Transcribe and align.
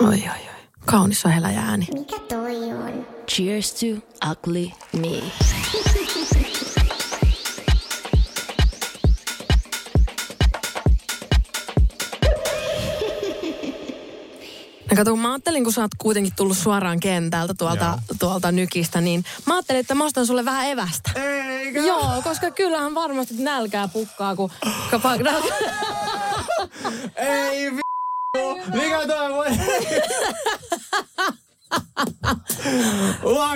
Oi, 0.00 0.08
oi, 0.08 0.28
oi. 0.28 0.38
Kaunis 0.84 1.26
on 1.26 1.32
heläjä 1.32 1.60
ääni. 1.60 1.88
Mikä 1.94 2.18
toi 2.28 2.56
on? 2.56 3.06
Cheers 3.30 3.74
to 3.74 3.86
ugly 4.30 4.70
me. 5.00 5.22
Ja 14.90 14.96
kato, 14.96 15.16
mä 15.16 15.32
ajattelin, 15.32 15.64
kun 15.64 15.72
sä 15.72 15.80
oot 15.80 15.90
kuitenkin 15.98 16.32
tullut 16.36 16.58
suoraan 16.58 17.00
kentältä 17.00 17.54
tuolta, 17.54 17.98
tuolta 18.18 18.52
nykistä, 18.52 19.00
niin 19.00 19.24
mä 19.46 19.54
ajattelin, 19.54 19.80
että 19.80 19.94
mä 19.94 20.04
ostan 20.04 20.26
sulle 20.26 20.44
vähän 20.44 20.68
evästä. 20.68 21.10
Eikä? 21.14 21.80
Joo, 21.80 22.22
koska 22.24 22.50
kyllähän 22.50 22.94
varmasti 22.94 23.34
nälkää 23.38 23.88
pukkaa, 23.88 24.36
kun... 24.36 24.50
Kapa. 24.90 25.14
Ei 27.16 27.72
vi... 27.72 27.80
Mikä 28.74 29.06
toi 29.06 29.30
voi? 29.32 29.46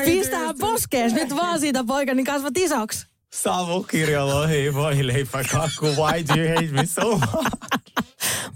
Pistää 0.05 0.55
poskees 0.61 1.13
nyt 1.13 1.37
vaan 1.37 1.61
siitä 1.61 1.85
poika, 1.85 2.15
niin 2.15 2.27
kasvat 2.27 2.57
isoksi. 2.59 3.07
Savukirja, 3.35 4.27
lohi, 4.27 4.75
voi 4.75 5.07
leipä, 5.07 5.45
kakku, 5.53 5.87
why 5.87 6.25
do 6.29 6.35
you 6.43 6.49
hate 6.55 6.73
me 6.73 6.87
so 6.87 7.11
much? 7.11 7.33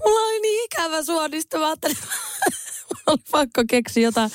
Mulla 0.05 0.21
oli 0.21 0.41
niin 0.41 0.65
ikävä 0.65 1.03
suodista, 1.03 1.59
mä 1.59 1.67
ajattelin, 1.67 1.97
mulla 2.01 2.15
oli 3.07 3.19
pakko 3.31 3.65
keksiä 3.69 4.03
jotain, 4.03 4.31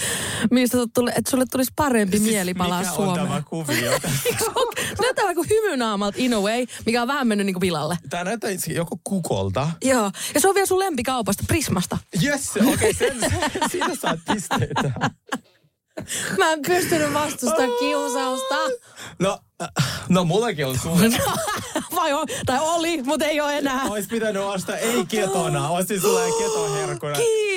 mistä 0.52 0.78
tuli, 0.94 1.12
että 1.16 1.32
sulle 1.32 1.46
tulisi 1.52 1.72
parempi 1.76 2.20
mieli 2.20 2.54
palaa 2.54 2.80
Mikä 2.80 2.92
on 2.92 3.14
tämä 3.14 3.26
Suomeen. 3.26 3.44
kuvio? 3.44 3.92
Näyttää 5.02 5.24
vähän 5.24 5.36
kuin 5.36 5.50
hymynaamalta 5.50 6.18
in 6.22 6.34
a 6.34 6.40
way, 6.40 6.66
mikä 6.86 7.02
on 7.02 7.08
vähän 7.08 7.28
mennyt 7.28 7.46
niin 7.46 7.54
kuin 7.54 7.62
pilalle. 7.62 7.98
Tää 8.10 8.24
näyttää 8.24 8.50
itse 8.50 8.74
joku 8.74 9.00
kukolta. 9.04 9.72
Joo, 9.84 10.12
ja 10.34 10.42
se 10.42 10.48
on 10.50 10.56
vielä 10.56 10.66
sun 10.66 10.80
lempikaupasta, 10.80 11.44
Prismasta. 11.48 11.98
Yes, 12.24 12.52
okei, 12.58 12.74
okay, 12.74 12.94
sen, 12.94 13.20
sen, 13.20 13.70
siitä 13.72 13.96
saat 14.02 14.20
pisteitä. 14.34 14.92
Mä 16.38 16.54
en 16.54 16.62
pystynyt 16.68 17.14
vastustamaan 17.14 17.78
kiusausta. 17.80 18.56
No, 19.20 19.40
äh, 19.62 19.70
no 20.10 20.24
mullakin 20.26 20.66
on 20.66 20.80
suuri. 20.80 21.10
Vai 21.96 22.14
on, 22.14 22.28
tai 22.46 22.60
oli, 22.62 23.04
mutta 23.04 23.26
ei 23.26 23.42
ole 23.42 23.58
enää. 23.58 23.84
Ois 23.84 24.08
pitänyt 24.08 24.42
ostaa 24.44 24.78
ei 24.78 25.06
ketona. 25.06 25.70
Ostin 25.70 26.02
sulle 26.02 26.22
ketoherkkuna. 26.40 27.14
Kiitos. 27.14 27.57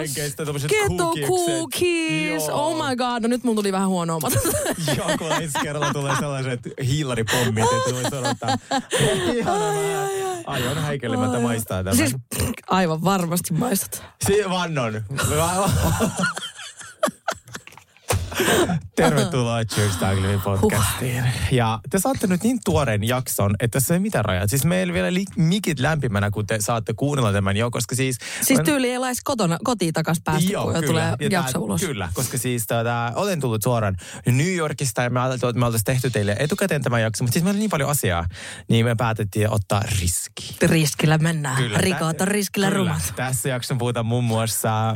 Jenkeistä 0.00 0.44
tommoset 0.44 0.70
Keto 0.70 1.14
cookies. 1.26 2.46
Joo. 2.48 2.68
Oh 2.70 2.88
my 2.88 2.96
god, 2.96 3.22
no 3.22 3.28
nyt 3.28 3.44
mun 3.44 3.56
tuli 3.56 3.72
vähän 3.72 3.88
huono 3.88 4.16
omat. 4.16 4.32
Joo, 4.96 5.10
kun 5.18 5.32
ensi 5.32 5.58
kerralla 5.62 5.92
tulee 5.92 6.16
sellaiset 6.18 6.60
hiilaripommit, 6.86 7.64
että 7.64 7.94
voisi 7.94 8.16
odottaa. 8.16 8.56
Mä 9.44 9.52
aion 10.46 10.78
häikelemättä 10.78 11.38
maistaa 11.40 11.84
tämän. 11.84 11.96
siis 11.96 12.16
aivan 12.68 13.04
varmasti 13.04 13.54
maistat. 13.54 14.02
Si- 14.26 14.44
vannon. 14.50 14.94
Tervetuloa 18.96 19.64
Cheers 19.64 19.96
Ugly 20.12 20.38
podcastiin. 20.44 21.24
Ja 21.50 21.78
te 21.90 21.98
saatte 21.98 22.26
nyt 22.26 22.42
niin 22.42 22.58
tuoreen 22.64 23.08
jakson, 23.08 23.54
että 23.60 23.80
se 23.80 23.94
ei 23.94 24.00
mitään 24.00 24.24
rajaa. 24.24 24.46
Siis 24.46 24.64
meillä 24.64 24.92
vielä 24.94 25.14
li- 25.14 25.24
mikit 25.36 25.80
lämpimänä, 25.80 26.30
kun 26.30 26.46
te 26.46 26.56
saatte 26.60 26.92
kuunnella 26.96 27.32
tämän 27.32 27.56
jo, 27.56 27.70
koska 27.70 27.94
siis... 27.96 28.16
Siis 28.42 28.60
tyyli 28.64 28.90
ei 28.90 28.98
laisi 28.98 29.20
kotona, 29.24 29.58
kotiin 29.64 29.92
takas 29.92 30.20
päästä, 30.24 30.52
Joo, 30.52 30.64
kun 30.64 30.72
kyllä. 30.72 30.86
tulee 30.86 31.14
Ja 31.20 31.28
jakso 31.30 31.52
tää- 31.52 31.60
ulos. 31.60 31.80
Kyllä, 31.80 32.08
koska 32.14 32.38
siis 32.38 32.66
tota, 32.66 33.12
olen 33.14 33.40
tullut 33.40 33.62
suoraan 33.62 33.96
New 34.26 34.54
Yorkista 34.54 35.02
ja 35.02 35.10
me 35.10 35.20
ajattelin, 35.20 35.50
että 35.50 35.60
me 35.60 35.66
oltaisiin 35.66 35.84
tehty 35.84 36.10
teille 36.10 36.36
etukäteen 36.38 36.82
tämä 36.82 37.00
jakso, 37.00 37.24
mutta 37.24 37.32
siis 37.32 37.44
meillä 37.44 37.56
oli 37.56 37.60
niin 37.60 37.70
paljon 37.70 37.90
asiaa, 37.90 38.26
niin 38.68 38.84
me 38.86 38.94
päätettiin 38.94 39.50
ottaa 39.50 39.82
riski. 40.00 40.56
Riskillä 40.62 41.18
mennään. 41.18 41.56
Kyllä, 41.56 41.78
Rikot 41.78 42.20
on 42.20 42.28
riskillä 42.28 42.66
kyllä. 42.70 42.78
rumat. 42.78 43.12
Tässä 43.16 43.48
jakson 43.48 43.78
puhutaan 43.78 44.06
muun 44.06 44.24
muassa 44.24 44.90
ö, 44.90 44.94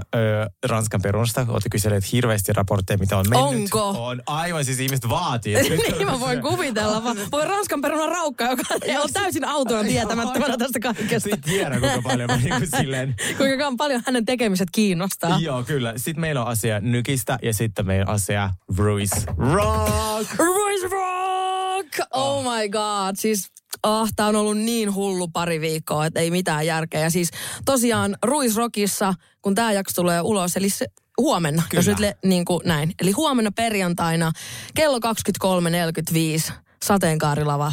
Ranskan 0.67 1.03
perunasta. 1.03 1.47
Olette 1.49 1.69
kyselleet 1.69 2.13
hirveästi 2.13 2.53
raportteja, 2.53 2.99
mitä 2.99 3.17
on 3.17 3.27
mennyt. 3.45 3.75
Onko? 3.75 4.07
On 4.07 4.23
aivan, 4.27 4.65
siis 4.65 4.81
ihmiset 4.81 5.09
vaatii. 5.09 5.55
niin 5.71 6.07
mä 6.07 6.21
voin 6.21 6.43
kuvitella. 6.43 7.05
vaan. 7.05 7.17
Voi 7.33 7.45
Ranskan 7.45 7.81
perunan 7.81 8.09
raukka, 8.09 8.45
joka 8.45 8.63
on 9.03 9.13
täysin 9.13 9.45
autoon 9.45 9.87
tietämättömänä 9.87 10.57
tästä 10.57 10.81
kaikesta. 10.81 11.21
Sitten 11.31 11.41
tiedän, 11.41 11.81
kuinka 11.81 12.03
paljon 12.03 12.31
mä 12.31 12.37
niin 12.37 12.71
silleen... 12.81 13.15
Kuinka 13.39 13.73
paljon 13.79 14.03
hänen 14.07 14.25
tekemiset 14.25 14.69
kiinnostaa. 14.73 15.39
Joo, 15.41 15.63
kyllä. 15.63 15.93
Sitten 15.97 16.21
meillä 16.21 16.43
on 16.43 16.49
asia 16.49 16.81
Nykistä 16.81 17.39
ja 17.43 17.55
sitten 17.55 17.87
meillä 17.87 18.05
on 18.09 18.15
asia 18.15 18.51
Ruiz 18.77 19.13
Rock. 19.39 20.35
Royce 20.39 20.89
Rock! 20.91 22.11
Oh 22.11 22.43
my 22.43 22.69
god, 22.69 23.17
siis 23.17 23.51
Ah, 23.83 24.09
tää 24.17 24.27
on 24.27 24.37
ollut 24.37 24.59
niin 24.59 24.95
hullu 24.95 25.29
pari 25.29 25.61
viikkoa, 25.61 26.07
että 26.07 26.21
ei 26.21 26.31
mitään 26.31 26.67
järkeä. 26.67 27.01
Ja 27.01 27.11
siis 27.11 27.31
tosiaan 27.65 28.17
Ruisrockissa, 28.23 29.15
kun 29.43 29.55
tämä 29.55 29.73
jakso 29.73 30.03
tulee 30.03 30.21
ulos, 30.21 30.57
eli 30.57 30.71
se, 30.71 30.87
huomenna, 31.21 31.63
Kyllä. 31.69 31.79
jos 31.79 31.87
nyt 31.87 31.99
le, 31.99 32.17
niin 32.25 32.45
kuin 32.45 32.61
näin. 32.65 32.93
Eli 33.03 33.11
huomenna 33.13 33.51
perjantaina 33.53 34.33
kello 34.75 34.99
23.45 34.99 36.53
sateenkaarilava 36.85 37.73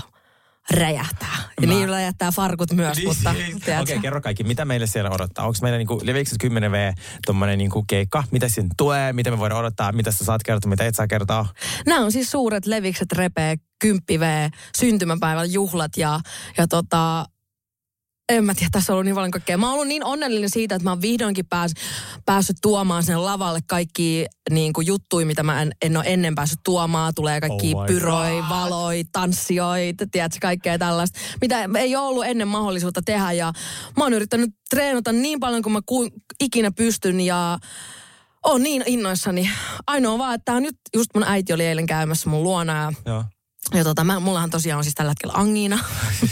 räjähtää. 0.72 1.36
Ja 1.62 1.68
Mä- 1.68 1.74
niin 1.74 1.90
räjähtää 1.90 2.31
farkut 2.31 2.72
myös, 2.72 2.98
Niin 2.98 3.08
mutta 3.08 3.34
siis- 3.34 3.48
Okei, 3.50 3.59
tiedätkö? 3.66 4.00
kerro 4.02 4.22
kaikki. 4.22 4.44
Mitä 4.44 4.66
meille 4.66 4.88
siellä 4.88 5.09
odottaa? 5.09 5.46
Onko 5.46 5.58
meillä 5.62 5.78
niinku, 5.78 6.02
leviikö 6.04 6.30
10V 6.44 6.94
tommonen 7.26 7.58
niinku 7.58 7.84
keikka? 7.88 8.24
Mitä 8.31 8.48
siinä 8.48 8.70
tulee? 8.78 9.14
Mitä 9.14 9.31
me 9.31 9.38
voidaan 9.40 9.60
odottaa? 9.60 9.92
Mitä 9.92 10.12
sä 10.12 10.25
saat 10.25 10.44
kertoa? 10.44 10.70
Mitä 10.70 10.86
et 10.86 10.96
saa 10.96 11.08
kertoa? 11.08 11.46
Nämä 11.86 12.06
on 12.06 12.12
siis 12.12 12.31
suuret 12.31 12.66
levikset 12.66 13.12
repee, 13.12 13.56
10 13.80 14.20
V, 14.20 14.50
syntymäpäivän 14.78 15.52
juhlat 15.54 15.98
ja, 15.98 16.20
ja 16.58 16.68
tota, 16.68 17.25
en 18.30 18.46
mä 18.46 18.54
tiedä, 18.54 18.70
tässä 18.72 18.94
on 18.94 18.96
ollut 18.96 19.06
niin 19.06 19.16
paljon 19.16 19.32
kaikkea. 19.32 19.58
Mä 19.58 19.66
oon 19.66 19.74
ollut 19.74 19.88
niin 19.88 20.06
onnellinen 20.06 20.50
siitä, 20.50 20.76
että 20.76 20.84
mä 20.84 20.92
oon 20.92 21.02
vihdoinkin 21.02 21.46
pääs, 21.46 21.74
päässyt 22.26 22.58
tuomaan 22.62 23.04
sen 23.04 23.26
lavalle 23.26 23.60
kaikki 23.68 24.26
niin 24.50 24.74
kuin 24.74 24.88
juttuja, 24.88 25.26
mitä 25.26 25.44
mä 25.44 25.62
en, 25.62 25.72
en 25.82 25.98
ole 25.98 26.06
ennen 26.08 26.36
päässyt 26.36 26.60
tuomaan. 26.64 27.14
Tulee 27.16 27.42
kaikki 27.42 27.74
Oh 27.76 27.86
pyroi, 27.86 28.32
God. 28.32 28.50
valoi, 28.50 29.04
tanssioit, 29.12 29.98
tiedätkö, 30.12 30.38
kaikkea 30.42 30.78
tällaista, 30.78 31.20
mitä 31.42 31.70
ei 31.78 31.96
ole 31.96 32.08
ollut 32.08 32.26
ennen 32.26 32.48
mahdollisuutta 32.48 33.02
tehdä. 33.02 33.32
Ja 33.32 33.54
mä 33.98 34.04
oon 34.04 34.14
yrittänyt 34.14 34.50
treenata 34.70 35.12
niin 35.12 35.40
paljon 35.40 35.62
kuin 35.62 35.74
mä 35.74 35.80
ku, 35.86 36.10
ikinä 36.44 36.72
pystyn 36.72 37.20
ja 37.20 37.58
on 38.44 38.64
niin 38.64 38.84
innoissani. 38.86 39.50
Ainoa 39.88 40.18
vaan, 40.18 40.36
että 40.36 40.46
tää 40.46 40.56
on 40.56 40.64
nyt, 40.64 40.76
just 40.96 41.10
mun 41.14 41.24
äiti 41.24 41.54
oli 41.54 41.66
eilen 41.66 41.86
käymässä 41.86 42.30
mun 42.30 42.44
luona 42.44 42.84
ja 42.84 42.92
Joo. 43.06 43.24
Ja 43.74 43.84
tota, 43.84 44.03
mä, 44.03 44.19
mullahan 44.19 44.50
tosiaan 44.50 44.78
on 44.78 44.84
siis 44.84 44.96
tällä 44.96 45.12
hetkellä 45.12 45.34
angiina. 45.35 45.79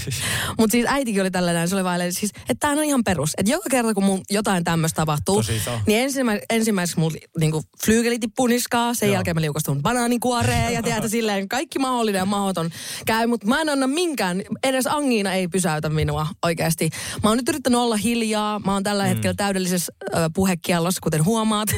Mutta 0.59 0.71
siis 0.71 0.85
äitikin 0.87 1.21
oli 1.21 1.31
tällä 1.31 1.53
näin, 1.53 1.69
se 1.69 1.75
oli 1.75 1.83
vaan, 1.83 1.95
eilen, 1.95 2.13
siis, 2.13 2.31
että 2.35 2.55
tämähän 2.59 2.79
on 2.79 2.85
ihan 2.85 3.03
perus. 3.03 3.33
Että 3.37 3.51
joka 3.51 3.69
kerta, 3.69 3.93
kun 3.93 4.03
mun 4.03 4.21
jotain 4.29 4.63
tämmöistä 4.63 4.95
tapahtuu, 4.95 5.43
niin 5.87 5.99
ensimmä, 5.99 6.39
ensimmäiseksi 6.49 6.99
mulla 6.99 7.17
niinku, 7.39 7.63
flyygeli 7.85 8.19
tippuu 8.19 8.47
niskaa, 8.47 8.93
sen 8.93 9.07
Joo. 9.07 9.13
jälkeen 9.13 9.35
mä 9.35 9.41
liukastun 9.41 9.81
banaanikuoreen 9.81 10.73
ja 10.73 10.83
tiedätkö 10.83 11.09
silleen, 11.17 11.49
kaikki 11.49 11.79
mahdollinen 11.79 12.19
ja 12.19 12.25
mahdoton 12.25 12.69
käy. 13.05 13.27
Mutta 13.27 13.47
mä 13.47 13.61
en 13.61 13.69
anna 13.69 13.87
minkään, 13.87 14.41
edes 14.63 14.87
angiina 14.87 15.33
ei 15.33 15.47
pysäytä 15.47 15.89
minua 15.89 16.27
oikeasti. 16.43 16.89
Mä 17.23 17.29
oon 17.29 17.37
nyt 17.37 17.49
yrittänyt 17.49 17.79
olla 17.79 17.95
hiljaa, 17.95 18.59
mä 18.59 18.73
oon 18.73 18.83
tällä 18.83 19.05
hetkellä 19.05 19.33
täydellisessä 19.33 19.93
ö, 20.03 20.29
puhekiellossa, 20.33 20.99
kuten 21.03 21.25
huomaat. 21.25 21.69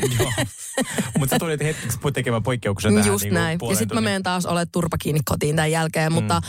Mutta 1.20 1.36
sä 1.36 1.40
tulit 1.40 1.62
hetkeksi 1.64 2.00
tekemään 2.14 2.44
poikkeuksen 2.44 2.94
tähän. 2.94 3.08
Just 3.08 3.24
niinku 3.24 3.36
näin. 3.36 3.60
Ja 3.70 3.76
sitten 3.76 3.98
mä 3.98 4.02
menen 4.02 4.24
taas 4.24 4.46
ole 4.46 4.66
turpa 4.66 4.98
kiinni 4.98 5.20
kotiin 5.26 5.43
tämän 5.50 5.72
jälkeen. 5.72 6.12
Mm. 6.12 6.14
Mutta, 6.14 6.42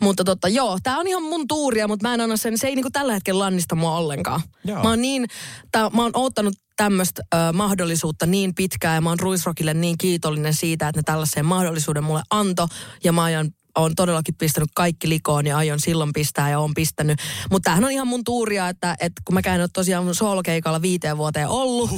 mutta 0.00 0.24
totta, 0.24 0.48
joo, 0.48 0.78
tää 0.82 0.98
on 0.98 1.06
ihan 1.06 1.22
mun 1.22 1.48
tuuria, 1.48 1.88
mutta 1.88 2.08
mä 2.08 2.14
en 2.14 2.20
anna 2.20 2.36
sen, 2.36 2.58
se 2.58 2.66
ei 2.66 2.74
niinku 2.74 2.90
tällä 2.90 3.12
hetkellä 3.12 3.44
lannista 3.44 3.74
mua 3.74 3.96
ollenkaan. 3.96 4.40
Joo. 4.64 4.82
Mä 4.82 4.88
oon 4.88 5.02
niin, 5.02 5.26
tää, 5.72 5.90
mä 5.90 6.02
oon 6.02 6.12
oottanut 6.14 6.54
tämmöistä 6.76 7.22
mahdollisuutta 7.52 8.26
niin 8.26 8.54
pitkään 8.54 8.94
ja 8.94 9.00
mä 9.00 9.08
oon 9.08 9.20
Ruisrockille 9.20 9.74
niin 9.74 9.98
kiitollinen 9.98 10.54
siitä, 10.54 10.88
että 10.88 10.98
ne 10.98 11.02
tällaisen 11.02 11.46
mahdollisuuden 11.46 12.04
mulle 12.04 12.22
anto 12.30 12.68
ja 13.04 13.12
mä 13.12 13.22
aion 13.22 13.50
on 13.74 13.94
todellakin 13.96 14.34
pistänyt 14.34 14.70
kaikki 14.74 15.08
likoon 15.08 15.46
ja 15.46 15.56
aion 15.56 15.80
silloin 15.80 16.12
pistää 16.12 16.50
ja 16.50 16.58
on 16.58 16.74
pistänyt. 16.74 17.18
Mutta 17.50 17.64
tämähän 17.64 17.84
on 17.84 17.90
ihan 17.90 18.06
mun 18.06 18.24
tuuria, 18.24 18.68
että, 18.68 18.96
että 19.00 19.22
kun 19.24 19.34
mä 19.34 19.42
käyn 19.42 19.68
tosiaan 19.72 20.14
soolokeikalla 20.14 20.82
viiteen 20.82 21.18
vuoteen 21.18 21.48
ollut, 21.48 21.90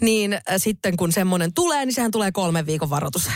niin 0.00 0.32
äh, 0.32 0.40
sitten 0.56 0.96
kun 0.96 1.12
semmoinen 1.12 1.54
tulee, 1.54 1.86
niin 1.86 1.94
sehän 1.94 2.10
tulee 2.10 2.32
kolmen 2.32 2.66
viikon 2.66 2.90
varoitus. 2.90 3.28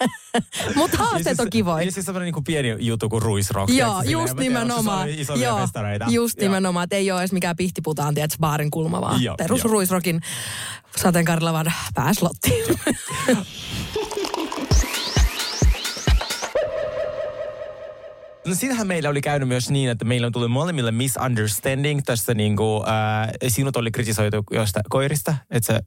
Mutta 0.74 0.98
haasteet 0.98 1.40
on 1.40 1.50
kivoja. 1.50 1.84
Ja 1.84 1.92
siis 1.92 2.06
semmoinen 2.06 2.32
niin 2.34 2.44
pieni 2.44 2.76
juttu 2.78 3.08
kuin 3.08 3.22
ruisrock. 3.22 3.72
Joo, 3.72 4.02
just 4.02 4.34
nimenomaan. 4.34 5.08
se 5.08 5.14
isompia 5.14 5.48
Joo, 5.48 5.66
just 6.10 6.38
nimenomaan, 6.40 6.84
että 6.84 6.96
ei 6.96 7.10
ole 7.10 7.20
edes 7.20 7.32
mikään 7.32 7.56
pihtiputaan, 7.56 8.14
tiedätkö, 8.14 8.36
baarin 8.40 8.70
kulma, 8.70 9.00
vaan 9.00 9.22
Joo, 9.22 9.36
perus 9.36 9.64
joo. 9.64 9.72
ruisrokin 9.72 10.20
sateenkaarilavan 10.96 11.72
pääslottiin. 11.94 12.64
No 18.46 18.54
siinähän 18.54 18.86
meillä 18.86 19.08
oli 19.08 19.20
käynyt 19.20 19.48
myös 19.48 19.70
niin, 19.70 19.90
että 19.90 20.04
meillä 20.04 20.26
on 20.26 20.32
tullut 20.32 20.50
molemmille 20.50 20.90
misunderstanding 20.90 22.00
tässä 22.04 22.34
niinku, 22.34 22.84
äh, 22.88 23.28
sinut 23.48 23.76
oli 23.76 23.90
kritisoitu 23.90 24.44
jostain 24.50 24.84
koirista, 24.90 25.34
että 25.50 25.66
sä, 25.72 25.80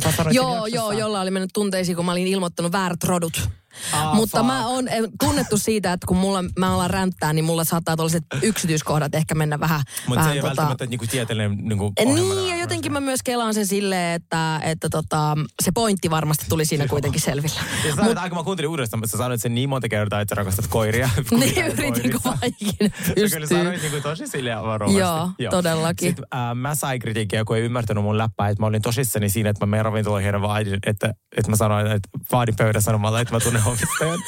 sen 0.00 0.34
joo, 0.34 0.66
joo, 0.66 0.92
jolla 0.92 1.20
oli 1.20 1.30
mennyt 1.30 1.50
tunteisiin, 1.54 1.96
kun 1.96 2.04
mä 2.04 2.12
olin 2.12 2.26
ilmoittanut 2.26 2.72
väärät 2.72 3.04
rodut. 3.04 3.48
Ah, 3.92 4.14
Mutta 4.14 4.38
fuck. 4.38 4.46
mä 4.46 4.66
oon 4.66 4.84
tunnettu 5.20 5.58
siitä, 5.58 5.92
että 5.92 6.06
kun 6.06 6.16
mulla, 6.16 6.44
mä 6.58 6.72
ollaan 6.72 6.90
ränttää, 6.90 7.32
niin 7.32 7.44
mulla 7.44 7.64
saattaa 7.64 7.96
tällaiset 7.96 8.24
yksityiskohdat 8.42 9.14
ehkä 9.14 9.34
mennä 9.34 9.60
vähän... 9.60 9.80
Mutta 10.06 10.24
se 10.24 10.30
ei 10.30 10.40
ole 10.40 10.48
välttämättä 10.48 10.86
niinku 10.86 11.06
tieteellinen 11.10 11.58
niinku 11.58 11.92
Niin, 12.04 12.48
ja 12.48 12.56
jotenkin 12.60 12.92
mä 12.92 13.00
myös 13.00 13.20
kelaan 13.24 13.54
sen 13.54 13.66
silleen, 13.66 14.14
että, 14.14 14.60
että 14.64 14.88
tota, 14.88 15.36
se 15.62 15.72
pointti 15.74 16.10
varmasti 16.10 16.46
tuli 16.48 16.64
siinä 16.64 16.88
kuitenkin 16.88 17.20
selville. 17.20 17.60
Ja 17.84 17.90
sä 17.90 17.96
sanoit, 17.96 18.18
aika 18.18 18.36
mä 18.36 18.42
kuuntelin 18.42 18.68
uudestaan, 18.70 19.00
mutta 19.00 19.10
sä 19.10 19.18
sanoit 19.18 19.40
sen 19.40 19.54
niin 19.54 19.68
monta 19.68 19.88
kertaa, 19.88 20.20
että 20.20 20.34
sä 20.34 20.38
rakastat 20.38 20.66
koiria. 20.66 21.10
Niin 21.30 21.66
yritin 21.66 22.12
kovaikin 22.22 22.92
Sä 23.06 23.14
kyllä 23.30 23.46
sanoit 23.46 23.82
niinku 23.82 24.00
tosi 24.00 24.26
silleen 24.26 24.62
varovasti. 24.62 24.98
Joo, 24.98 25.50
todellakin. 25.50 26.08
Sitten 26.08 26.24
äh, 26.34 26.54
mä 26.54 26.74
sain 26.74 27.00
kritiikkiä, 27.00 27.44
kun 27.44 27.56
ei 27.56 27.62
ymmärtänyt 27.62 28.04
mun 28.04 28.18
läppää, 28.18 28.48
että 28.48 28.62
mä 28.62 28.66
olin 28.66 28.82
tosissani 28.82 29.28
siinä, 29.28 29.50
että 29.50 29.66
mä 29.66 29.70
meidän 29.70 29.84
ravintoloihin 29.84 30.32
ja 30.32 30.42
vaadin, 30.42 30.78
että, 30.86 31.14
että 31.36 31.50
mä 31.50 31.56
sanoin, 31.56 31.86
että 31.86 32.08
vaadin 32.32 32.56
pöydän 32.56 32.82
sanomalla, 32.82 33.20
että 33.20 33.34
mä 33.34 33.40
tunnen 33.40 33.62
omistajan. 33.66 34.18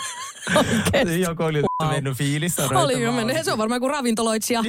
Oikeesti? 0.56 1.21
Joku 1.21 1.43
oli 1.43 1.62
Wow. 1.83 1.91
mennyt 1.93 2.17
fiilis. 2.19 2.56
sanoi, 2.56 2.85
Oli 2.85 3.03
jo 3.03 3.12
mennyt. 3.12 3.44
Se 3.44 3.53
on 3.53 3.59
varmaan 3.59 3.81
kuin 3.81 3.91
ravintoloitsija. 3.91 4.62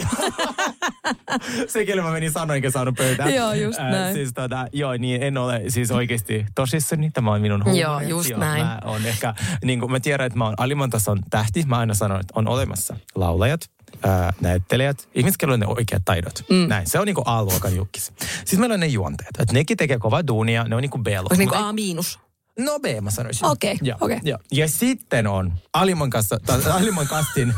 Se, 1.68 1.86
kelle 1.86 2.02
mä 2.02 2.12
menin 2.12 2.31
sanoin, 2.31 2.56
enkä 2.56 2.69
saanut 2.72 2.96
pöytään. 2.96 3.34
Joo, 3.36 3.54
just 3.54 3.80
Äh, 3.80 3.92
näin. 3.92 4.16
Siis 4.16 4.34
tota, 4.34 4.68
joo, 4.74 4.94
niin 4.98 5.24
en 5.24 5.38
ole 5.38 5.62
siis 5.68 5.92
oikeasti 5.92 6.46
tosissani. 6.56 7.12
Tämä 7.12 7.31
on 7.31 7.42
minun 7.42 7.64
huumori. 7.64 7.81
Joo, 7.81 8.00
just 8.02 8.30
näin. 8.38 8.64
Mä 8.66 8.80
on 8.86 9.06
ehkä, 9.06 9.34
niin 9.64 9.80
kuin 9.80 9.92
mä 9.92 10.00
tiedän, 10.00 10.28
että 10.28 10.38
mä 10.38 10.46
oon 10.46 10.54
alimman 10.58 10.90
tason 10.90 11.20
tähti. 11.30 11.63
Mä 11.68 11.78
aina 11.78 11.94
sanon, 11.94 12.20
että 12.20 12.34
on 12.36 12.48
olemassa 12.48 12.96
laulajat, 13.16 13.62
ää, 14.04 14.34
näyttelijät, 14.42 15.08
ihmiset, 15.16 15.44
on 15.44 15.60
ne 15.60 15.68
oikeat 15.68 16.02
taidot. 16.06 16.44
Mm. 16.50 16.68
Näin, 16.68 16.88
se 16.88 17.00
on 17.00 17.06
niinku 17.06 17.22
A-luokan 17.25 17.75
jukkis. 17.75 18.12
Sitten 18.20 18.60
meillä 18.60 18.74
on 18.74 18.80
ne 18.80 18.88
juonteet. 18.88 19.36
Että 19.40 19.54
nekin 19.54 19.78
tekee 19.78 19.98
kovaa 20.00 20.28
duunia, 20.28 20.63
ne 20.63 20.75
on 20.75 20.81
niinku 20.81 20.98
B-luokka. 20.98 21.28
Olisi 21.30 21.40
niin 21.42 21.50
kuin 21.50 21.60
Mut 21.60 21.70
A 21.70 21.74
miinus. 21.74 22.20
No 22.57 22.80
B 22.80 22.86
mä 23.01 23.12
sanoisin. 23.12 23.45
Okei, 23.45 23.77
Joo, 23.81 23.98
okei. 24.01 24.19
joo. 24.24 24.39
Ja 24.51 24.68
sitten 24.68 25.27
on 25.27 25.54
alimman, 25.74 26.09
kassa, 26.09 26.39
tai 26.45 26.62
alimman 26.71 27.07
kastin 27.07 27.54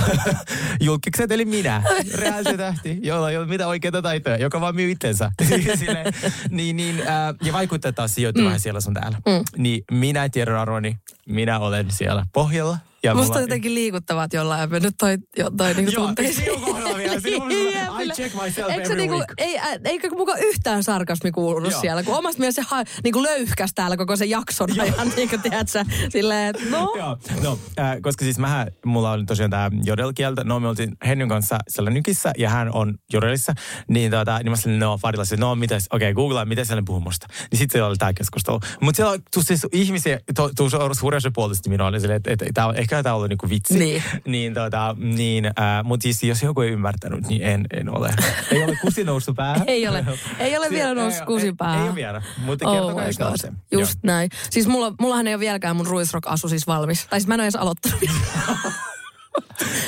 julkikset, 0.80 1.32
eli 1.32 1.44
minä, 1.44 1.82
reaalisen 2.14 2.56
tähti, 2.56 2.98
jolla 3.02 3.30
ei 3.30 3.36
ole 3.36 3.46
mitään 3.46 3.70
oikeita 3.70 4.02
taitoja, 4.02 4.36
joka 4.36 4.60
vaan 4.60 4.74
myy 4.74 4.90
itsensä. 4.90 5.30
Niin, 6.50 6.76
niin, 6.76 7.00
äh, 7.00 7.34
ja 7.42 7.52
vaikuttaa 7.52 7.92
taas 7.92 8.14
sijoittu 8.14 8.42
mm. 8.42 8.58
siellä 8.58 8.80
sun 8.80 8.94
täällä. 8.94 9.18
Mm. 9.26 9.44
Niin 9.62 9.84
minä 9.90 10.28
tiedon 10.28 10.56
arvoni, 10.58 10.96
minä 11.28 11.58
olen 11.58 11.90
siellä 11.90 12.26
pohjalla. 12.32 12.78
Ja 13.04 13.14
Musta 13.14 13.34
on 13.34 13.40
jotenkin 13.40 13.74
liikuttavaa, 13.74 14.24
että 14.24 14.36
jollain 14.36 14.62
on 14.62 14.70
mennyt 14.70 14.94
toi, 14.98 15.18
jo, 15.38 15.50
toi 15.50 15.74
niinku 15.74 15.92
Joo, 15.92 16.06
tunteisiin. 16.06 16.44
sinun 16.44 16.60
kohdalla 16.60 16.98
vielä. 16.98 17.20
Sinun. 17.20 17.52
I 17.52 18.10
check 18.14 18.34
myself 18.42 18.70
Eikö 18.70 18.82
every 18.82 18.96
niinku, 18.96 19.16
week. 19.16 19.32
ei, 19.38 19.58
eikö 19.84 20.10
muka 20.10 20.36
yhtään 20.36 20.84
sarkasmi 20.84 21.30
kuulu 21.30 21.68
Joo. 21.70 21.80
siellä, 21.80 22.02
kun 22.02 22.16
omasta 22.16 22.38
mielestä 22.40 22.62
se 22.62 22.68
ha, 22.70 22.84
niinku 23.04 23.22
löyhkäs 23.22 23.70
täällä 23.74 23.96
koko 23.96 24.16
sen 24.16 24.30
jakson 24.30 24.80
ajan, 24.80 25.12
niinku 25.16 25.38
tiedät 25.38 25.68
sä, 25.68 25.84
silleen, 26.08 26.48
että 26.48 26.62
no. 26.70 26.94
Joo, 26.96 27.18
no, 27.42 27.58
äh, 27.78 27.96
koska 28.02 28.24
siis 28.24 28.38
mähän, 28.38 28.66
mulla 28.84 29.12
oli 29.12 29.24
tosiaan 29.24 29.50
tämä 29.50 29.70
jodelkieltä, 29.84 30.44
no 30.44 30.60
me 30.60 30.68
oltiin 30.68 30.96
Hennyn 31.06 31.28
kanssa 31.28 31.58
siellä 31.68 31.90
nykissä 31.90 32.32
ja 32.38 32.50
hän 32.50 32.72
on 32.72 32.94
jodelissa, 33.12 33.52
niin, 33.88 34.10
tota, 34.10 34.38
niin 34.38 34.50
mä 34.50 34.56
sanoin, 34.56 34.80
no 34.80 34.98
Fadilla, 34.98 35.24
no 35.38 35.54
mitäs, 35.54 35.86
okei, 35.90 36.10
okay, 36.10 36.14
googlaa, 36.14 36.44
miten 36.44 36.66
siellä 36.66 36.82
puhuu 36.86 37.00
musta. 37.00 37.26
Niin 37.50 37.58
sitten 37.58 37.84
oli 37.84 37.96
tämä 37.96 38.12
keskustelu. 38.12 38.60
Mutta 38.80 38.96
siellä 38.96 39.18
tuu 39.34 39.42
siis 39.42 39.66
ihmisiä, 39.72 40.20
tuu 40.56 40.70
suuressa 40.92 41.30
puolesta 41.34 41.70
minua 41.70 41.86
oli 41.86 42.00
silleen, 42.00 42.16
että, 42.16 42.30
että, 42.30 42.44
että 42.44 42.60
tää, 42.60 42.72
ehkä 42.76 42.91
tämä 43.02 43.12
on 43.12 43.16
ollut 43.16 43.28
niinku 43.28 43.48
vitsi. 43.48 43.78
Niin. 43.78 44.02
niin, 44.26 44.54
tota, 44.54 44.96
niin 44.98 45.46
äh, 45.46 45.52
mutta 45.84 46.02
siis 46.02 46.22
jos 46.22 46.42
joku 46.42 46.60
ei 46.60 46.70
ymmärtänyt, 46.70 47.26
niin 47.28 47.42
en, 47.42 47.66
en 47.72 47.96
ole. 47.96 48.10
Ei 48.50 48.64
ole 48.64 48.76
kusi 48.82 49.04
noussut 49.04 49.36
päähän. 49.36 49.64
Ei 49.66 49.88
ole. 49.88 50.04
Ei 50.38 50.56
ole 50.58 50.70
vielä 50.70 50.94
noussut 50.94 51.20
ei- 51.20 51.26
kusi 51.26 51.46
ei- 51.46 51.52
päähän. 51.58 51.82
Ei 51.82 51.88
ole 51.88 51.94
vielä, 51.94 52.22
mutta 52.38 52.68
Oh 52.68 52.74
kertokaa, 52.76 53.28
nousee. 53.28 53.52
Just 53.72 53.98
Joo. 54.02 54.12
näin. 54.12 54.30
Siis 54.50 54.66
mulla, 54.66 54.94
mullahan 55.00 55.26
ei 55.26 55.34
ole 55.34 55.40
vieläkään 55.40 55.76
mun 55.76 55.86
ruisrock-asu 55.86 56.48
siis 56.48 56.66
valmis. 56.66 57.06
Tai 57.10 57.20
siis 57.20 57.28
mä 57.28 57.34
en 57.34 57.40
ole 57.40 57.44
edes 57.44 57.56
aloittanut. 57.56 58.00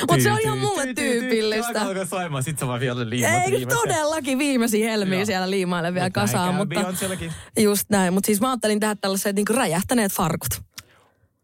Mutta 0.09 0.23
se 0.23 0.31
on 0.31 0.39
ihan 0.41 0.57
mulle 0.57 0.93
tyypillistä. 0.93 1.81
Alkaa 1.81 2.05
soimaan, 2.05 2.43
sit 2.43 2.59
sä 2.59 2.67
vaan 2.67 2.79
vielä 2.79 3.09
liimat 3.09 3.31
Ei 3.45 3.65
todellakin 3.65 4.37
viimeisiä 4.37 4.89
helmiä 4.89 5.19
Joo. 5.19 5.25
siellä 5.25 5.49
liimaille 5.49 5.93
vielä 5.93 6.09
kasaan, 6.09 6.55
mutta 6.55 6.85
just 7.59 7.89
näin. 7.89 8.13
Mutta 8.13 8.25
siis 8.27 8.41
mä 8.41 8.49
ajattelin 8.49 8.79
tehdä 8.79 8.95
tällaiset 8.95 9.35
niinku 9.35 9.53
räjähtäneet 9.53 10.11
farkut. 10.11 10.61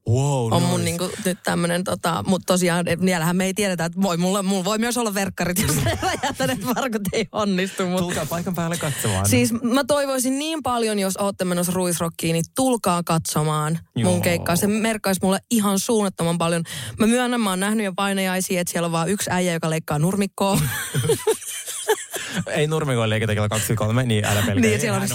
Wow, 0.09 0.53
On 0.53 0.61
nice. 0.61 0.71
mun 0.71 0.85
niinku 0.85 1.09
nyt 1.25 1.37
tämmönen 1.43 1.83
tota, 1.83 2.23
mutta 2.27 2.53
tosiaan 2.53 2.85
vielähän 3.05 3.35
me 3.35 3.45
ei 3.45 3.53
tiedetä, 3.53 3.85
että 3.85 4.01
voi, 4.01 4.17
mulla, 4.17 4.43
mulla 4.43 4.63
voi 4.63 4.77
myös 4.77 4.97
olla 4.97 5.13
verkkarit, 5.13 5.59
jos 5.59 5.75
ne 5.75 5.99
räjähtäneet 6.01 6.59
farkut 6.61 7.01
ei 7.13 7.25
onnistu. 7.31 7.85
Mut. 7.85 7.99
Tulkaa 7.99 8.25
paikan 8.25 8.55
päälle 8.55 8.77
katsomaan. 8.77 9.29
Siis 9.29 9.53
mä 9.53 9.83
toivoisin 9.83 10.39
niin 10.39 10.63
paljon, 10.63 10.99
jos 10.99 11.17
ootte 11.17 11.45
menossa 11.45 11.71
ruisrokkiin, 11.75 12.33
niin 12.33 12.45
tulkaa 12.55 13.01
katsomaan 13.05 13.79
mun 13.95 14.03
Joo. 14.13 14.21
keikkaa. 14.21 14.55
Se 14.55 14.67
merkkaisi 14.67 15.21
mulle 15.23 15.39
ihan 15.51 15.79
suunnattoman 15.79 16.37
paljon. 16.37 16.63
Mä 16.99 17.07
myönnän, 17.07 17.41
mä 17.41 17.49
oon 17.49 17.59
nähnyt 17.59 17.85
jo 17.85 17.93
painajaisia, 17.95 18.61
että 18.61 18.71
siellä 18.71 18.85
on 18.85 18.91
vaan 18.91 19.09
yksi 19.09 19.29
äijä, 19.31 19.53
joka 19.53 19.69
leikkaa 19.69 19.99
nurmikkoa. 19.99 20.59
Ei 22.47 22.67
nurmikoon 22.67 23.09
leikata 23.09 23.33
kello 23.33 23.49
23, 23.49 24.03
niin 24.03 24.25
älä 24.25 24.41
pelkää. 24.45 24.55
Niin, 24.55 24.81
siellä 24.81 24.99
on. 24.99 25.07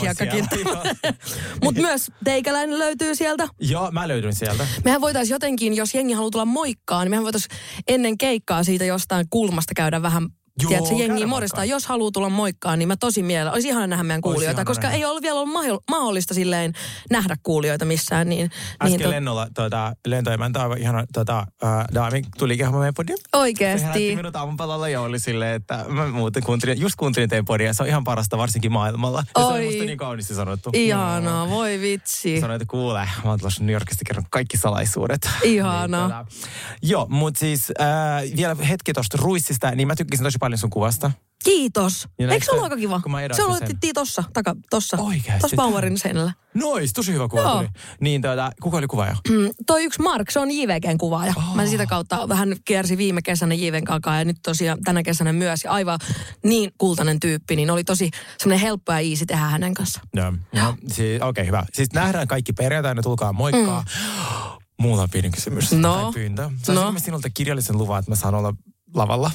Joo. 0.64 0.84
Mutta 1.64 1.80
myös 1.80 2.10
teikäläinen 2.24 2.78
löytyy 2.78 3.14
sieltä. 3.14 3.48
Joo, 3.60 3.90
mä 3.90 4.08
löydyn 4.08 4.34
sieltä. 4.34 4.66
Mehän 4.84 5.00
voitaisiin 5.00 5.34
jotenkin, 5.34 5.76
jos 5.76 5.94
jengi 5.94 6.12
haluaa 6.12 6.30
tulla 6.30 6.44
moikkaan, 6.44 7.04
niin 7.04 7.10
mehän 7.10 7.24
voitaisiin 7.24 7.58
ennen 7.88 8.18
keikkaa 8.18 8.64
siitä 8.64 8.84
jostain 8.84 9.26
kulmasta 9.30 9.72
käydä 9.76 10.02
vähän 10.02 10.28
Joo, 10.62 10.68
Tiedätkö, 10.68 10.94
jengi 10.94 11.26
moikkaan. 11.26 11.68
Jos 11.68 11.86
haluaa 11.86 12.10
tulla 12.10 12.28
moikkaan, 12.28 12.78
niin 12.78 12.88
mä 12.88 12.96
tosi 12.96 13.22
mielellä. 13.22 13.52
Olisi 13.52 13.68
ihana 13.68 13.86
nähdä 13.86 14.02
meidän 14.02 14.20
kuulijoita, 14.20 14.64
koska 14.64 14.82
nähdä. 14.82 14.96
ei 14.96 15.04
ole 15.04 15.22
vielä 15.22 15.40
ollut 15.40 15.82
mahdollista 15.90 16.34
silleen 16.34 16.72
nähdä 17.10 17.36
kuulijoita 17.42 17.84
missään. 17.84 18.28
Niin, 18.28 18.44
Äsken 18.44 18.86
niin 18.86 18.98
niin, 18.98 19.10
lennolla 19.10 19.48
tuota, 19.54 19.92
lentoemäntä 20.06 20.62
aivan 20.62 20.78
ihana 20.78 21.04
tuota, 21.14 21.38
äh, 21.38 21.84
daami 21.94 22.22
tuli 22.38 22.56
kehomaan 22.56 22.80
meidän 22.80 22.94
podiin. 22.94 23.18
Se 23.18 23.22
herätti 23.22 23.38
Oikeesti. 23.38 24.16
minut 24.16 24.36
aamupalalla 24.36 24.88
ja 24.88 25.00
oli 25.00 25.18
silleen, 25.18 25.54
että 25.54 25.84
mä 25.88 26.06
muuten 26.06 26.42
kuuntelin, 26.42 26.80
just 26.80 26.94
kuuntelin 26.96 27.28
teidän 27.28 27.44
podia. 27.44 27.74
Se 27.74 27.82
on 27.82 27.88
ihan 27.88 28.04
parasta 28.04 28.38
varsinkin 28.38 28.72
maailmalla. 28.72 29.24
Ja 29.36 29.42
se 29.42 29.52
Oi. 29.52 29.58
on 29.58 29.64
musta 29.64 29.84
niin 29.84 29.98
kauniisti 29.98 30.34
sanottu. 30.34 30.70
Ihanaa, 30.72 31.50
voi 31.50 31.80
vitsi. 31.80 32.40
Sanoin, 32.40 32.62
että 32.62 32.70
kuule, 32.70 33.08
mä 33.24 33.30
oon 33.30 33.38
tulossa 33.38 33.64
New 33.64 33.72
Yorkista 33.72 34.02
kerron 34.06 34.24
kaikki 34.30 34.56
salaisuudet. 34.56 35.28
Ihanaa. 35.42 36.08
Niin, 36.08 36.26
tota, 36.26 36.48
joo, 36.82 37.06
mutta 37.10 37.40
siis 37.40 37.72
äh, 37.80 38.36
vielä 38.36 38.54
hetki 38.54 38.92
tuosta 38.92 39.18
ruissista, 39.20 39.70
niin 39.70 39.88
mä 39.88 39.94
tykkäsin 39.96 40.24
tosi 40.24 40.38
paljon 40.38 40.45
sun 40.54 40.70
kuvasta. 40.70 41.10
Kiitos. 41.44 42.08
Ja 42.18 42.32
Eikö 42.32 42.44
se 42.44 42.50
ollut 42.50 42.64
aika 42.64 42.76
kiva? 42.76 43.00
Se 43.32 43.44
on 43.44 43.56
otettiin 43.56 43.94
tossa, 43.94 44.24
taka, 44.32 44.56
tossa. 44.70 44.96
Oikeesti? 44.96 45.40
Tossa 45.40 45.56
Bauerin 45.56 45.98
seinällä. 45.98 46.32
Nois, 46.54 46.92
tosi 46.92 47.12
hyvä 47.12 47.28
kuva 47.28 47.42
Joo. 47.42 47.56
tuli. 47.56 47.68
Niin 48.00 48.22
tota, 48.22 48.50
kuka 48.62 48.76
oli 48.76 48.86
kuvaaja? 48.86 49.16
Mm, 49.28 49.50
toi 49.66 49.84
yksi 49.84 50.02
Mark, 50.02 50.30
se 50.30 50.40
on 50.40 50.50
JVGn 50.50 50.98
kuvaaja. 50.98 51.34
Oh. 51.36 51.54
Mä 51.54 51.66
sitä 51.66 51.86
kautta 51.86 52.28
vähän 52.28 52.56
kiersi 52.64 52.96
viime 52.96 53.22
kesänä 53.22 53.54
JVn 53.54 53.84
kankaa 53.84 54.18
ja 54.18 54.24
nyt 54.24 54.36
tosiaan 54.42 54.78
tänä 54.84 55.02
kesänä 55.02 55.32
myös. 55.32 55.64
Ja 55.64 55.72
aivan 55.72 55.98
niin 56.44 56.72
kultainen 56.78 57.20
tyyppi, 57.20 57.56
niin 57.56 57.70
oli 57.70 57.84
tosi 57.84 58.10
semmoinen 58.38 58.60
helppo 58.66 58.92
ja 58.92 58.98
easy 58.98 59.26
tehdä 59.26 59.44
hänen 59.44 59.74
kanssa. 59.74 60.00
Joo. 60.14 60.32
No, 60.54 60.74
siis, 60.86 61.22
Okei, 61.22 61.28
okay, 61.28 61.46
hyvä. 61.46 61.66
Siis 61.72 61.92
nähdään 61.92 62.28
kaikki 62.28 62.52
perjantaina, 62.52 63.02
tulkaa 63.02 63.32
moikkaa. 63.32 63.80
Mm. 63.80 64.62
Mulla 64.80 65.02
on 65.02 65.10
pieni 65.10 65.30
kysymys. 65.30 65.72
No. 65.72 65.94
Tai 65.94 66.12
pyyntö. 66.12 66.42
Saisinko 66.42 66.72
No. 66.72 66.84
no. 66.84 66.92
mä 66.92 66.98
sinulta 66.98 67.30
kirjallisen 67.30 67.78
luvan, 67.78 67.98
että 67.98 68.10
mä 68.10 68.16
saan 68.16 68.34
olla 68.34 68.54
lavalla? 68.96 69.30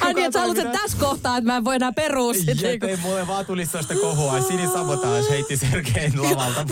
Ai 0.00 0.14
niin, 0.14 0.26
että 0.26 0.62
sä 0.62 0.68
tässä 0.72 0.98
kohtaa, 1.00 1.36
että 1.36 1.50
mä 1.50 1.56
en 1.56 1.64
voi 1.64 1.76
enää 1.76 1.92
perua 1.92 2.34
sit. 2.34 2.46
Ja 2.46 2.54
niinku. 2.54 2.86
ei 2.86 2.96
mulle 2.96 3.26
vaan 3.26 3.46
tuli 3.46 3.66
sellaista 3.66 3.94
kohua. 3.94 4.40
Sini 4.40 4.66
Sabotage 4.66 5.30
heitti 5.30 5.56
Sergein 5.56 6.22
lavalta. 6.22 6.66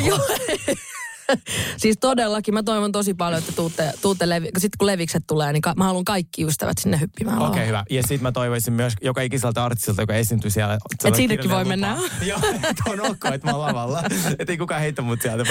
siis 1.82 1.96
todellakin 2.00 2.54
mä 2.54 2.62
toivon 2.62 2.92
tosi 2.92 3.14
paljon, 3.14 3.38
että 3.38 3.52
tuutte, 3.52 3.92
tuutte 4.02 4.28
levi, 4.28 4.48
sit 4.58 4.76
kun 4.76 4.86
levikset 4.86 5.24
tulee, 5.26 5.52
niin 5.52 5.62
ka- 5.62 5.74
mä 5.76 5.84
haluan 5.84 6.04
kaikki 6.04 6.44
ystävät 6.44 6.78
sinne 6.78 7.00
hyppimään. 7.00 7.38
Okei, 7.38 7.48
okay, 7.50 7.66
hyvä. 7.66 7.84
Ja 7.90 8.02
sitten 8.02 8.22
mä 8.22 8.32
toivoisin 8.32 8.72
myös 8.72 8.94
joka 9.02 9.20
ikiseltä 9.20 9.64
artistilta, 9.64 10.02
joka 10.02 10.14
esiintyy 10.14 10.50
siellä. 10.50 10.74
että 10.74 11.16
sinnekin 11.16 11.50
voi 11.50 11.64
kirjallinen 11.64 11.80
mennä. 11.80 12.02
lupa. 12.02 12.24
Joo, 12.30 12.38
että 12.70 12.82
on 12.86 13.00
ok, 13.00 13.24
että 13.34 13.46
mä 13.50 13.56
oon 13.56 13.66
lavalla. 13.66 14.02
Että 14.38 14.52
ei 14.52 14.58
kukaan 14.58 14.80
heitä 14.80 15.02
mut 15.02 15.22
sieltä. 15.22 15.44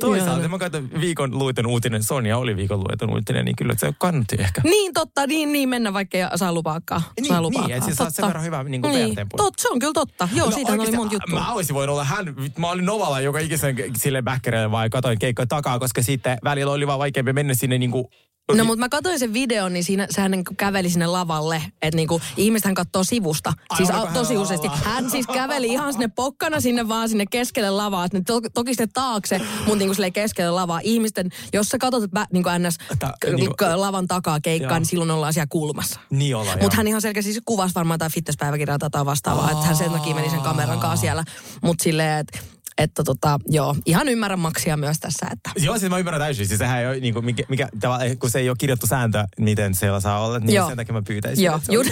Toisaalta 0.00 0.48
mä 0.48 0.58
katson 0.58 0.90
viikon 1.00 1.38
luiten 1.38 1.66
uutinen. 1.66 2.02
Sonja 2.02 2.38
oli 2.38 2.56
viikon 2.56 2.78
luiten 2.78 3.10
uutinen, 3.10 3.44
niin 3.44 3.56
kyllä 3.56 3.74
se 3.78 3.92
kannatti 3.98 4.36
ehkä. 4.38 4.60
Niin 4.64 4.92
totta, 4.92 5.26
niin, 5.26 5.52
niin 5.52 5.68
mennä 5.68 5.92
vaikka 5.92 6.18
ei 6.18 6.24
saa 6.34 6.52
lupaakaan. 6.52 7.02
Niin, 7.16 7.26
saa 7.26 7.36
niin, 7.36 7.42
lupaakaan. 7.42 7.72
että 7.72 7.84
siis 7.84 7.96
saat 7.96 8.14
sen 8.14 8.26
verran 8.26 8.44
hyvää 8.44 8.64
niin 8.64 8.82
kuin 8.82 8.94
niin, 8.94 9.14
tot, 9.36 9.54
se 9.58 9.68
on 9.68 9.78
kyllä 9.78 9.92
totta. 9.92 10.28
Joo, 10.34 10.46
no, 10.46 10.52
siitä 10.52 10.72
oli 10.72 10.78
oikeesti, 10.78 10.96
monta 10.96 11.14
juttua. 11.14 11.40
Mä 11.40 11.52
olisin 11.52 11.74
voinut 11.74 11.92
olla 11.92 12.04
hän, 12.04 12.34
mä 12.58 12.70
olin 12.70 12.86
Novalla 12.86 13.20
joka 13.20 13.38
ikisen 13.38 13.76
sille 13.96 14.22
bäkkäreille 14.22 14.70
vai 14.70 14.90
katoin 14.90 15.18
keikkojen 15.20 15.48
takaa, 15.48 15.78
koska 15.78 16.02
sitten 16.02 16.38
välillä 16.44 16.72
oli 16.72 16.86
vaan 16.86 16.98
vaikeampi 16.98 17.32
mennä 17.32 17.54
sinne 17.54 17.78
niinku 17.78 18.10
No 18.56 18.64
mutta 18.64 18.80
mä 18.80 18.88
katsoin 18.88 19.18
sen 19.18 19.32
videon, 19.32 19.72
niin 19.72 19.84
siinä, 19.84 20.06
sehän 20.10 20.30
niin 20.30 20.44
käveli 20.56 20.90
sinne 20.90 21.06
lavalle. 21.06 21.62
Että 21.82 21.96
niinku, 21.96 22.20
ihmistähän 22.36 22.74
katsoo 22.74 23.04
sivusta. 23.04 23.52
Ai, 23.70 23.76
siis 23.76 23.90
a, 23.90 23.92
hän 23.92 24.02
tosi 24.14 24.34
lavalla? 24.34 24.42
useasti. 24.42 24.68
Hän 24.84 25.10
siis 25.10 25.26
käveli 25.26 25.66
ihan 25.66 25.92
sinne 25.92 26.08
pokkana 26.08 26.60
sinne 26.60 26.88
vaan 26.88 27.08
sinne 27.08 27.24
keskelle 27.30 27.70
lavaa. 27.70 28.06
Ne 28.12 28.22
to, 28.26 28.40
toki 28.54 28.70
sitten 28.70 28.88
taakse, 28.92 29.38
mutta 29.38 29.76
niinku 29.76 29.94
silleen 29.94 30.12
keskelle 30.12 30.50
lavaa. 30.50 30.80
Ihmisten, 30.82 31.30
jos 31.52 31.68
sä 31.68 31.78
katsot 31.78 32.10
bä, 32.10 32.26
niinku 32.32 32.50
ns. 32.58 32.78
Ta- 32.98 33.12
k- 33.20 33.26
niinku- 33.36 33.54
k- 33.58 33.62
lavan 33.74 34.06
takaa 34.08 34.40
keikkaa, 34.40 34.70
Joo. 34.70 34.78
niin 34.78 34.86
silloin 34.86 35.10
ollaan 35.10 35.32
siellä 35.32 35.46
kulmassa. 35.50 36.00
Niin 36.10 36.36
ollaan, 36.36 36.58
Mutta 36.62 36.76
hän 36.76 36.86
ihan 36.88 37.00
selkeästi 37.02 37.32
siis 37.32 37.42
kuvasi 37.44 37.74
varmaan 37.74 37.94
jotain 37.94 38.12
fitnesspäiväkirjaa 38.12 38.78
tai 38.78 39.06
vastaavaa, 39.06 39.50
että 39.50 39.66
hän 39.66 39.76
sen 39.76 39.90
takia 39.90 40.14
meni 40.14 40.30
sen 40.30 40.40
kameran 40.40 40.80
kanssa 40.80 41.00
siellä. 41.00 41.24
Mutta 41.62 41.82
silleen, 41.84 42.18
että 42.18 42.38
että 42.78 43.02
tota, 43.04 43.38
joo, 43.48 43.76
ihan 43.86 44.08
ymmärrän 44.08 44.38
maksia 44.38 44.76
myös 44.76 45.00
tässä, 45.00 45.26
että 45.32 45.50
Joo, 45.56 45.78
siis 45.78 45.90
mä 45.90 45.98
ymmärrän 45.98 46.20
täysin. 46.20 46.46
Siis 46.48 46.58
sehän 46.58 46.80
ei 46.80 46.86
ole, 46.86 47.00
niin 47.00 47.14
kuin, 47.14 47.24
mikä, 47.24 47.42
mikä, 47.48 47.68
tavallaan, 47.80 48.18
kun 48.18 48.30
se 48.30 48.38
ei 48.38 48.48
ole 48.48 48.56
kirjattu 48.58 48.86
sääntö, 48.86 49.24
miten 49.38 49.74
siellä 49.74 50.00
saa 50.00 50.24
olla, 50.26 50.38
niin 50.38 50.54
Joo. 50.54 50.68
sen 50.68 50.76
takia 50.76 50.92
mä 50.92 51.02
pyytäisin. 51.02 51.44
Joo, 51.44 51.56
että 51.56 51.66
se 51.66 51.72
juu, 51.72 51.84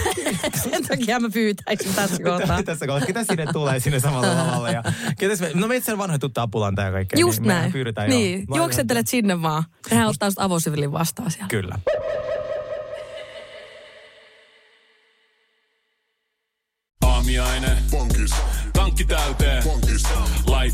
on- 0.45 0.61
sen 0.71 0.87
takia 0.87 1.19
mä 1.19 1.29
pyytäisin 1.33 1.93
tässä 1.95 2.23
kohtaa. 2.23 2.63
Tässä 2.63 2.87
kohtaa, 2.87 3.07
ketä 3.07 3.23
sinne 3.23 3.45
tulee 3.53 3.79
sinne 3.79 3.99
samalle 3.99 4.33
lavalle. 4.35 4.71
Ja, 4.71 4.83
ketäs 5.19 5.39
me, 5.41 5.51
no 5.53 5.67
meitä 5.67 5.85
siellä 5.85 5.97
vanhoja 5.97 6.19
tuttu 6.19 6.41
apulanta 6.41 6.81
ja 6.81 6.91
kaikkea. 6.91 7.19
Just 7.19 7.39
niin 7.39 7.47
näin. 7.47 7.71
Pyydetään 7.71 8.09
Niin, 8.09 8.45
jo. 8.49 8.55
juoksentelet 8.55 9.07
sinne 9.07 9.41
vaan. 9.41 9.63
Nehän 9.91 10.07
ottaa 10.07 10.29
sitä 10.29 10.43
avosivilin 10.43 10.91
vastaan 10.91 11.31
siellä. 11.31 11.47
Kyllä. 11.47 11.79
Aamiaine. 17.05 17.77
Bonkis, 17.91 18.31
Tankki 18.73 19.05
täyteen. 19.05 19.58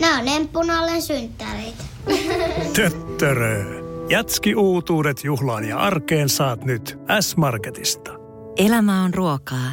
Nämä 0.00 0.18
on 0.18 0.28
emppunallen 0.28 1.02
synttäreitä. 1.02 1.84
Töttörö. 2.76 3.64
Jatski 4.08 4.54
uutuudet 4.54 5.24
juhlaan 5.24 5.64
ja 5.64 5.78
arkeen 5.78 6.28
saat 6.28 6.64
nyt 6.64 6.98
S-Marketista. 7.20 8.12
Elämä 8.56 9.02
on 9.02 9.14
ruokaa. 9.14 9.70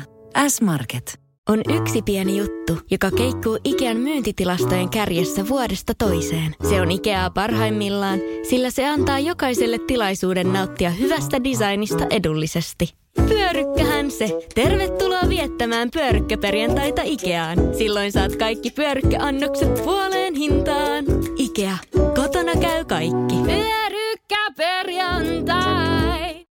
S-Market. 0.47 1.19
On 1.49 1.61
yksi 1.69 2.01
pieni 2.01 2.37
juttu, 2.37 2.79
joka 2.91 3.11
keikkuu 3.11 3.59
Ikean 3.63 3.97
myyntitilastojen 3.97 4.89
kärjessä 4.89 5.47
vuodesta 5.47 5.93
toiseen. 5.97 6.55
Se 6.69 6.81
on 6.81 6.91
Ikeaa 6.91 7.29
parhaimmillaan, 7.29 8.19
sillä 8.49 8.69
se 8.69 8.87
antaa 8.87 9.19
jokaiselle 9.19 9.79
tilaisuuden 9.87 10.53
nauttia 10.53 10.89
hyvästä 10.89 11.43
designista 11.43 12.05
edullisesti. 12.09 13.04
Pyörykkähän 13.15 14.11
se! 14.11 14.39
Tervetuloa 14.55 15.29
viettämään 15.29 15.91
pyörykkäperjantaita 15.91 17.01
Ikeaan. 17.05 17.57
Silloin 17.77 18.11
saat 18.11 18.35
kaikki 18.35 18.71
pyörykkäannokset 18.71 19.73
puoleen 19.83 20.35
hintaan. 20.35 21.05
Ikea. 21.37 21.77
Kotona 22.15 22.51
käy 22.61 22.85
kaikki. 22.85 23.35
Pyörykkäperjantai! 23.45 26.45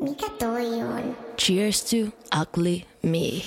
Mikä 0.00 0.26
toi 0.38 0.66
on? 0.66 1.16
Cheers 1.40 1.84
to 1.84 1.96
ugly 2.40 2.80
me. 3.02 3.18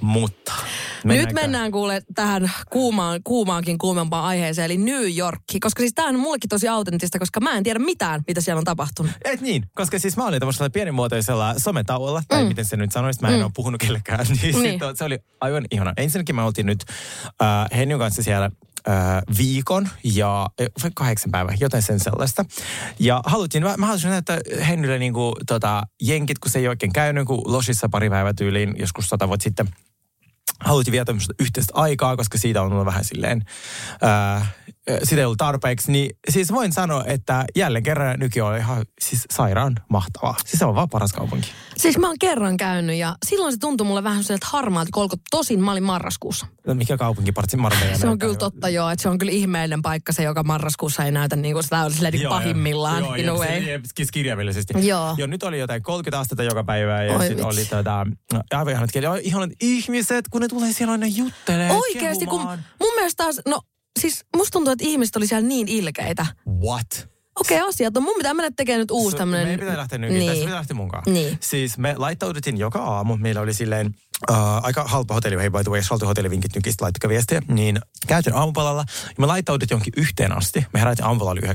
Mutta. 0.00 0.52
Nyt 1.04 1.16
mennäänkö? 1.16 1.40
mennään 1.40 1.70
kuule 1.72 2.02
tähän 2.14 2.50
kuumaan, 2.70 3.20
kuumaankin 3.24 3.78
kuumempaan 3.78 4.24
aiheeseen, 4.24 4.64
eli 4.64 4.76
New 4.76 5.16
Yorki. 5.18 5.60
Koska 5.60 5.80
siis 5.80 5.92
tämä 5.94 6.08
on 6.08 6.18
mullekin 6.18 6.48
tosi 6.48 6.68
autenttista, 6.68 7.18
koska 7.18 7.40
mä 7.40 7.56
en 7.56 7.62
tiedä 7.62 7.78
mitään, 7.78 8.22
mitä 8.28 8.40
siellä 8.40 8.58
on 8.58 8.64
tapahtunut. 8.64 9.12
Et 9.24 9.40
niin, 9.40 9.64
koska 9.74 9.98
siis 9.98 10.16
mä 10.16 10.26
olin 10.26 10.40
tämmöisellä 10.40 10.70
pienimuotoisella 10.70 11.54
sometauolla, 11.58 12.22
tai 12.28 12.42
mm. 12.42 12.48
miten 12.48 12.64
se 12.64 12.76
nyt 12.76 12.92
sanoisi, 12.92 13.20
mä 13.20 13.28
en 13.28 13.34
mm. 13.34 13.42
ole 13.42 13.50
puhunut 13.54 13.80
kellekään. 13.80 14.26
Niin, 14.28 14.40
Niin. 14.42 14.62
niin. 14.62 14.80
Sit, 14.88 14.98
se 14.98 15.04
oli 15.04 15.18
aivan 15.40 15.64
ihana. 15.70 15.92
Ensinnäkin 15.96 16.34
mä 16.34 16.44
oltiin 16.44 16.66
nyt 16.66 16.84
äh, 17.42 17.78
Henjun 17.78 18.00
kanssa 18.00 18.22
siellä 18.22 18.50
äh, 18.88 18.94
viikon 19.38 19.88
ja 20.04 20.48
äh, 20.60 20.90
kahdeksan 20.94 21.30
päivää, 21.30 21.54
jotain 21.60 21.82
sen 21.82 22.00
sellaista. 22.00 22.44
Ja 22.98 23.20
haluttiin, 23.26 23.62
mä, 23.62 23.74
mä 23.76 23.86
halusin 23.86 24.10
näyttää 24.10 24.38
Henrylle 24.68 24.98
niinku, 24.98 25.32
tota, 25.46 25.82
jenkit, 26.02 26.38
kun 26.38 26.50
se 26.50 26.58
ei 26.58 26.68
oikein 26.68 26.92
käynyt, 26.92 27.26
kun 27.26 27.42
Losissa 27.46 27.88
pari 27.88 28.10
päivää 28.10 28.32
tyyliin, 28.34 28.74
joskus 28.78 29.08
sata 29.08 29.28
vuotta 29.28 29.44
sitten 29.44 29.68
haluttiin 30.64 31.04
tämmöistä 31.04 31.34
yhteistä 31.40 31.72
aikaa, 31.74 32.16
koska 32.16 32.38
siitä 32.38 32.62
on 32.62 32.72
ollut 32.72 32.86
vähän 32.86 33.04
silleen, 33.04 33.44
ää, 34.02 34.46
sitä 35.02 35.20
ei 35.20 35.24
ollut 35.24 35.38
tarpeeksi. 35.38 35.92
Niin 35.92 36.16
siis 36.30 36.52
voin 36.52 36.72
sanoa, 36.72 37.04
että 37.06 37.44
jälleen 37.56 37.82
kerran 37.82 38.18
nyky 38.18 38.40
on 38.40 38.56
ihan 38.56 38.84
siis 39.00 39.24
sairaan 39.30 39.74
mahtavaa. 39.88 40.36
Siis 40.46 40.58
se 40.58 40.64
on 40.64 40.74
vaan 40.74 40.88
paras 40.88 41.12
kaupunki. 41.12 41.48
Siis 41.76 41.98
mä 41.98 42.06
oon 42.06 42.18
kerran 42.20 42.56
käynyt 42.56 42.96
ja 42.96 43.16
silloin 43.26 43.52
se 43.52 43.58
tuntui 43.58 43.86
mulle 43.86 44.04
vähän 44.04 44.24
sieltä 44.24 44.46
harmaalta 44.50 44.88
kolko. 44.92 45.16
Tosin 45.30 45.60
mä 45.60 45.72
olin 45.72 45.82
marraskuussa. 45.82 46.46
No, 46.66 46.74
mikä 46.74 46.96
kaupunki, 46.96 47.32
partsi 47.32 47.56
Marbella? 47.56 47.98
Se 47.98 48.08
on 48.08 48.18
kyllä 48.18 48.36
totta 48.36 48.68
joo, 48.68 48.90
että 48.90 49.02
se 49.02 49.08
on 49.08 49.18
kyllä 49.18 49.32
ihmeellinen 49.32 49.82
paikka 49.82 50.12
se, 50.12 50.22
joka 50.22 50.42
marraskuussa 50.42 51.04
ei 51.04 51.12
näytä 51.12 51.36
niin 51.36 51.52
kuin 51.54 51.62
sitä 51.62 51.84
olisi 51.84 52.02
niin 52.02 52.12
kuin 52.12 52.28
pahimmillaan 52.28 53.02
Joo, 53.02 53.16
joo, 53.16 53.44
siis 53.94 54.10
kirjaimellisesti. 54.10 54.74
Joo. 54.86 55.14
joo. 55.18 55.26
nyt 55.26 55.42
oli 55.42 55.58
jotain 55.58 55.82
30 55.82 56.20
astetta 56.20 56.42
joka 56.42 56.64
päivä 56.64 57.02
ja 57.02 57.18
sitten 57.18 57.46
oli 57.46 57.64
tota, 57.64 58.06
no, 58.32 58.40
aivan 58.50 58.72
ihanat 58.72 58.90
Ihanat 59.22 59.50
ihmiset, 59.60 60.28
kun 60.28 60.40
ne 60.40 60.48
tulee 60.48 60.72
siellä 60.72 60.92
aina 60.92 61.06
juttelee, 61.06 61.70
Oikeasti, 61.72 62.26
kun 62.26 62.40
mun 62.80 62.94
mielestä 62.96 63.24
taas, 63.24 63.40
no 63.46 63.60
siis 64.00 64.24
musta 64.36 64.52
tuntuu, 64.52 64.72
että 64.72 64.84
ihmiset 64.84 65.16
oli 65.16 65.26
siellä 65.26 65.48
niin 65.48 65.68
ilkeitä. 65.68 66.26
What? 66.62 67.08
Okei, 67.40 67.58
okay, 67.58 67.68
asiat 67.68 67.96
on. 67.96 68.02
Mun 68.02 68.16
pitää 68.16 68.34
mennä 68.34 68.50
tekemään 68.56 68.80
nyt 68.80 68.90
uusi 68.90 69.10
So, 69.10 69.18
tämmönen... 69.18 69.46
Meidän 69.46 69.60
pitää 69.60 69.76
lähteä 69.76 69.98
nyt, 69.98 70.10
niin. 70.10 70.26
Tässä 70.26 70.44
pitää 70.44 70.56
lähteä 70.56 70.76
mukaan. 70.76 71.02
Niin. 71.06 71.38
Siis 71.40 71.78
me 71.78 71.94
laittauduttiin 71.96 72.58
joka 72.58 72.78
aamu, 72.78 73.16
meillä 73.16 73.40
oli 73.40 73.54
silleen 73.54 73.94
uh, 74.30 74.36
aika 74.62 74.84
halpa 74.84 75.14
hotelli, 75.14 75.36
hei 75.36 75.50
by 75.50 75.62
the 75.62 75.70
way, 75.70 75.78
jos 75.78 75.90
haluatte 75.90 76.06
hotellivinkit 76.06 76.54
nykistä, 76.54 76.84
laittakaa 76.84 77.08
viestiä, 77.08 77.42
niin 77.48 77.80
käytiin 78.06 78.36
aamupalalla 78.36 78.84
ja 79.08 79.14
me 79.18 79.26
laittauduttiin 79.26 79.74
johonkin 79.76 79.92
yhteen 79.96 80.32
asti, 80.36 80.66
me 80.72 80.80
herättiin 80.80 81.06
aamupalalla 81.06 81.40
9.30, 81.40 81.52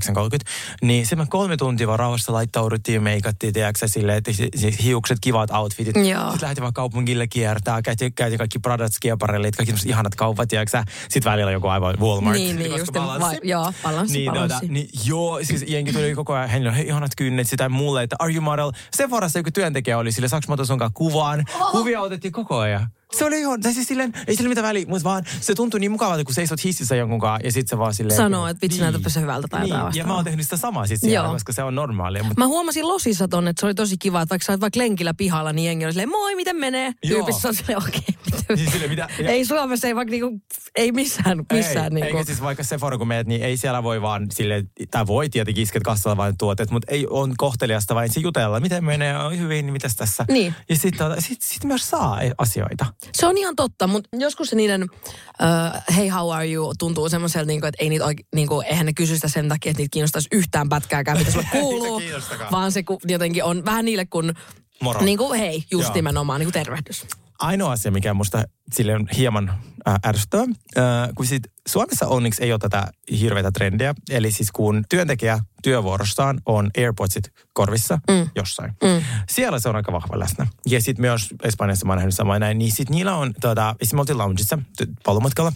niin 0.81 1.05
sitten 1.05 1.19
me 1.19 1.25
kolme 1.29 1.57
tuntia 1.57 1.87
vaan 1.87 1.99
rauhassa 1.99 2.33
laittauduttiin, 2.33 3.03
meikattiin, 3.03 3.53
tiedätkö 3.53 3.87
silleen, 3.87 4.17
että 4.17 4.33
si- 4.33 4.49
siis 4.55 4.83
hiukset, 4.83 5.17
kivat 5.21 5.51
outfitit, 5.51 5.95
Joo. 5.95 6.29
sitten 6.31 6.47
lähtiin 6.47 6.61
vaan 6.61 6.73
kaupungille 6.73 7.27
kiertää, 7.27 7.81
käytiin, 7.81 8.13
käytiin 8.13 8.37
kaikki 8.37 8.59
Pradat, 8.59 8.93
skiaparellit, 8.93 9.55
kaikki 9.55 9.75
ihanat 9.85 10.15
kaupat, 10.15 10.49
tiedätkö 10.49 10.83
sitten 11.09 11.31
välillä 11.31 11.51
joku 11.51 11.67
aivan 11.67 11.99
Walmart. 11.99 12.37
Niin, 12.37 12.55
niin, 12.55 12.71
just, 12.77 12.93
balanssi. 12.93 13.21
vai- 13.25 13.39
joo, 13.43 13.73
balanssi, 13.83 14.17
niin, 14.17 14.31
balanssi. 14.31 14.59
Tota, 14.59 14.73
niin, 14.73 14.89
joo, 15.05 15.39
siis 15.43 15.65
jenki 15.67 15.93
tuli 15.93 16.15
koko 16.15 16.33
ajan, 16.33 16.49
hänellä 16.49 16.71
oli 16.71 16.81
ihanat 16.81 17.11
kynnet, 17.17 17.47
sitä 17.49 17.69
mulle, 17.69 18.03
että 18.03 18.15
are 18.19 18.33
you 18.33 18.41
model? 18.41 18.71
Sephorassa 18.97 19.39
joku 19.39 19.51
työntekijä 19.51 19.97
oli 19.97 20.11
sille, 20.11 20.27
saaks 20.27 20.47
mä 20.47 20.55
sun 20.63 20.77
kanssa 20.79 20.93
kuvan? 20.93 21.45
Kuvia 21.71 22.01
otettiin 22.01 22.31
koko 22.31 22.48
ajan. 22.51 22.98
Se 23.13 23.25
oli 23.25 23.39
ihan, 23.39 23.61
tai 23.61 23.73
siis 23.73 23.87
silleen, 23.87 24.13
ei 24.27 24.35
sillä 24.35 24.49
mitään 24.49 24.67
väliä, 24.67 24.85
mutta 24.87 25.03
vaan 25.03 25.23
se 25.41 25.55
tuntui 25.55 25.79
niin 25.79 25.91
mukavalta, 25.91 26.23
kun 26.23 26.33
seisot 26.33 26.63
hississä 26.63 26.95
jonkun 26.95 27.19
kanssa 27.19 27.47
ja 27.47 27.51
sit 27.51 27.67
se 27.67 27.77
vaan 27.77 27.93
silleen... 27.93 28.17
Sanoo, 28.17 28.47
että 28.47 28.61
vitsi 28.61 28.81
näytäpä 28.81 29.09
se 29.09 29.21
hyvältä 29.21 29.47
tai 29.47 29.61
niin. 29.61 29.69
jotain 29.69 29.95
Ja 29.95 30.05
mä 30.05 30.15
oon 30.15 30.23
tehnyt 30.23 30.45
sitä 30.45 30.57
samaa 30.57 30.87
sit 30.87 31.01
siellä, 31.01 31.25
Joo. 31.27 31.33
koska 31.33 31.53
se 31.53 31.63
on 31.63 31.75
normaalia. 31.75 32.23
Mutta 32.23 32.41
Mä 32.41 32.47
huomasin 32.47 32.87
Losissa 32.87 33.27
ton, 33.27 33.47
että 33.47 33.59
se 33.59 33.65
oli 33.65 33.73
tosi 33.75 33.97
kiva, 33.97 34.21
että 34.21 34.29
vaikka 34.33 34.45
sä 34.45 34.53
oot 34.53 34.61
vaikka 34.61 34.79
lenkillä 34.79 35.13
pihalla, 35.13 35.53
niin 35.53 35.65
jengi 35.65 35.85
oli 35.85 35.93
silleen, 35.93 36.09
moi, 36.09 36.35
miten 36.35 36.55
menee? 36.55 36.93
Joo. 37.03 37.15
Tyypissä 37.17 37.47
on 37.47 37.55
silleen, 37.55 37.77
okei, 37.77 38.01
okay, 38.37 38.57
Siis 38.57 38.71
silleen, 38.71 38.89
mitä- 38.89 39.07
ja- 39.19 39.29
Ei 39.29 39.45
Suomessa, 39.45 39.87
ei 39.87 39.95
vaikka 39.95 40.11
niinku, 40.11 40.41
ei 40.75 40.91
missään, 40.91 41.45
missään 41.53 41.85
ei, 41.85 41.89
niinku. 41.89 42.17
Eikä 42.17 42.23
siis 42.25 42.41
vaikka 42.41 42.63
Sephora 42.63 42.97
kun 42.97 43.07
meet, 43.07 43.27
niin 43.27 43.43
ei 43.43 43.57
siellä 43.57 43.83
voi 43.83 44.01
vaan 44.01 44.27
sille, 44.33 44.63
tai 44.91 45.07
voi 45.07 45.29
tietenkin 45.29 45.61
isket 45.63 45.83
kassalla 45.83 46.17
vain 46.17 46.37
tuotteet, 46.37 46.71
mutta 46.71 46.91
ei 46.91 47.07
on 47.09 47.33
kohteliasta 47.37 47.95
vain 47.95 48.13
se 48.13 48.19
jutella, 48.19 48.59
miten 48.59 48.83
menee, 48.83 49.17
on 49.17 49.39
hyvin, 49.39 49.65
niin 49.65 49.73
mitäs 49.73 49.95
tässä. 49.95 50.25
Niin. 50.31 50.55
Ja 50.69 50.75
sitten 50.75 51.21
sit, 51.21 51.41
sit 51.41 51.63
myös 51.63 51.89
saa 51.89 52.19
asioita. 52.37 52.85
Se 53.13 53.27
on 53.27 53.37
ihan 53.37 53.55
totta, 53.55 53.87
mutta 53.87 54.09
joskus 54.13 54.49
se 54.49 54.55
niiden 54.55 54.83
uh, 54.83 55.95
hey 55.95 56.09
how 56.09 56.31
are 56.33 56.51
you 56.51 56.73
tuntuu 56.79 57.09
semmoiselta, 57.09 57.47
niinku, 57.47 57.67
että 57.67 57.83
ei 57.83 57.89
niitä 57.89 58.05
oike, 58.05 58.23
niinku, 58.35 58.61
eihän 58.61 58.85
ne 58.85 58.93
kysy 58.93 59.15
sitä 59.15 59.27
sen 59.27 59.49
takia, 59.49 59.69
että 59.69 59.81
niitä 59.81 59.91
kiinnostaisi 59.93 60.29
yhtään 60.31 60.69
pätkääkään, 60.69 61.17
mitä 61.17 61.31
sulle 61.31 61.47
kuuluu. 61.59 62.01
vaan 62.51 62.71
se 62.71 62.83
ku, 62.83 62.99
jotenkin 63.05 63.43
on 63.43 63.65
vähän 63.65 63.85
niille 63.85 64.05
kun, 64.05 64.33
Moro. 64.81 65.01
niinku 65.01 65.33
hei, 65.33 65.63
just 65.71 65.87
Joo. 65.87 65.93
nimenomaan, 65.95 66.39
niinku 66.39 66.51
tervehdys. 66.51 67.05
Ainoa 67.39 67.71
asia, 67.71 67.91
mikä 67.91 68.13
musta 68.13 68.43
sille 68.73 68.95
on 68.95 69.07
hieman 69.17 69.49
äh, 69.87 69.95
ärsyttävä, 70.05 70.43
äh, 70.43 71.09
kun 71.15 71.25
sit 71.25 71.43
Suomessa 71.67 72.07
onneksi 72.07 72.43
ei 72.43 72.51
ole 72.51 72.59
tätä 72.59 72.87
hirveätä 73.19 73.51
trendiä. 73.51 73.95
Eli 74.09 74.31
siis 74.31 74.51
kun 74.51 74.83
työntekijä 74.89 75.39
työvuorossaan 75.63 76.41
on 76.45 76.71
AirPodsit 76.77 77.31
korvissa 77.53 77.99
mm. 78.09 78.29
jossain. 78.35 78.71
Mm. 78.83 79.03
Siellä 79.29 79.59
se 79.59 79.69
on 79.69 79.75
aika 79.75 79.91
vahva 79.91 80.19
läsnä. 80.19 80.47
Ja 80.65 80.81
sitten 80.81 81.01
myös 81.01 81.27
Espanjassa 81.43 81.85
mä 81.85 81.91
oon 81.91 81.97
nähnyt 81.97 82.15
samaa 82.15 82.39
näin. 82.39 82.57
Niin 82.57 82.71
sit 82.71 82.89
niillä 82.89 83.15
on, 83.15 83.33
tota, 83.41 83.69
esimerkiksi 83.69 83.95
me 83.95 84.01
oltiin 84.01 84.17
loungeissa 84.17 84.57
palomatkalla. 85.05 85.51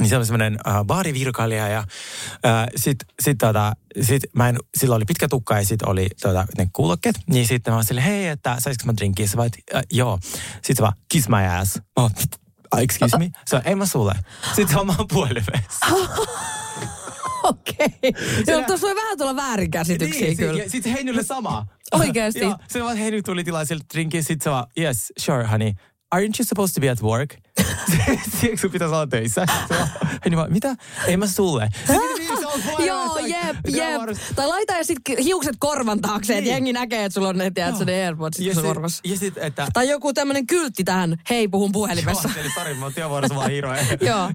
Niin 0.00 0.08
se 0.08 0.16
oli 0.16 0.26
semmoinen 0.26 0.58
uh, 0.66 0.84
baarivirkailija 0.84 1.68
ja 1.68 1.78
uh, 1.80 1.86
sit, 2.76 2.98
sit, 3.20 3.38
tota, 3.38 3.72
sit 4.00 4.22
mä 4.36 4.48
en, 4.48 4.58
sillä 4.78 4.96
oli 4.96 5.04
pitkä 5.04 5.28
tukka 5.28 5.56
ja 5.56 5.64
sit 5.64 5.82
oli 5.82 6.06
tota, 6.22 6.46
ne 6.58 6.68
kuulokkeet. 6.72 7.16
Niin 7.26 7.46
sitten 7.46 7.72
mä 7.72 7.76
olin 7.76 7.86
silleen, 7.86 8.06
hei, 8.06 8.26
että 8.28 8.56
saisiko 8.58 8.86
mä 8.86 8.96
drinkkiä? 8.96 9.26
Se 9.26 9.36
vaan, 9.36 9.50
uh, 9.74 9.80
joo. 9.92 10.18
Sitten 10.52 10.76
se 10.76 10.82
vaan, 10.82 10.92
kiss 11.08 11.28
my 11.28 11.46
ass. 11.60 11.76
Mä 11.76 11.82
oon, 11.96 12.10
"Ah, 12.70 12.80
excuse 12.80 13.18
me? 13.18 13.30
Se 13.46 13.56
on, 13.56 13.62
ei 13.64 13.74
mä 13.74 13.86
sulle. 13.86 14.14
Sitten 14.46 14.68
se 14.68 14.78
on 14.78 14.86
maan. 14.86 14.98
Okei. 17.42 18.12
Joo, 18.46 18.62
tuossa 18.66 18.86
voi 18.86 18.96
vähän 18.96 19.18
tulla 19.18 19.36
väärinkäsityksiä 19.36 20.26
niin, 20.26 20.36
kyllä. 20.36 20.62
Sit, 20.62 20.72
sit 20.72 20.84
Heinylle 20.94 21.22
sama. 21.22 21.66
Oikeesti? 21.92 22.40
Joo, 22.40 22.56
se 22.68 22.84
vaan 22.84 22.96
Heiny 22.96 23.22
tuli 23.22 23.44
tilaa 23.44 23.64
sieltä 23.64 23.84
drinkin, 23.94 24.24
sit 24.24 24.42
se 24.42 24.50
vaan, 24.50 24.66
yes, 24.78 25.12
sure 25.18 25.44
honey. 25.46 25.72
Aren't 26.14 26.38
you 26.38 26.44
supposed 26.44 26.74
to 26.74 26.80
be 26.80 26.88
at 26.90 27.02
work? 27.02 27.36
Siksi 28.40 28.56
sun 28.60 28.70
pitäisi 28.70 28.94
olla 28.94 29.06
töissä. 29.06 29.46
Vaan, 29.70 29.88
Heiny 30.24 30.36
vaan, 30.36 30.52
mitä? 30.52 30.76
Ei 31.06 31.16
mä 31.16 31.26
sulle. 31.26 31.68
Niin, 32.18 32.38
vuorossa. 32.38 32.82
Joo, 32.82 33.18
jep, 33.18 33.56
jep. 33.68 34.18
Tai 34.36 34.46
laita 34.46 34.72
ja 34.72 34.84
sit 34.84 34.98
hiukset 35.24 35.56
korvan 35.58 36.00
taakse, 36.00 36.32
että 36.32 36.40
Niin. 36.44 36.52
jengi 36.52 36.72
näkee, 36.72 37.04
että 37.04 37.14
sulla 37.14 37.28
on 37.28 37.38
ne, 37.38 37.50
tiedätkö, 37.50 37.84
ne 37.84 38.04
AirPodsit 38.04 38.46
Ja 38.46 38.54
sun 38.54 38.62
sit, 38.62 38.68
korvassa. 38.68 39.00
ja 39.04 39.16
sit, 39.16 39.38
että... 39.38 39.68
Tai 39.72 39.88
joku 39.88 40.12
tämmönen 40.12 40.46
kyltti 40.46 40.84
tähän, 40.84 41.16
hei 41.30 41.48
puhun 41.48 41.72
puhelimessa. 41.72 42.28
Joo, 42.34 42.40
eli 42.40 42.50
sori, 42.54 42.74
mä 42.74 42.84
oon 42.84 42.94
työvuorossa 42.94 43.34
vaan 43.34 43.50
hirveä, 43.50 43.84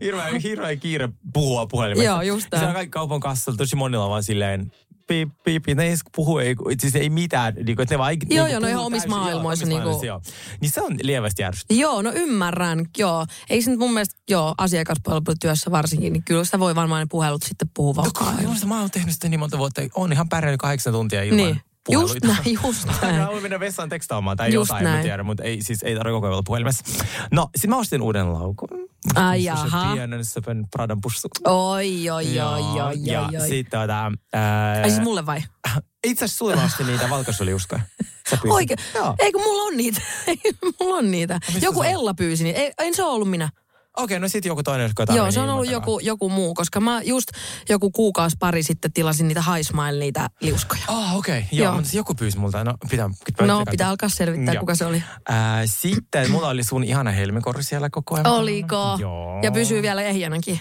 hirveä, 0.04 0.28
hirveä 0.44 0.76
kiire 0.76 1.10
puhua 1.34 1.68
puhelimessa. 1.68 2.04
Joo, 2.06 2.22
just 2.22 2.48
Ja 2.52 2.60
Se 2.60 2.66
on 2.66 2.74
kaikki 2.74 2.90
kaupan 2.92 3.20
kassalla, 3.20 3.58
tosi 3.58 3.76
monilla 3.76 4.10
vaan 4.10 4.24
silleen, 4.24 4.72
piip, 5.08 5.30
piip, 5.44 5.68
ne 5.68 5.84
ei 5.84 5.90
edes 5.90 6.00
puhu, 6.16 6.38
ei, 6.38 6.56
siis 6.80 6.96
ei 6.96 7.10
mitään, 7.10 7.54
niin 7.54 7.76
kuin, 7.76 7.88
ne 7.90 7.98
vaan... 7.98 8.14
Joo, 8.30 8.46
niin 8.46 8.52
joo, 8.52 8.60
no 8.60 8.68
ihan 8.68 8.84
omissa 8.86 9.10
maailmoissa, 9.10 9.66
Niin, 9.66 9.80
niinku- 9.80 9.98
kuin, 9.98 10.08
joo. 10.08 10.22
niin 10.62 10.72
se 10.72 10.82
on 10.82 10.96
lievästi 11.02 11.44
ärsyttävää. 11.44 11.82
Joo, 11.82 12.02
no 12.02 12.12
ymmärrän, 12.16 12.86
joo. 12.98 13.26
Ei 13.50 13.62
se 13.62 13.70
nyt 13.70 13.80
mun 13.80 13.94
mielestä, 13.94 14.16
joo, 14.30 14.54
asiakaspalvelutyössä 14.58 15.72
varsinkin, 15.72 16.14
niin 16.14 16.24
kyllä 16.24 16.44
sitä 16.44 16.60
voi 16.60 16.76
varmaan 16.76 17.02
ne 17.02 17.08
puhelut 17.12 17.44
sitten 17.44 17.70
puhua 17.74 18.04
No 18.04 18.12
kai, 18.14 18.34
mä 18.66 18.80
oon 18.80 18.92
tehnyt 18.92 19.14
sitä 19.14 19.30
niin 19.30 19.40
monta 19.40 19.58
vuotta, 19.58 19.82
on 19.96 20.14
ihan 20.14 20.30
pärjännyt 20.30 20.60
kahdeksan 20.60 20.94
tuntia 20.94 21.24
ilman 21.24 21.38
Niin. 21.38 21.62
Just 21.92 22.16
puheluita. 22.20 22.28
näin, 22.44 22.60
just 22.64 22.88
näin. 23.02 23.16
Mä 23.16 23.28
voin 23.28 23.42
mennä 23.42 23.60
vessaan 23.60 23.90
tekstaamaan 23.90 24.38
tai 24.38 24.54
Just 24.54 24.70
jotain, 24.70 24.84
näin. 24.84 25.04
tiedän, 25.04 25.26
mutta 25.26 25.44
ei, 25.44 25.62
siis 25.62 25.84
ei 25.84 25.96
tarvitse 25.96 26.14
koko 26.14 26.26
ajan 26.28 26.34
olla 26.34 26.44
puhelimessa. 26.46 26.84
No, 27.32 27.50
sit 27.56 27.70
mä 27.70 27.78
ostin 27.78 28.02
uuden 28.02 28.34
laukun. 28.34 28.70
Ai 29.16 29.44
jaha. 29.44 29.94
Pienen 29.94 30.26
söpön 30.26 30.68
Pradan 30.72 31.02
pussu. 31.02 31.28
Oi, 31.48 32.10
oi, 32.10 32.40
oi, 32.40 32.82
oi, 32.82 32.98
ja 33.04 33.22
oi, 33.22 33.38
oi. 33.38 33.48
sitten 33.48 33.80
tota, 33.80 34.12
ää, 34.34 34.82
Ai 34.84 34.90
siis 34.90 35.04
mulle 35.04 35.26
vai? 35.26 35.44
itse 36.04 36.26
asiassa 36.26 36.38
sulle 36.38 36.64
ostin 36.66 36.88
niitä 36.88 37.10
valkosuliuskoja. 37.10 37.82
Oikein? 38.50 38.80
Eikö 39.20 39.38
mulla 39.38 39.64
on 39.64 39.78
niitä? 39.78 40.02
mulla 40.80 40.98
on 40.98 41.12
niitä. 41.12 41.40
mistä 41.48 41.66
Joku? 41.66 41.84
Ella 41.84 42.14
pyysi 42.14 42.44
niitä. 42.44 42.60
Ei, 42.60 42.74
ei 42.80 42.94
se 42.94 43.04
ole 43.04 43.14
ollut 43.14 43.30
minä. 43.30 43.50
Okei, 43.98 44.20
no 44.20 44.28
sitten 44.28 44.50
joku 44.50 44.64
toinen, 44.64 44.92
joka 44.98 45.14
Joo, 45.14 45.32
se 45.32 45.40
on 45.40 45.46
niin 45.46 45.54
ollut 45.54 45.72
joku, 45.72 46.00
joku 46.00 46.30
muu, 46.30 46.54
koska 46.54 46.80
mä 46.80 47.02
just 47.02 47.28
joku 47.70 47.92
kuukausi 47.92 48.36
pari 48.40 48.64
sitten 48.64 48.94
tilasin 48.94 49.28
niitä 49.28 49.44
Smile, 49.62 50.00
niitä 50.00 50.30
liuskoja. 50.42 50.82
Ah, 50.88 51.16
okei. 51.16 51.38
Okay. 51.38 51.50
Joo, 51.52 51.66
Joo. 51.66 51.76
mutta 51.76 51.98
joku 51.98 52.16
pyysi 52.16 52.38
multa. 52.38 52.64
No, 52.64 52.74
pitää, 52.90 53.10
pitää 53.26 53.48
No, 53.48 53.64
pitää 53.72 53.90
alkaa 53.90 54.10
selvittää, 54.10 54.54
Joo. 54.54 54.60
kuka 54.60 54.76
se 54.76 54.86
oli. 54.86 55.04
Ää, 55.30 55.68
sitten 55.68 56.32
mulla 56.32 56.48
oli 56.48 56.64
sun 56.64 56.84
ihana 56.84 57.12
helmikorri 57.12 57.64
siellä 57.64 57.90
koko 57.90 58.16
ajan. 58.16 58.28
Oliko? 58.28 58.98
Joo. 59.00 59.40
Ja 59.44 59.52
pysyy 59.52 59.82
vielä 59.82 60.02
ehjänäkin. 60.02 60.60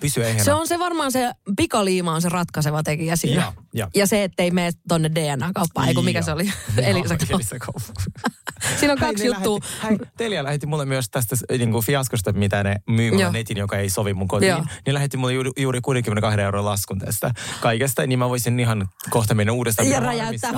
Pysy 0.00 0.24
ehjänä. 0.24 0.44
Se 0.44 0.52
on 0.52 0.68
se 0.68 0.78
varmaan 0.78 1.12
se 1.12 1.30
pikaliima 1.56 2.14
on 2.14 2.22
se 2.22 2.28
ratkaiseva 2.28 2.82
tekijä 2.82 3.16
siinä. 3.16 3.42
Joo, 3.42 3.52
joo. 3.74 3.88
Ja 3.94 4.06
se, 4.06 4.24
ettei 4.24 4.50
mene 4.50 4.70
tonne 4.88 5.10
DNA-kauppaan. 5.14 5.88
Eiku 5.88 6.02
mikä 6.02 6.22
se 6.22 6.32
oli? 6.32 6.44
Joo, 6.44 6.86
Elisa 6.86 7.16
Elisa 7.30 7.58
Kauppa. 7.58 8.02
Siinä 8.80 8.92
on 8.92 8.98
kaksi 8.98 9.26
juttua. 9.26 9.58
Telia 10.16 10.44
lähetti 10.44 10.66
mulle 10.66 10.84
myös 10.84 11.10
tästä 11.10 11.36
niin 11.58 11.72
kuin 11.72 11.84
fiaskosta, 11.84 12.32
mitä 12.32 12.62
ne 12.62 12.76
myy 12.88 13.10
mulle 13.10 13.30
netin, 13.30 13.56
joka 13.56 13.76
ei 13.76 13.90
sovi 13.90 14.14
mun 14.14 14.28
kotiin. 14.28 14.50
Joo. 14.50 14.64
Niin 14.86 14.94
lähetti 14.94 15.16
mulle 15.16 15.32
juuri, 15.32 15.50
juuri 15.56 15.80
62 15.80 16.40
euroa 16.40 16.64
laskun 16.64 16.98
tästä 16.98 17.30
kaikesta, 17.60 18.06
niin 18.06 18.18
mä 18.18 18.28
voisin 18.28 18.60
ihan 18.60 18.88
kohta 19.10 19.34
mennä 19.34 19.52
uudestaan. 19.52 19.90
Ja 19.90 20.00
räjäyttää. 20.00 20.52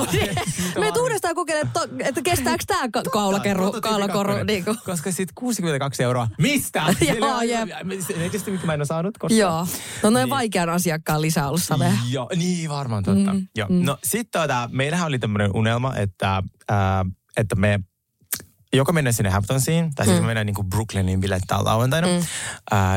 Me 0.80 0.92
uudestaan 1.00 1.34
kokeilemaan, 1.34 1.84
että, 1.84 2.08
että 2.08 2.22
kestääkö 2.22 2.64
tämä 2.66 2.88
kaulakerru, 3.12 3.72
kaulakorru. 3.72 4.44
Niin. 4.44 4.64
Koska 4.84 5.12
sit 5.12 5.28
62 5.34 6.02
euroa. 6.02 6.28
Mistä? 6.38 6.82
Joo, 7.20 7.42
jep. 7.42 7.68
Netistä, 8.16 8.50
mikä 8.50 8.66
mä 8.66 8.74
en 8.74 8.80
ole 8.80 8.86
saanut 8.86 9.18
koskaan. 9.28 9.38
Joo. 9.40 9.66
No 10.02 10.10
noin 10.10 10.14
Niin. 10.24 10.30
vaikean 10.30 10.68
asiakkaan 10.68 11.22
lisäalussa 11.22 11.78
vähän. 11.78 12.12
Joo, 12.12 12.28
niin 12.36 12.70
varmaan 12.70 13.02
totta. 13.02 13.32
Mm, 13.32 13.46
Joo. 13.56 13.68
Mm. 13.68 13.84
No 13.84 13.98
sitten 14.04 14.42
tota, 14.42 14.68
meillähän 14.72 15.06
oli 15.06 15.18
tämmöinen 15.18 15.50
unelma, 15.54 15.96
että, 15.96 16.42
ää, 16.68 17.04
että 17.36 17.56
me 17.56 17.80
joko 18.76 18.92
mennään 18.92 19.14
sinne 19.14 19.30
Hamptonsiin, 19.30 19.94
tai 19.94 20.06
sitten 20.06 20.22
mm. 20.22 20.26
mennään 20.26 20.46
niinku 20.46 20.64
Brooklynin 20.64 21.20
bilettää 21.20 21.64
lauantaina. 21.64 22.06
Mm. 22.06 22.20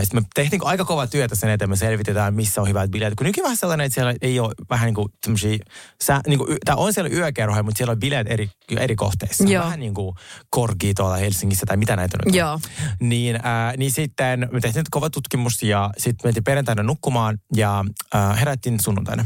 sitten 0.04 0.22
me 0.22 0.28
tehtiin 0.36 0.62
aika 0.66 0.86
kovaa 0.86 1.08
työtä 1.08 1.36
sen 1.36 1.50
eteen, 1.50 1.70
me 1.70 1.76
selvitetään, 1.76 2.34
missä 2.34 2.62
on 2.62 2.68
hyvät 2.68 2.92
bileet. 2.92 3.16
Kun 3.16 3.26
nykyään 3.26 3.44
vähän 3.44 3.58
sellainen, 3.58 3.86
että 3.86 3.94
siellä 3.94 4.14
ei 4.22 4.40
ole 4.40 4.54
vähän 4.70 4.86
niin 4.86 4.96
kuin 4.96 5.14
tämmöisiä, 5.22 5.58
sä, 6.04 6.22
niin 6.28 6.40
kuin, 6.40 6.58
tai 6.66 6.76
on 6.78 6.94
siellä 6.94 7.10
yökerhoja, 7.10 7.64
mutta 7.64 7.78
siellä 7.78 7.92
on 7.92 8.00
bileet 8.00 8.28
eri, 8.30 8.50
eri 8.78 8.96
kohteissa. 8.96 9.44
Joo. 9.44 9.64
Vähän 9.64 9.80
niin 9.80 9.94
kuin 9.94 10.16
korgi 10.50 10.94
tuolla 10.94 11.16
Helsingissä 11.16 11.66
tai 11.66 11.78
mitä 11.78 11.96
näitä 11.96 12.18
nyt 12.18 12.26
on. 12.28 12.40
Joo. 12.40 12.60
Niin, 13.00 13.36
äh, 13.36 13.78
niin 13.78 13.92
sitten 13.92 14.50
me 14.52 14.60
tehtiin 14.60 14.86
kova 14.92 15.10
tutkimus 15.10 15.64
ja 15.64 15.90
sitten 15.98 16.28
mentiin 16.28 16.44
perjantaina 16.44 16.84
nukkumaan 16.84 17.38
ja 17.56 17.86
äh, 18.16 18.40
herättiin 18.40 18.80
sunnuntaina. 18.80 19.26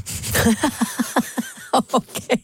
Okei. 1.93 2.42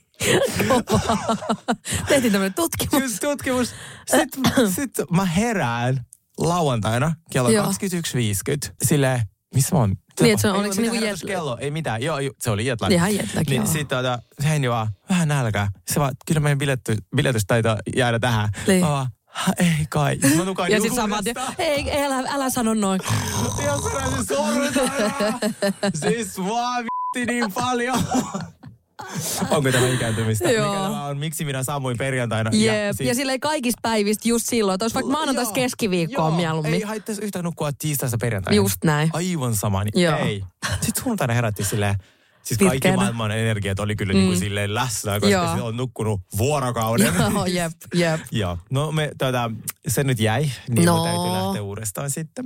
Tehtiin 2.08 2.32
tämmöinen 2.32 2.53
tutkimus. 2.53 3.03
Just 3.03 3.19
tutkimus. 3.21 3.73
Sitten 4.05 4.71
sit 4.71 4.91
mä 5.12 5.25
herään 5.25 6.05
lauantaina 6.38 7.13
kello 7.32 7.49
Joo. 7.49 7.65
21.50. 7.65 7.71
Silleen, 8.84 9.21
missä 9.55 9.75
mä 9.75 9.79
oon? 9.79 9.95
Niin, 10.21 10.32
että 10.34 10.41
se 10.41 10.49
on- 10.49 10.55
Ei, 10.55 10.60
oliko 10.60 10.73
se 10.75 10.82
niinku 10.82 10.95
herätys 10.99 11.23
jet- 11.23 11.27
kello? 11.27 11.58
Ei 11.62 11.71
mitään. 11.71 12.01
Joo, 12.03 12.19
ju- 12.19 12.34
se 12.39 12.49
oli 12.51 12.65
jetlag. 12.65 12.91
Ihan 12.91 13.15
jetlag, 13.15 13.47
Niin 13.47 13.62
joo. 13.62 13.71
sit 13.73 13.88
tota, 13.88 14.19
se 14.41 14.49
Heini 14.49 14.69
vaan, 14.69 14.88
vähän 15.10 15.27
nälkää. 15.27 15.67
Se 15.91 15.99
vaan, 15.99 16.12
kyllä 16.27 16.39
meidän 16.39 16.58
biletty, 16.58 16.97
biletys 17.15 17.43
taitaa 17.47 17.77
jäädä 17.95 18.19
tähän. 18.19 18.49
Niin. 18.67 18.82
Mä 18.82 18.89
vaan, 18.89 19.08
"Ha, 19.25 19.53
ei 19.58 19.86
kai. 19.89 20.15
Mä 20.38 20.43
nukaan 20.45 20.71
Ja 20.71 20.77
sitten 20.82 20.95
samat, 20.95 21.25
ei, 21.58 21.89
ei, 21.89 22.03
älä, 22.05 22.23
älä 22.29 22.49
sano 22.49 22.73
noin. 22.73 22.99
Sanoin 23.58 24.25
se 24.25 24.36
sormella. 24.36 25.39
Siis 26.10 26.38
vaan 26.38 26.84
vitti 26.84 27.32
niin 27.34 27.51
paljon. 27.53 28.03
Onko 29.51 29.71
tämä 29.71 29.88
ikääntymistä? 29.88 30.51
Joo. 30.51 30.67
Mikä 30.71 30.83
tämä 30.83 31.05
on? 31.05 31.17
Miksi 31.17 31.45
minä 31.45 31.63
saamuin 31.63 31.97
perjantaina? 31.97 32.49
Jep. 32.53 32.75
Ja, 32.75 32.93
sit- 32.93 33.15
silleen 33.15 33.39
kaikista 33.39 33.79
päivistä 33.81 34.29
just 34.29 34.45
silloin, 34.47 34.75
että 34.75 34.83
olisi 34.83 34.93
vaikka 34.95 35.12
maanantaista 35.12 35.59
Joo, 35.59 35.63
keskiviikkoa 35.63 36.31
mieluummin. 36.31 36.73
Ei 36.73 36.81
haittaisi 36.81 37.21
yhtään 37.21 37.45
nukkua 37.45 37.71
tiistaista 37.79 38.17
perjantaina. 38.21 38.55
Just 38.55 38.83
näin. 38.83 39.09
Aivan 39.13 39.55
sama. 39.55 39.83
Niin 39.83 40.03
Joo. 40.03 40.17
ei. 40.17 40.43
Sitten 40.81 41.03
sunnuntaina 41.03 41.33
herättiin 41.33 41.65
silleen, 41.65 41.95
Siis 42.43 42.57
kaikki 42.57 42.75
Pitkänä. 42.75 42.95
maailman 42.95 43.31
energiat 43.31 43.79
oli 43.79 43.95
kyllä 43.95 44.13
mm. 44.13 44.17
niin 44.17 44.27
kuin 44.27 44.39
silleen 44.39 44.75
läsnä, 44.75 45.12
koska 45.13 45.27
Joo. 45.29 45.55
se 45.55 45.62
on 45.62 45.77
nukkunut 45.77 46.21
vuorokauden. 46.38 47.13
Joo, 47.33 47.45
jep, 47.45 47.71
jep. 47.93 48.21
Joo, 48.31 48.57
no 48.71 48.91
me, 48.91 49.12
tota, 49.17 49.51
se 49.88 50.03
nyt 50.03 50.19
jäi, 50.19 50.49
niin 50.69 50.85
No. 50.85 50.97
no. 50.97 51.03
täytyy 51.03 51.43
lähteä 51.43 51.62
uudestaan 51.62 52.09
sitten. 52.09 52.45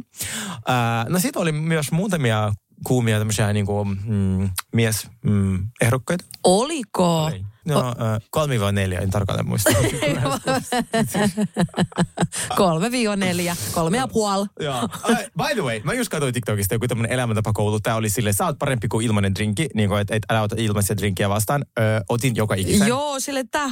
Uh, 0.49 1.09
no 1.09 1.19
sitten 1.19 1.41
oli 1.41 1.51
myös 1.51 1.91
muutamia 1.91 2.51
kuumia 2.83 3.17
tämmöisiä 3.17 3.53
niin 3.53 3.65
kuin, 3.65 3.99
mm, 4.05 4.49
mies 4.73 5.07
mm, 5.23 5.67
ehdokkaita. 5.81 6.25
Oliko? 6.43 7.23
Oli. 7.25 7.45
No, 7.65 7.79
uh, 7.89 7.93
kolmi 8.31 8.59
vai 8.59 8.73
neljä, 8.73 8.99
en 8.99 9.09
tarkalleen 9.09 9.47
muista. 9.47 9.69
Kolme 12.57 12.91
viiva 12.91 13.15
neljä, 13.15 13.55
kolme 13.73 13.97
ja 13.97 14.07
puoli. 14.07 14.45
Joo. 14.59 14.87
By 15.37 15.53
the 15.53 15.61
way, 15.61 15.79
mä 15.83 15.93
just 15.93 16.09
katsoin 16.09 16.33
TikTokista 16.33 16.75
joku 16.75 16.87
tämmöinen 16.87 17.11
elämäntapakoulu. 17.11 17.79
Tää 17.79 17.95
oli 17.95 18.09
silleen, 18.09 18.33
sä 18.33 18.45
oot 18.45 18.59
parempi 18.59 18.87
kuin 18.87 19.05
ilmainen 19.05 19.35
drinkki, 19.35 19.67
niin 19.73 19.89
kuin, 19.89 20.01
että 20.01 20.15
et, 20.15 20.23
älä 20.29 20.41
ota 20.41 20.55
ilmaisia 20.59 20.97
drinkkiä 20.97 21.29
vastaan. 21.29 21.65
Ö, 21.79 21.81
otin 22.09 22.35
joka 22.35 22.55
ikisen. 22.55 22.87
Joo, 22.87 23.19
sille 23.19 23.43
tää. 23.51 23.71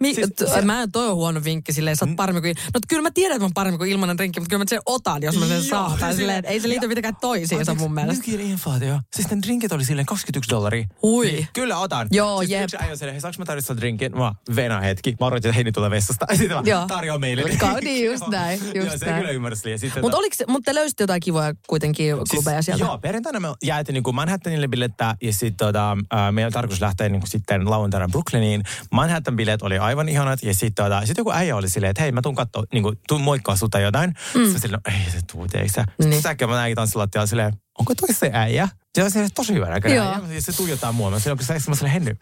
Mi- 0.00 0.14
Siis 0.14 0.30
siis, 0.38 0.52
se- 0.54 0.62
mä 0.62 0.82
en 0.82 0.92
toi 0.92 1.08
on 1.08 1.14
huono 1.16 1.40
vinkki 1.44 1.72
silleen, 1.72 1.96
sä 1.96 2.04
oot 2.04 2.16
paremmin 2.16 2.42
kuin... 2.42 2.54
No 2.74 2.80
kyllä 2.88 3.02
mä 3.02 3.10
tiedän, 3.10 3.34
että 3.36 3.40
mä 3.42 3.44
oon 3.44 3.54
paremmin 3.54 3.78
kuin 3.78 3.90
ilmanen 3.90 4.16
drinkki, 4.16 4.40
mutta 4.40 4.50
kyllä 4.50 4.64
mä 4.64 4.68
sen 4.68 4.80
otan, 4.86 5.22
jos 5.22 5.38
mä 5.38 5.46
sen 5.46 5.56
Joo, 5.56 5.62
saan. 5.64 5.98
Tai 5.98 6.14
silleen- 6.14 6.44
ei 6.44 6.60
se 6.60 6.68
liity 6.68 6.88
mitenkään 6.88 7.16
toisiinsa 7.20 7.74
mun 7.74 7.94
mielestä. 7.94 8.24
Nykyinen 8.26 8.50
inflaatio. 8.52 9.00
Siis 9.16 9.30
ne 9.30 9.38
drinkit 9.42 9.72
oli 9.72 9.84
silleen 9.84 10.06
21 10.06 10.50
dollaria. 10.50 10.86
Hui. 11.02 11.26
Niin, 11.26 11.48
kyllä 11.52 11.78
otan. 11.78 12.06
Joo, 12.10 12.38
siis 12.38 12.50
jep. 12.50 12.62
yksi 12.64 12.76
äijä 12.80 12.96
saanko 13.32 13.38
mä 13.38 13.44
tarjota 13.44 13.76
drinkin? 13.76 14.12
Mä 14.18 14.32
venä 14.56 14.80
hetki. 14.80 15.16
Mä 15.20 15.26
odotin, 15.26 15.48
että 15.48 15.54
Heini 15.54 15.72
tulee 15.72 15.90
vessasta. 15.90 16.26
Sitten 16.38 16.58
Joo. 16.64 16.80
mä 16.80 16.86
tarjoan 16.86 17.20
meille. 17.20 17.42
Ka- 17.58 17.72
niin, 17.80 18.06
just 18.06 18.28
näin, 18.28 18.60
just 18.64 18.74
Joo, 18.74 18.98
se 18.98 19.06
näin. 19.06 19.18
kyllä 19.20 19.30
ymmärsi. 19.32 19.70
Ja 19.70 19.78
sitten 19.78 20.02
Mutta 20.02 20.16
oliks, 20.18 20.38
mut 20.48 20.62
te 20.64 20.74
löysitte 20.74 21.02
jotain 21.02 21.20
kivoja 21.20 21.54
kuitenkin 21.66 22.16
klubeja 22.30 22.62
sieltä? 22.62 22.84
Joo, 22.84 22.98
perjantaina 22.98 23.40
me 23.40 23.48
jäätiin 23.62 23.94
niin 23.94 24.14
Manhattanille 24.14 24.68
bilettää 24.68 25.14
ja 25.22 25.32
sitten 25.32 25.56
tota, 25.66 25.90
äh, 26.14 26.32
meillä 26.32 26.46
oli 26.46 26.52
tarkoitus 26.52 26.80
lähteä 26.80 27.08
niin 27.08 27.26
sitten 27.26 27.70
lauantaina 27.70 28.08
Brooklyniin. 28.08 28.62
Manhattan 28.90 29.36
bileet 29.36 29.62
oli 29.62 29.78
aivan 29.78 30.08
ihanat 30.08 30.42
ja 30.42 30.54
sitten 30.54 30.84
tota, 30.84 31.06
sit 31.06 31.18
joku 31.18 31.32
äijä 31.32 31.56
oli 31.56 31.68
silleen, 31.68 31.90
että 31.90 32.02
hei 32.02 32.12
mä 32.12 32.22
tuun 32.22 32.34
kattoo, 32.34 32.64
niin 32.72 32.82
kuin, 32.82 32.98
tuun 33.08 33.20
moikkaa 33.20 33.56
sulta 33.56 33.80
jotain. 33.80 34.10
Mm. 34.34 34.42
Sitten 34.44 34.60
silleen, 34.60 34.80
no, 34.86 34.92
ei 34.94 35.10
se 35.10 35.18
tuu, 35.32 35.46
teikö 35.48 35.68
sä? 35.72 35.84
Sitten 35.88 36.10
Niin. 36.10 36.22
säkkiä 36.22 36.46
mä 36.46 36.54
näinkin 36.54 36.76
tanssilattialla 36.76 37.26
silleen, 37.26 37.52
onko 37.78 37.94
toi 37.94 38.14
se 38.14 38.30
äijä? 38.32 38.68
Ja 38.96 39.10
se 39.10 39.18
on 39.20 39.28
tosi 39.34 39.54
hyvä 39.54 39.66
näköinen. 39.68 39.96
Ja 39.98 40.20
se 40.38 40.52
tuijottaa 40.56 40.92
mua. 40.92 41.10
Mä 41.10 41.18
silleen, 41.18 41.32
onko 41.32 41.60
se 41.60 41.70
mä 41.70 41.74
silleen, 41.76 41.92
Henny, 41.92 42.16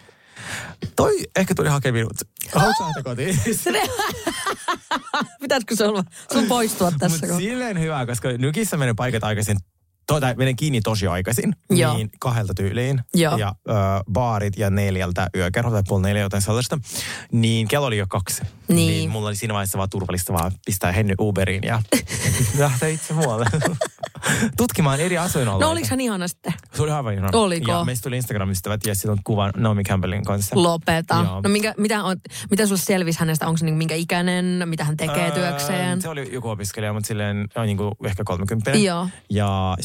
toi 0.97 1.19
ehkä 1.37 1.55
tuli 1.55 1.69
hakemaan 1.69 1.95
minut. 1.95 2.17
Haluatko 2.55 2.85
lähteä 2.85 3.03
kotiin? 3.03 3.39
Pitäisikö 5.41 5.77
se 5.77 5.85
olla 5.85 6.05
sun 6.33 6.47
poistua 6.47 6.93
tässä? 6.99 7.27
Kun- 7.27 7.37
silleen 7.37 7.81
hyvä, 7.81 8.07
koska 8.07 8.29
nykissä 8.39 8.77
menee 8.77 8.95
paikat 8.95 9.25
aikaisin 9.25 9.57
Tota, 10.07 10.35
menen 10.37 10.57
kiinni 10.57 10.81
tosi 10.81 11.07
aikaisin, 11.07 11.57
Joo. 11.71 11.95
niin 11.97 12.11
kahdelta 12.21 12.55
tyyliin. 12.55 13.01
Joo. 13.15 13.37
Ja 13.37 13.55
ö, 13.69 13.73
baarit 14.13 14.57
ja 14.57 14.71
neljältä 14.71 15.29
yökerho 15.37 15.71
tai 15.71 15.83
puoli 15.89 16.03
neljä 16.03 16.23
jotain 16.23 16.43
sellaista. 16.43 16.79
Niin 17.33 17.69
kello 17.69 17.87
oli 17.87 17.99
jo 17.99 18.07
kaksi. 18.09 18.43
Niin. 18.69 19.11
mulla 19.11 19.29
oli 19.29 19.37
siinä 19.37 19.55
vaiheessa 19.55 19.79
vaan 19.79 19.91
turvallista 19.91 20.33
vaan 20.33 20.53
pistää 20.67 20.93
Henny 20.93 21.15
Uberiin 21.21 21.63
ja 21.63 21.83
lähteä 22.59 22.89
itse 22.89 23.15
muualle. 23.15 23.47
Tutkimaan 24.57 25.01
eri 25.01 25.19
asuinalueita. 25.19 25.67
No 25.67 25.73
oliks 25.73 25.91
hän 25.91 26.01
ihana 26.01 26.29
sitten? 26.29 26.53
Se 26.75 26.83
oli 26.83 26.91
aivan 26.91 27.15
ihana. 27.15 27.29
Oliko? 27.33 27.73
Ja 27.73 27.85
meistä 27.85 28.03
tuli 28.03 28.17
Instagram-ystävät 28.17 28.87
ja 28.87 28.95
sitten 28.95 29.11
on 29.11 29.19
kuva 29.25 29.51
Naomi 29.57 29.83
Campbellin 29.85 30.25
kanssa. 30.25 30.63
Lopeta. 30.63 31.15
Joo. 31.15 31.41
No 31.41 31.51
minkä, 31.51 31.75
mitä, 31.79 32.05
on, 32.05 32.17
mitä 32.51 32.67
sulle 32.67 32.81
selvisi 32.81 33.21
hänestä? 33.21 33.47
Onko 33.47 33.57
se 33.59 33.65
niin, 33.65 33.75
minkä 33.75 33.95
ikäinen? 33.95 34.63
Mitä 34.67 34.85
hän 34.85 34.97
tekee 34.97 35.29
Öö, 35.29 35.31
työkseen? 35.31 36.03
Se 36.03 36.09
oli 36.09 36.29
joku 36.33 36.49
opiskelija, 36.49 36.93
mutta 36.93 37.07
silleen 37.07 37.49
on 37.57 37.67
niin 37.67 37.77
kuin 37.77 37.93
ehkä 38.05 38.23
30. 38.25 38.71
Joo. 38.71 39.09
Ja 39.31 39.77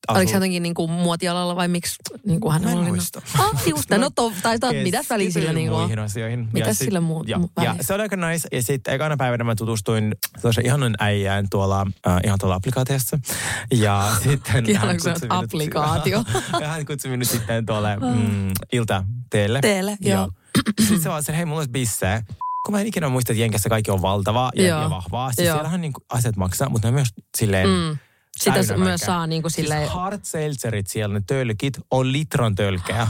sitten 0.00 0.16
Oliko 0.16 0.30
hän 0.32 0.36
jotenkin 0.36 0.62
niin 0.62 0.74
kuin 0.74 0.90
muotialalla 0.90 1.56
vai 1.56 1.68
miksi 1.68 1.96
niin 2.26 2.40
kuin 2.40 2.52
hän 2.52 2.66
oli? 2.78 2.88
muista. 2.88 3.22
Ah, 3.38 3.62
just. 3.66 3.90
No 3.90 4.10
to, 4.14 4.32
tai 4.42 4.58
to, 4.58 4.72
mitäs 4.72 5.10
väliä 5.10 5.30
sillä 5.30 5.52
niin 5.52 5.68
kuin 5.68 5.80
muihin 5.80 5.98
asioihin. 5.98 6.48
Mitäs 6.52 6.68
Ja 6.68 6.74
sit- 6.74 6.84
sillä 6.84 7.00
muu- 7.00 7.24
ja, 7.26 7.36
mu- 7.38 7.64
ja 7.64 7.74
se 7.80 7.94
oli 7.94 8.02
aika 8.02 8.16
nice. 8.16 8.48
Ja 8.52 8.62
sitten 8.62 8.94
ekana 8.94 9.16
päivänä 9.16 9.44
mä 9.44 9.54
tutustuin 9.54 10.14
sellaisen 10.36 10.66
ihanan 10.66 10.94
äijään 10.98 11.46
tuolla, 11.50 11.86
äh, 12.06 12.16
ihan 12.24 12.38
tuolla 12.38 12.54
applikaatiossa. 12.54 13.18
Ja 13.74 14.12
sitten 14.22 14.76
hän 14.76 14.96
kutsui 14.96 15.12
minut- 15.28 15.44
applikaatio. 15.44 16.24
ja 16.60 16.68
hän 16.72 16.86
kutsui 16.86 17.10
minut 17.10 17.28
sitten 17.28 17.66
tuolle 17.66 17.96
mm, 17.96 18.50
ilta 18.72 19.04
teelle. 19.30 19.60
Teelle, 19.60 19.96
joo. 20.00 20.30
Sitten 20.80 21.00
se 21.02 21.08
vaan 21.08 21.22
se, 21.22 21.36
hei 21.36 21.44
mulla 21.44 21.58
olisi 21.60 21.70
bissejä. 21.70 22.22
Kun 22.66 22.74
mä 22.74 22.80
en 22.80 22.86
ikinä 22.86 23.08
muista, 23.08 23.32
että 23.32 23.42
Jenkessä 23.42 23.68
kaikki 23.68 23.90
on 23.90 24.02
valtavaa 24.02 24.50
ja, 24.56 24.66
Joo. 24.66 24.82
ja 24.82 24.90
vahvaa. 24.90 25.32
Siis 25.32 25.46
Joo. 25.48 25.56
siellähän 25.56 25.80
niin 25.80 25.92
asiat 26.10 26.36
maksaa, 26.36 26.68
mutta 26.68 26.86
ne 26.86 26.88
on 26.88 26.94
myös 26.94 27.08
silleen... 27.38 27.68
Mm. 27.68 27.98
Sitä 28.40 28.54
täynnä 28.54 28.74
s- 28.74 28.78
myös 28.78 29.00
saa 29.00 29.26
niin 29.26 29.42
kuin 29.42 29.52
silleen... 29.52 29.80
Siis 29.80 29.92
hard 29.94 30.20
seltzerit 30.22 30.86
siellä, 30.86 31.14
ne 31.14 31.22
tölkit, 31.26 31.78
on 31.90 32.12
litran 32.12 32.54
tölkkejä. 32.54 33.06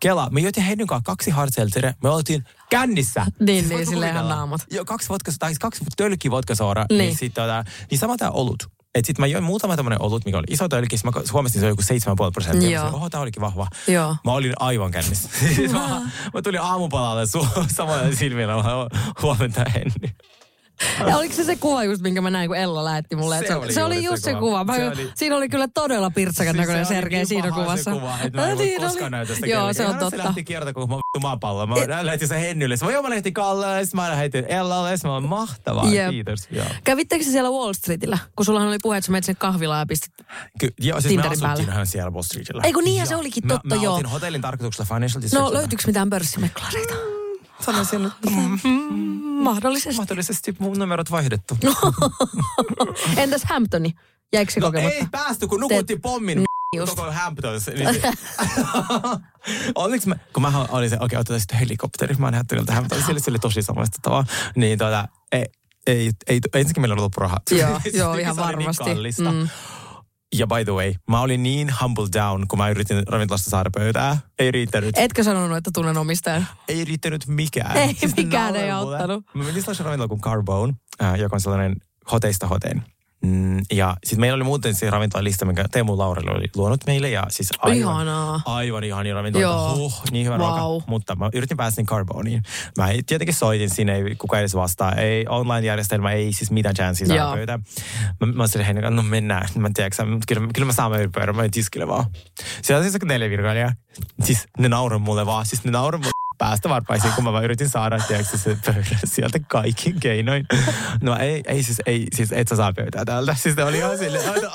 Kela, 0.00 0.28
me 0.30 0.40
joitiin 0.40 0.66
heidän 0.66 0.86
kanssa 0.86 1.02
kaksi 1.06 1.30
hard 1.30 1.50
seltzeria, 1.52 1.94
me 2.02 2.08
oltiin 2.08 2.44
kännissä. 2.70 3.26
Niin, 3.40 3.46
niin, 3.46 3.68
voitko 3.70 3.90
silleen 3.90 4.12
ihan 4.14 4.28
naamat. 4.28 4.60
Joo, 4.70 4.84
kaksi, 4.84 5.08
vodka, 5.08 5.32
tai 5.38 5.50
siis 5.50 5.58
kaksi 5.58 5.84
tölkkiä 5.96 6.30
vodkasooraa, 6.30 6.86
niin, 6.90 6.98
Niin. 6.98 7.06
niin, 7.08 7.18
sit, 7.18 7.34
tota, 7.34 7.64
niin 7.90 7.98
sama 7.98 8.16
tämä 8.16 8.30
olut. 8.30 8.66
Et 8.94 9.04
sit 9.04 9.18
mä 9.18 9.26
join 9.26 9.44
muutama 9.44 9.76
tämmönen 9.76 10.02
olut, 10.02 10.24
mikä 10.24 10.38
oli 10.38 10.46
iso 10.50 10.68
tölkki, 10.68 10.96
mä 11.04 11.10
huomasin, 11.32 11.58
että 11.64 11.76
se 11.88 11.90
oli 11.92 11.98
joku 12.06 12.24
7,5 12.26 12.30
prosenttia. 12.32 12.70
Joo. 12.70 12.86
Oho, 12.88 13.10
tää 13.10 13.20
olikin 13.20 13.40
vahva. 13.40 13.66
Joo. 13.88 14.16
Mä 14.24 14.32
olin 14.32 14.52
aivan 14.60 14.90
kännissä. 14.90 15.28
Siis 15.54 15.72
mä, 15.72 15.88
mä, 16.34 16.42
tulin 16.42 16.60
aamupalalle 16.60 17.24
su- 17.24 17.64
samalla 17.76 18.12
silmillä, 18.16 18.54
mä 18.56 18.62
huomenta 19.22 19.64
Henni. 19.74 20.16
Ja 21.08 21.16
oliko 21.16 21.34
se 21.34 21.44
se 21.44 21.56
kuva 21.56 21.84
just, 21.84 22.02
minkä 22.02 22.20
mä 22.20 22.30
näin, 22.30 22.48
kun 22.48 22.56
Ella 22.56 22.84
lähetti 22.84 23.16
mulle? 23.16 23.38
Se 23.38 23.44
että 23.44 23.58
oli 23.58 23.72
se 23.72 23.84
oli 23.84 24.04
just 24.04 24.24
se 24.24 24.30
se 24.30 24.34
kuva. 24.38 24.40
kuva. 24.40 24.64
Mä, 24.64 24.76
Se 24.76 24.88
oli- 24.88 25.10
Siinä 25.14 25.36
oli 25.36 25.48
kyllä 25.48 25.68
todella 25.74 26.10
pirtsakan 26.10 26.56
näköinen 26.56 26.86
Siis 26.86 26.88
se 26.88 26.94
oli 26.94 27.02
Sergei 27.02 27.18
niin 27.18 27.26
siinä 27.26 27.50
kuvassa. 27.50 27.84
Se 27.84 27.90
kuva, 27.90 28.18
että 28.24 28.40
mä 28.40 28.48
en 28.48 28.58
voi 28.58 28.64
Niin 28.66 28.80
koskaan 28.80 29.02
oli. 29.04 29.10
näytä 29.10 29.34
sitä 29.34 29.46
Joo, 29.46 29.72
se 29.72 29.86
on 29.86 29.98
totta. 29.98 30.18
lähti 30.18 30.44
kiertä 30.44 30.72
koko 30.72 30.86
mä 30.96 31.20
maapallo. 31.20 31.66
Mä 31.66 31.74
lähetin 32.06 32.28
sen 32.28 32.40
Hennylle. 32.40 32.76
Mä, 32.84 32.90
joo, 32.92 33.02
mä 33.02 33.08
lähetin 33.10 33.34
sitten 33.82 34.00
mä 34.00 34.10
lähetin 34.10 34.44
Ellalle. 34.48 34.94
Mä 35.04 35.12
olen 35.12 35.24
mahtavaa. 35.28 35.88
Jep. 35.90 36.10
Kiitos. 36.10 36.48
Joo. 36.50 36.66
Kävittekö 36.84 37.24
se 37.24 37.30
siellä 37.30 37.50
Wall 37.50 37.72
Streetillä? 37.72 38.18
Kun 38.36 38.44
sullahan 38.46 38.68
oli 38.68 38.78
puhe, 38.82 38.96
että 38.96 39.06
sä 39.06 39.12
menet 39.12 39.24
sinne 39.24 39.38
kahvilaan 39.40 39.80
ja 39.80 39.86
pistit... 39.86 40.14
Ky- 40.60 40.74
joo, 40.80 41.00
siis 41.00 41.08
Tinderin 41.08 41.30
me 41.30 41.32
asuttiin 41.32 41.48
päälle. 41.66 41.72
ihan 41.72 41.86
siellä 41.86 42.10
Wall 42.10 42.22
Streetillä. 42.22 42.62
Ei 42.64 42.72
kun 42.72 42.84
niinhän 42.84 43.06
se 43.08 43.14
Joo. 43.14 43.20
olikin, 43.20 43.46
Mä- 43.46 43.52
totta, 43.54 43.76
mä, 43.76 43.82
joo. 43.82 43.94
otin 43.94 44.06
hotellin 44.06 44.40
tarkoituksella 44.40 44.94
Financial. 44.94 45.22
No 45.42 45.52
löytyykö 45.52 45.82
mitään 45.86 46.10
pörssimeklareita? 46.10 46.94
Sanoin 47.60 47.86
siellä, 47.86 48.08
että 48.08 48.30
mm, 48.30 48.58
Mahdollisesti. 49.42 49.96
mahdollisesti 49.96 50.56
mun 50.58 50.78
numerot 50.78 51.10
vaihdettu. 51.10 51.58
Entäs 53.16 53.42
Hamptoni? 53.44 53.94
Jäikö 54.32 54.52
se 54.52 54.60
No 54.60 54.66
kokematta? 54.66 54.94
ei 54.96 55.06
päästy, 55.10 55.46
kun 55.48 55.60
nukutti 55.60 55.96
pommin 55.96 56.42
just. 56.76 56.94
koko 56.94 57.12
Hamptons. 57.12 57.66
Niin 57.66 57.94
se- 57.94 58.12
Onneksi 59.74 60.08
mä, 60.08 60.16
kun 60.32 60.42
mä 60.42 60.66
olin 60.68 60.90
se, 60.90 60.96
okei, 60.96 61.04
okay, 61.06 61.18
otetaan 61.20 61.40
sitten 61.40 61.58
helikopteri. 61.58 62.14
Mä 62.18 62.26
ajattelin, 62.26 62.60
että 62.60 62.72
Hamptons, 62.74 63.06
sille 63.06 63.20
se 63.20 63.30
oli 63.30 63.38
tosi 63.38 63.62
samastuttavaa. 63.62 64.24
Niin 64.56 64.78
tuota, 64.78 65.08
ei, 65.32 65.44
ei, 65.86 66.10
ei, 66.26 66.40
ensinnäkin 66.54 66.80
meillä 66.80 66.92
oli 66.94 67.00
loppu 67.02 67.20
rahat. 67.20 67.42
Joo, 67.50 67.80
Se 67.82 67.98
joo, 67.98 68.10
oli 68.12 68.20
ihan 68.20 68.36
niin 68.36 68.46
varmasti. 68.46 68.84
kallista. 68.84 69.32
Mm. 69.32 69.48
Ja 70.38 70.46
by 70.46 70.64
the 70.64 70.72
way, 70.72 70.94
mä 71.10 71.20
olin 71.20 71.42
niin 71.42 71.74
humble 71.82 72.06
down, 72.12 72.48
kun 72.48 72.58
mä 72.58 72.70
yritin 72.70 73.02
ravintolasta 73.08 73.50
saada 73.50 73.70
pöytää. 73.70 74.18
Ei 74.38 74.50
riittänyt. 74.50 74.98
Etkö 74.98 75.22
sanonut, 75.22 75.56
että 75.56 75.70
tunnen 75.74 75.96
omistajan? 75.98 76.46
Ei 76.68 76.84
riittänyt 76.84 77.26
mikään. 77.26 77.76
Ei, 77.76 77.96
ne 78.02 78.12
mikään 78.16 78.56
ei 78.56 78.70
auttanut. 78.70 79.24
Mä 79.34 79.44
menin 79.44 79.62
sellaisen 79.62 79.86
ravintolaan 79.86 80.08
kuin 80.08 80.20
Carbone, 80.20 80.74
äh, 81.02 81.18
joka 81.18 81.36
on 81.36 81.40
sellainen 81.40 81.76
hoteista 82.12 82.46
hoteen. 82.46 82.82
Mm, 83.24 83.62
ja 83.72 83.96
sitten 84.04 84.20
meillä 84.20 84.36
oli 84.36 84.44
muuten 84.44 84.74
se 84.74 84.90
ravintolalista, 84.90 85.44
minkä 85.44 85.64
Teemu 85.72 85.98
Laurel 85.98 86.36
oli 86.36 86.44
luonut 86.56 86.80
meille. 86.86 87.10
Ja 87.10 87.24
siis 87.28 87.48
aivan, 87.58 87.78
Ihanaa. 87.78 88.40
aivan 88.44 88.84
ihania 88.84 89.14
ravintola. 89.14 89.74
Huh, 89.74 90.02
niin 90.10 90.26
hyvä 90.26 90.38
Wow. 90.38 90.58
ruoka. 90.58 90.84
Mutta 90.86 91.16
mä 91.16 91.30
yritin 91.34 91.56
päästä 91.56 91.80
niin 91.80 91.86
Carboneen. 91.86 92.42
Mä 92.78 92.88
tietenkin 93.06 93.34
soitin 93.34 93.70
sinne, 93.70 93.94
ei 93.96 94.14
kukaan 94.14 94.40
edes 94.40 94.54
vastaa. 94.54 94.92
Ei 94.92 95.26
online-järjestelmä, 95.28 96.12
ei 96.12 96.32
siis 96.32 96.50
mitään 96.50 96.74
chanssia 96.74 97.06
saada 97.06 97.20
Joo. 97.22 97.34
pöytään. 97.34 97.62
Mä, 98.20 98.26
mä 98.26 98.42
olin 98.42 98.66
heidän 98.66 98.82
kanssa, 98.82 98.96
no 98.96 99.02
mennään. 99.02 99.48
Mä 99.56 99.66
en 99.66 99.74
tiedä, 99.74 99.90
kyllä, 100.28 100.48
kyllä 100.54 100.66
mä 100.66 100.72
saan 100.72 100.90
mä 100.90 100.98
pöydän, 101.14 101.36
mä 101.36 101.48
tiskille 101.48 101.88
vaan. 101.88 102.04
Siellä 102.62 102.84
on 102.84 102.90
siis 102.90 103.02
neljä 103.04 103.30
virkailijaa. 103.30 103.72
Siis 104.22 104.46
ne 104.58 104.68
nauroi 104.68 104.98
mulle 104.98 105.26
vaan, 105.26 105.46
siis 105.46 105.64
ne 105.64 105.70
nauroi 105.70 105.98
mulle 105.98 106.23
päästä 106.38 106.68
varpaisiin, 106.68 107.12
kun 107.12 107.24
mä 107.24 107.32
vaan 107.32 107.44
yritin 107.44 107.68
saada, 107.68 107.98
tiedätkö, 107.98 108.38
se 108.38 108.56
pöydän 108.66 108.84
sieltä 109.04 109.38
kaikin 109.48 110.00
keinoin. 110.00 110.46
No 111.02 111.16
ei, 111.16 111.42
ei 111.46 111.62
siis, 111.62 111.82
ei, 111.86 112.06
siis 112.14 112.32
et 112.32 112.48
sä 112.48 112.56
saa 112.56 112.72
pöytää 112.72 113.04
täältä. 113.04 113.34
Siis 113.34 113.56
ne 113.56 113.64
oli 113.64 113.76
ihan 113.78 113.98
silleen, 113.98 114.24
että 114.36 114.50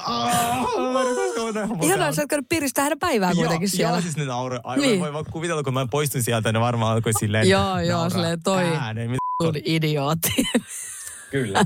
Ihanaa, 1.86 2.12
sä 2.12 2.22
oot 2.22 2.30
käynyt 2.30 2.50
piristää 2.50 2.84
heidän 2.84 3.00
päivää 3.00 3.34
kuitenkin 3.36 3.70
siellä. 3.70 3.94
Joo, 3.96 4.02
siis 4.02 4.18
ne 4.18 4.26
nauroi. 4.26 4.60
Aivan, 4.64 4.82
Niin. 4.82 4.92
niin. 4.92 5.02
voi 5.02 5.14
vaan 5.14 5.26
kuvitella, 5.32 5.64
kun 5.64 5.74
mä 5.74 5.88
poistun 5.92 6.24
sieltä, 6.24 6.52
ne 6.52 6.60
varmaan 6.60 6.94
alkoi 6.96 7.14
silleen 7.20 7.50
Joo, 7.50 7.80
joo, 7.80 8.10
silleen 8.10 8.44
toi- 8.44 8.78
ääneen. 8.82 9.16
Sun 9.44 9.54
idiootti. 9.66 10.34
Kyllä. 11.32 11.64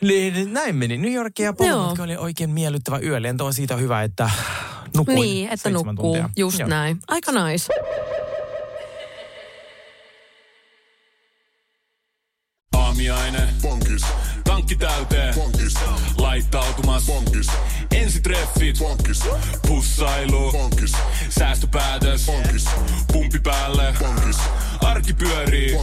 niin, 0.00 0.52
näin 0.52 0.76
meni 0.76 0.96
New 0.98 1.12
Yorkia 1.12 1.44
ja. 1.44 1.52
Palmutka 1.52 2.02
oli 2.02 2.16
oikein 2.16 2.50
miellyttävä 2.50 2.98
yölento. 2.98 3.46
On 3.46 3.54
siitä 3.54 3.76
hyvä, 3.76 4.02
että 4.02 4.30
nukuin 4.96 5.14
niin, 5.16 5.48
että 5.52 5.70
nukkuu. 5.70 5.94
tuntia. 5.96 6.30
Just 6.36 6.58
Joo. 6.58 6.68
näin. 6.68 6.98
Aika 7.08 7.32
nice. 7.32 7.72
Ensitreffit. 18.68 18.78
Bonkis. 18.78 19.22
Pussailu. 19.68 20.52
Bonkis. 20.52 20.92
Säästöpäätös. 21.28 22.26
Bonkis. 22.26 22.64
Pumpi 23.12 23.38
päälle. 23.38 23.94
Bonkis. 23.98 24.36
Arki 24.80 25.12
pyörii. 25.12 25.76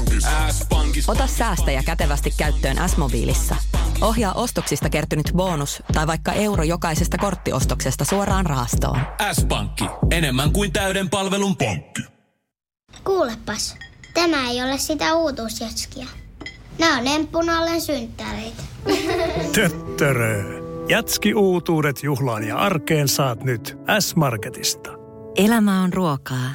S-pankis. 0.52 1.10
Ota 1.10 1.28
säästäjä 1.28 1.84
kätevästi 1.84 2.34
käyttöön 2.38 2.90
S-mobiilissa. 2.90 3.56
Ohjaa 4.02 4.34
ostoksista 4.34 4.90
kertynyt 4.90 5.32
bonus 5.36 5.84
tai 5.94 6.08
vaikka 6.08 6.34
euro 6.34 6.64
jokaisesta 6.64 7.18
korttiostoksesta 7.18 8.06
suoraan 8.06 8.46
rahastoon. 8.46 9.00
S-pankki. 9.34 9.86
Enemmän 10.12 10.52
kuin 10.52 10.72
täyden 10.72 11.10
palvelun 11.10 11.56
pankki. 11.58 12.02
Kuulepas, 13.04 13.76
tämä 14.14 14.50
ei 14.50 14.64
ole 14.64 14.78
sitä 14.78 15.16
uutuusjatskia. 15.16 16.06
Nämä 16.80 16.98
on 16.98 17.08
emppunallen 17.08 17.82
synttäreitä. 17.82 18.64
Töttörö. 19.54 20.65
Jatski 20.90 21.34
uutuudet 21.34 22.04
juhlaan 22.04 22.44
ja 22.44 22.58
arkeen 22.58 23.08
saat 23.08 23.44
nyt 23.44 23.78
S-Marketista. 24.00 24.92
Elämä 25.36 25.82
on 25.84 25.94
ruokaa. 25.94 26.50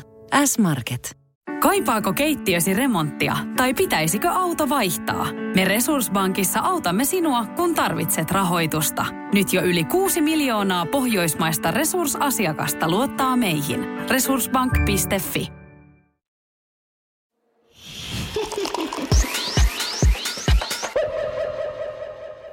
S-Market. 0.44 1.16
Kaipaako 1.60 2.12
keittiösi 2.12 2.74
remonttia 2.74 3.36
tai 3.56 3.74
pitäisikö 3.74 4.28
auto 4.28 4.68
vaihtaa? 4.68 5.26
Me 5.54 5.64
Resurssbankissa 5.64 6.60
autamme 6.60 7.04
sinua, 7.04 7.46
kun 7.46 7.74
tarvitset 7.74 8.30
rahoitusta. 8.30 9.06
Nyt 9.34 9.52
jo 9.52 9.62
yli 9.62 9.84
6 9.84 10.20
miljoonaa 10.20 10.86
pohjoismaista 10.86 11.70
resursasiakasta 11.70 12.90
luottaa 12.90 13.36
meihin. 13.36 13.80
Resurssbank.fi 14.10 15.48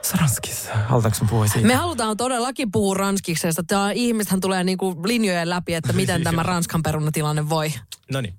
Saranskissa. 0.01 0.56
Halutaanko 0.85 1.17
mä 1.21 1.27
puhua 1.29 1.47
siitä? 1.47 1.67
Me 1.67 1.75
halutaan 1.75 2.17
todellakin 2.17 2.71
puhua 2.71 2.93
ranskiksesta. 2.93 3.63
Tämä 3.63 3.91
ihmisethän 3.91 4.39
tulee 4.39 4.63
niinku 4.63 4.95
linjojen 5.05 5.49
läpi, 5.49 5.73
että 5.73 5.93
miten 5.93 6.23
tämä 6.23 6.43
Ranskan 6.43 6.83
perunatilanne 6.83 7.49
voi. 7.49 7.73
No 8.11 8.21
niin. 8.21 8.33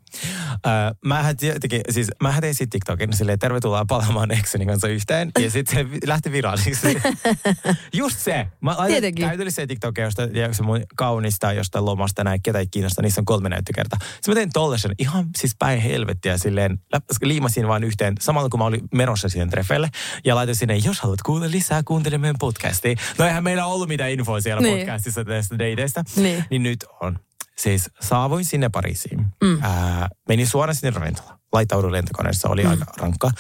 Öö, 0.67 0.73
mähän 1.05 1.37
tietenkin, 1.37 1.81
siis 1.91 2.09
mähän 2.23 2.41
tein 2.41 2.55
sitten 2.55 2.71
TikTokin 2.71 3.13
silleen, 3.13 3.39
tervetuloa 3.39 3.85
palaamaan 3.89 4.31
ekseni 4.31 4.67
kanssa 4.67 4.89
yhteen. 4.89 5.31
Ja 5.39 5.51
sitten 5.51 5.77
se 6.01 6.07
lähti 6.07 6.33
viralliksi. 6.33 6.99
Just 7.93 8.19
se. 8.19 8.47
Mä 8.61 8.75
laitan 8.79 9.15
täydelliseen 9.21 9.69
TikTokia, 9.69 10.05
josta 10.05 10.23
se 10.53 10.63
mun 10.63 10.81
kaunista 10.97 11.53
jostain 11.53 11.85
lomasta 11.85 12.25
näin, 12.25 12.43
ketä 12.43 12.59
ei 12.59 12.67
kiinnosta, 12.67 13.03
niissä 13.03 13.21
on 13.21 13.25
kolme 13.25 13.49
näyttökertaa. 13.49 13.99
Sitten 14.15 14.31
mä 14.31 14.35
tein 14.35 14.53
tollasen 14.53 14.93
ihan 14.99 15.27
siis 15.39 15.57
päin 15.59 15.81
helvettiä 15.81 16.39
silleen, 16.39 16.79
liimasin 17.23 17.69
vain 17.69 17.85
yhteen, 17.85 18.15
samalla 18.21 18.49
kun 18.49 18.61
mä 18.61 18.65
olin 18.67 18.89
menossa 18.95 19.29
siihen 19.29 19.51
treffelle. 19.51 19.89
Ja 20.25 20.35
laitoin 20.35 20.57
sinne, 20.57 20.77
jos 20.77 21.01
haluat 21.01 21.23
kuulla 21.23 21.51
lisää, 21.51 21.83
kuuntele 21.83 22.19
meidän 22.19 22.37
podcastia. 22.41 22.95
No 23.19 23.25
eihän 23.25 23.45
meillä 23.45 23.67
ollut 23.67 23.89
mitään 23.89 24.11
infoa 24.11 24.41
siellä 24.41 24.63
Niin. 24.63 24.79
podcastissa 24.79 25.25
tästä 25.25 25.59
dateista. 25.59 26.05
Niin. 26.17 26.45
niin 26.51 26.63
nyt 26.63 26.85
on. 27.01 27.19
Siis 27.59 27.91
saavuin 28.01 28.45
sinne 28.45 28.69
Pariisiin. 28.69 29.27
Mm. 29.45 29.59
Ää, 29.63 30.09
menin 30.29 30.47
suoraan 30.47 30.75
sinne 30.75 30.91
ravintolaan. 30.91 31.39
Laittauduin 31.53 31.93
lentokoneessa, 31.93 32.49
oli 32.49 32.65
mm. 32.65 32.71
aika 32.71 32.85
rankka. 32.97 33.31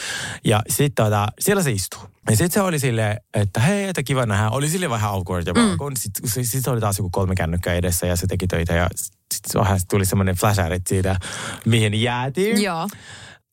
Ja 0.44 0.62
sitten 0.68 1.04
tota, 1.04 1.28
siellä 1.40 1.62
se 1.62 1.70
istuu. 1.70 2.00
Ja 2.30 2.36
sitten 2.36 2.50
se 2.50 2.60
oli 2.60 2.78
silleen, 2.78 3.20
että 3.34 3.60
hei, 3.60 3.84
että 3.84 4.02
kiva 4.02 4.26
nähdä. 4.26 4.50
Oli 4.50 4.68
sille 4.68 4.90
vähän 4.90 5.10
awkward 5.10 5.46
ja 5.46 5.54
mm. 5.54 5.60
Sitten 5.98 6.30
sit, 6.30 6.48
sit 6.48 6.68
oli 6.68 6.80
taas 6.80 6.98
joku 6.98 7.10
kolme 7.10 7.34
kännykkää 7.34 7.74
edessä 7.74 8.06
ja 8.06 8.16
se 8.16 8.26
teki 8.26 8.46
töitä. 8.46 8.74
Ja 8.74 8.88
sitten 9.34 9.60
vähän 9.60 9.80
tuli 9.90 10.06
semmoinen 10.06 10.36
flasharit 10.36 10.86
siitä, 10.86 11.16
mihin 11.64 12.02
jäätiin. 12.02 12.62
Joo. 12.62 12.88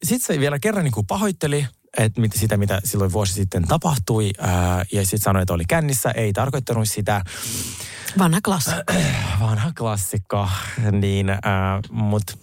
Sitten 0.04 0.36
se 0.36 0.40
vielä 0.40 0.60
kerran 0.60 0.84
niin 0.84 0.92
kuin 0.92 1.08
pahoitteli, 1.08 1.68
että 1.98 2.22
mit, 2.22 2.32
sitä, 2.36 2.58
mitä 2.58 2.82
silloin 2.84 3.12
vuosi 3.12 3.34
sitten 3.34 3.68
tapahtui. 3.68 4.32
Ää, 4.40 4.86
ja 4.92 5.02
sitten 5.02 5.20
sanoi, 5.20 5.42
että 5.42 5.54
oli 5.54 5.66
kännissä, 5.68 6.12
ei 6.12 6.34
tarkoittanut 6.34 6.90
sitä 6.90 7.22
Vanha 8.20 8.40
klassikko. 8.46 8.94
vanha 9.42 9.72
klassikko, 9.78 10.50
niin, 10.92 11.30
äh, 11.30 11.40
mutta 11.92 12.34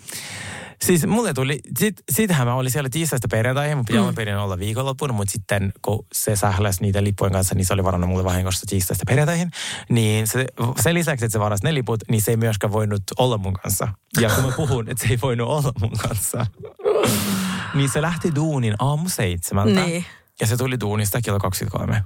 siis 0.83 1.07
mulle 1.07 1.35
tuli, 1.35 1.61
sit, 1.79 2.03
sitähän 2.13 2.47
mä 2.47 2.55
olin 2.55 2.71
siellä 2.71 2.91
tiistaista 2.91 3.29
perjantaihin, 3.31 3.77
mun 3.77 3.85
piti 3.85 3.99
mm. 3.99 4.15
perin 4.15 4.37
olla 4.37 4.59
viikonloppuna, 4.59 5.13
mutta 5.13 5.33
sitten 5.33 5.73
kun 5.83 6.07
se 6.13 6.37
sähläsi 6.37 6.83
niitä 6.83 7.05
lippujen 7.05 7.33
kanssa, 7.33 7.55
niin 7.55 7.67
se 7.67 7.75
oli 7.75 7.85
varannut 7.85 8.11
mulle 8.11 8.25
vahingossa 8.25 8.67
tiistaista 8.69 9.05
perjantaihin, 9.07 9.51
niin 9.89 10.27
se, 10.27 10.47
sen 10.81 10.95
lisäksi, 10.95 11.25
että 11.25 11.33
se 11.33 11.41
varasi 11.41 11.65
ne 11.65 11.75
liput, 11.75 12.01
niin 12.09 12.23
se 12.23 12.31
ei 12.31 12.37
myöskään 12.37 12.73
voinut 12.73 13.03
olla 13.19 13.39
mun 13.39 13.53
kanssa. 13.53 13.89
Ja 14.21 14.31
kun 14.31 14.45
mä 14.45 14.53
puhun, 14.57 14.89
että 14.89 15.07
se 15.07 15.13
ei 15.13 15.19
voinut 15.23 15.49
olla 15.49 15.73
mun 15.81 15.99
kanssa, 16.09 16.47
niin 17.75 17.89
se 17.89 18.03
lähti 18.03 18.35
duunin 18.35 18.75
aamu 18.79 19.09
seitsemältä. 19.09 19.81
Niin. 19.81 20.05
Ja 20.41 20.47
se 20.47 20.57
tuli 20.57 20.81
duunista 20.81 21.21
kello 21.25 21.39
23. 21.39 22.05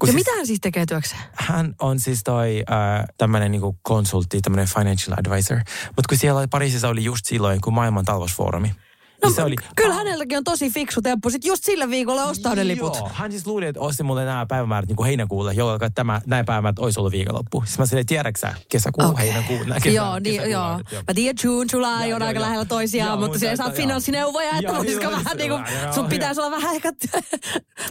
Kun 0.00 0.08
Ja 0.08 0.12
siis- 0.12 0.26
mitä 0.26 0.36
hän 0.36 0.46
siis 0.46 0.60
tekee 0.60 0.86
työkseen? 0.86 1.22
hän 1.32 1.74
on 1.80 2.00
siis 2.00 2.20
toi 2.24 2.62
äh, 2.70 3.04
tämmöinen 3.18 3.50
niinku 3.50 3.78
konsultti, 3.82 4.40
tämmöinen 4.40 4.68
financial 4.68 5.16
advisor. 5.18 5.56
Mutta 5.86 6.08
kun 6.08 6.18
siellä 6.18 6.38
oli, 6.38 6.46
Pariisissa 6.46 6.88
oli 6.88 7.04
just 7.04 7.24
silloin, 7.26 7.60
kun 7.60 7.74
maailman 7.74 8.04
talousfoorumi. 8.04 8.74
No, 9.22 9.28
niin 9.28 9.36
se 9.36 9.42
oli, 9.42 9.56
kyllä 9.76 9.94
häneltäkin 9.94 10.38
on 10.38 10.44
tosi 10.44 10.70
fiksu 10.70 11.02
temppu. 11.02 11.30
Sitten 11.30 11.48
just 11.48 11.64
sillä 11.64 11.90
viikolla 11.90 12.24
ostaa 12.24 12.54
ne 12.54 12.68
liput. 12.68 12.96
Joo, 12.96 13.10
hän 13.12 13.30
siis 13.30 13.46
luuli, 13.46 13.66
että 13.66 13.80
osti 13.80 14.02
mulle 14.02 14.24
nämä 14.24 14.46
päivämäärät 14.46 14.88
niin 14.88 14.96
kuin 14.96 15.06
heinäkuulle, 15.06 15.52
jolloin 15.52 15.80
tämä, 15.94 16.20
näin 16.26 16.46
päivämäärät 16.46 16.78
olisi 16.78 17.00
ollut 17.00 17.12
viikonloppu. 17.12 17.62
Siis 17.66 17.78
mä 17.78 17.86
silleen, 17.86 18.06
tiedätkö 18.06 18.40
sä, 18.40 18.54
kesäkuu, 18.68 19.04
Okei. 19.04 19.26
heinäkuu, 19.26 19.62
nää 19.64 19.80
kesä, 19.80 19.96
joo, 19.96 20.18
niin, 20.18 20.24
kesäkuu, 20.24 20.52
joo. 20.52 20.80
joo. 20.92 21.02
Mä 21.08 21.14
tiedän, 21.14 21.36
June, 21.44 21.66
July 21.72 21.86
Joo, 21.86 21.94
on 22.02 22.08
joo, 22.08 22.18
aika 22.18 22.32
joo. 22.32 22.40
lähellä 22.42 22.64
toisiaan, 22.64 23.08
Joo, 23.08 23.20
mutta 23.20 23.38
siellä 23.38 23.56
saat 23.56 23.74
finanssineuvoja, 23.74 24.50
että 24.50 24.72
voisiko 24.72 25.02
joo, 25.02 25.12
vähän 25.12 25.36
niin 25.36 25.50
kuin, 25.50 25.64
sun 25.94 26.06
pitäisi 26.06 26.40
olla 26.40 26.56
vähän 26.56 26.74
ehkä 26.74 26.92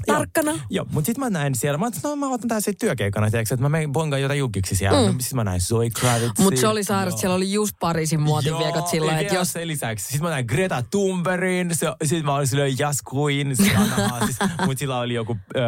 tarkkana. 0.07 0.59
Joo, 0.69 0.85
mutta 0.91 1.05
sitten 1.05 1.19
mä 1.19 1.29
näin 1.29 1.55
siellä, 1.55 1.77
mä 1.77 1.89
no 2.03 2.15
mä 2.15 2.29
otan 2.29 2.47
tää 2.47 2.59
sitten 2.59 2.87
työkeikana, 2.87 3.31
tiedätkö, 3.31 3.53
että 3.53 3.63
mä 3.65 3.69
menen 3.69 3.91
bongaan 3.91 4.21
jotain 4.21 4.39
jukkiksi 4.39 4.75
siellä. 4.75 4.99
Mm. 4.99 5.05
No, 5.05 5.11
siis 5.11 5.33
mä 5.33 5.43
näin 5.43 5.61
Zoe 5.61 5.89
Kravitz. 5.89 6.39
Mutta 6.39 6.59
se 6.59 6.67
oli 6.67 6.83
sairas, 6.83 7.19
siellä 7.19 7.35
oli 7.35 7.51
just 7.51 7.75
Pariisin 7.79 8.21
muotiviekot 8.21 8.87
silloin, 8.87 9.15
ja 9.15 9.21
että 9.21 9.35
jos... 9.35 9.53
sen 9.53 9.67
lisäksi. 9.67 10.05
Sitten 10.05 10.23
mä 10.23 10.29
näin 10.29 10.45
Greta 10.45 10.83
Thunbergin, 11.23 11.75
se, 11.75 11.87
sitten 12.03 12.25
mä 12.25 12.35
olin 12.35 12.47
silleen 12.47 12.79
Jas 12.79 12.97
Queen, 13.15 13.55
siis, 13.55 13.71
siis, 14.25 14.37
mutta 14.65 14.79
sillä 14.79 14.99
oli 14.99 15.13
joku 15.13 15.37
äh, 15.57 15.63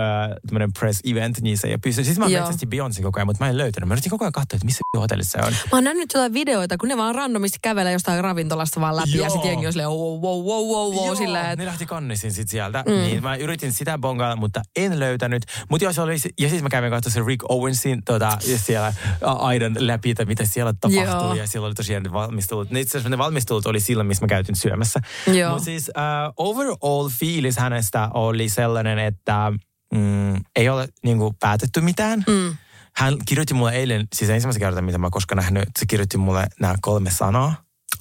tämmöinen 0.48 0.74
press 0.80 1.02
event, 1.04 1.42
niin 1.42 1.58
se 1.58 1.68
ei 1.68 1.78
pysty. 1.78 2.04
Sitten 2.04 2.24
mä 2.24 2.40
metsästin 2.40 2.70
Beyoncé 2.70 3.04
koko 3.04 3.20
ajan, 3.20 3.28
mutta 3.28 3.44
mä 3.44 3.50
en 3.50 3.58
löytänyt. 3.58 3.88
Mä 3.88 3.94
yritin 3.94 4.10
koko 4.10 4.26
ajan 4.26 4.32
katsoa, 4.32 4.56
että 4.58 4.66
missä 4.66 4.82
hotellissa 4.98 5.40
se 5.42 5.48
on. 5.48 5.54
Mä 5.54 5.78
oon 5.78 5.84
nähnyt 5.84 6.14
jotain 6.14 6.34
videoita, 6.34 6.78
kun 6.78 6.90
ne 6.90 6.98
vaan 6.98 7.16
randomisti 7.16 7.58
kävelee 7.62 7.94
jostain 7.94 8.24
ravintolasta 8.24 8.82
vaan 8.82 8.96
läpi 8.96 9.12
ja 9.12 9.18
Joo. 9.18 9.30
sitten 9.30 9.50
jengi 9.50 9.68
on 9.68 9.74
silleen 9.74 9.90
wow, 9.90 10.22
wow, 10.22 10.46
wow, 10.46 10.66
wow, 10.68 11.08
wow, 11.08 11.18
silleen, 11.18 11.46
ne 11.46 11.52
että 11.52 11.66
lähti 11.66 11.86
kannisin 11.86 12.34
sit 12.34 12.50
sieltä. 12.50 12.84
Mm. 12.88 12.94
Niin 12.94 13.24
mä 13.24 13.36
yritin 13.36 13.74
sitä 13.74 13.98
bongailla, 13.98 14.36
mutta 14.36 14.62
en 14.76 15.00
löytänyt. 15.00 15.44
Mutta 15.70 15.86
jos 15.86 16.00
oli, 16.00 16.16
ja 16.40 16.50
siis 16.50 16.64
mä 16.64 16.70
kävin 16.70 16.90
katsomaan 16.90 17.14
sen 17.14 17.26
Rick 17.26 17.46
Owensin 17.50 18.04
tota, 18.06 18.38
siellä 18.58 18.94
aidan 19.22 19.76
läpi, 19.80 20.10
että 20.10 20.26
mitä 20.26 20.46
siellä 20.46 20.74
tapahtui. 20.74 21.04
Joo. 21.04 21.34
Ja 21.34 21.48
siellä 21.48 21.66
oli 21.66 21.76
tosiaan 21.76 22.04
ne 22.04 22.12
valmistelut. 22.12 22.72
Ne 22.72 22.80
itse 22.80 22.98
asiassa 22.98 23.10
ne 23.10 23.18
valmistelut 23.18 23.66
oli 23.66 23.80
silloin, 23.80 24.08
missä 24.08 24.26
mä 24.26 24.28
käytin 24.28 24.56
syömässä. 24.56 25.00
Joo. 25.28 25.41
Mutta 25.50 25.66
siis 25.66 25.90
uh, 25.90 26.34
overall 26.48 27.10
fiilis 27.10 27.58
hänestä 27.58 28.10
oli 28.14 28.50
sellainen, 28.50 29.00
että 29.00 29.52
mm, 29.94 30.36
ei 30.56 30.70
ole 30.70 30.88
niinku, 31.04 31.36
päätetty 31.40 31.82
mitään. 31.82 32.24
Mm. 32.28 32.58
Hän 32.96 33.18
kirjoitti 33.26 33.54
mulle 33.54 33.72
eilen, 33.72 34.08
siis 34.16 34.30
ensimmäisen 34.30 34.60
kertaa, 34.60 34.82
mitä 34.82 34.98
mä 34.98 35.10
koskaan 35.12 35.38
nähnyt, 35.38 35.70
se 35.80 35.86
kirjoitti 35.86 36.18
mulle 36.18 36.48
nämä 36.60 36.76
kolme 36.82 37.12
sanaa. 37.12 37.56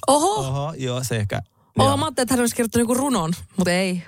Oho, 0.07 0.47
Oho, 0.47 0.73
joo, 0.77 1.03
se 1.03 1.15
ehkä. 1.15 1.41
oho, 1.79 1.89
joo. 1.89 1.97
mä 1.97 2.05
ajattelin, 2.05 2.25
että 2.25 2.33
hän 2.33 2.39
olisi 2.39 2.55
kirjoittanut 2.55 2.89
joku 2.89 3.01
runon, 3.01 3.33
mutta 3.57 3.71
ei. 3.71 4.03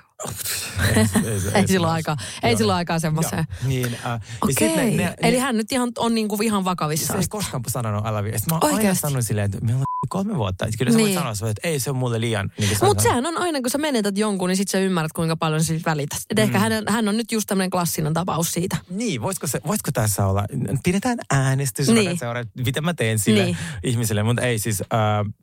Ei, 0.95 1.39
se- 1.39 1.51
Ei 1.53 1.67
silloin 1.67 1.91
se- 1.91 1.95
aikaa, 1.95 2.17
ei 2.43 2.57
silloin 2.57 2.77
aikaa 2.77 2.99
semmoiseen. 2.99 3.45
Niin, 3.65 3.97
äh, 4.05 4.21
Okei, 4.41 4.75
ne, 4.75 5.03
ne, 5.03 5.13
eli 5.21 5.37
hän 5.37 5.57
nyt 5.57 5.71
ihan, 5.71 5.91
on 5.97 6.15
niinku 6.15 6.37
ihan 6.41 6.61
se 6.61 6.65
vakavissaan. 6.65 7.19
ei 7.19 7.25
koskaan 7.29 7.63
sanonut 7.67 8.03
you. 8.05 8.13
Sitten 8.23 8.41
mä 8.51 8.59
oon 8.61 8.75
aina 8.77 8.93
sanonut 8.95 9.25
silleen, 9.25 9.45
että 9.45 9.57
meillä 9.65 9.79
on 9.79 9.83
kolme 10.09 10.37
vuotta. 10.37 10.65
Että 10.65 10.77
kyllä 10.77 10.91
sä 10.91 10.97
voit 10.97 11.05
Niin. 11.07 11.19
sanoa, 11.19 11.31
että 11.51 11.67
ei 11.67 11.79
se 11.79 11.89
on 11.89 11.95
mulle 11.95 12.21
liian. 12.21 12.51
Niin 12.59 12.77
Mutta 12.81 13.03
sehän 13.03 13.25
on 13.25 13.37
aina, 13.37 13.61
kun 13.61 13.69
sä 13.69 13.77
menetät 13.77 14.17
jonkun, 14.17 14.49
niin 14.49 14.57
sit 14.57 14.67
sä 14.67 14.79
ymmärrät, 14.79 15.11
kuinka 15.11 15.35
paljon 15.37 15.63
sä 15.63 15.73
välität. 15.85 16.19
Et 16.29 16.39
ehkä 16.39 16.59
hän, 16.59 16.71
hän 16.89 17.07
on 17.07 17.17
nyt 17.17 17.31
just 17.31 17.47
tämmöinen 17.47 17.69
klassinen 17.69 18.13
tapaus 18.13 18.51
siitä. 18.51 18.77
Niin, 18.89 19.21
voisiko, 19.21 19.47
se, 19.47 19.61
voisiko 19.67 19.91
tässä 19.91 20.25
olla, 20.27 20.45
pidetään 20.83 21.17
äänestys, 21.31 21.87
Niin. 21.87 22.05
niin. 22.05 22.19
seuraa, 22.19 22.43
mitä 22.65 22.81
mä 22.81 22.93
teen 22.93 23.19
sille 23.19 23.43
Niin. 23.45 23.57
niin. 23.83 23.91
ihmiselle, 23.91 24.23
mutta 24.23 24.41
ei 24.41 24.59
siis, 24.59 24.81
äh, 24.81 25.33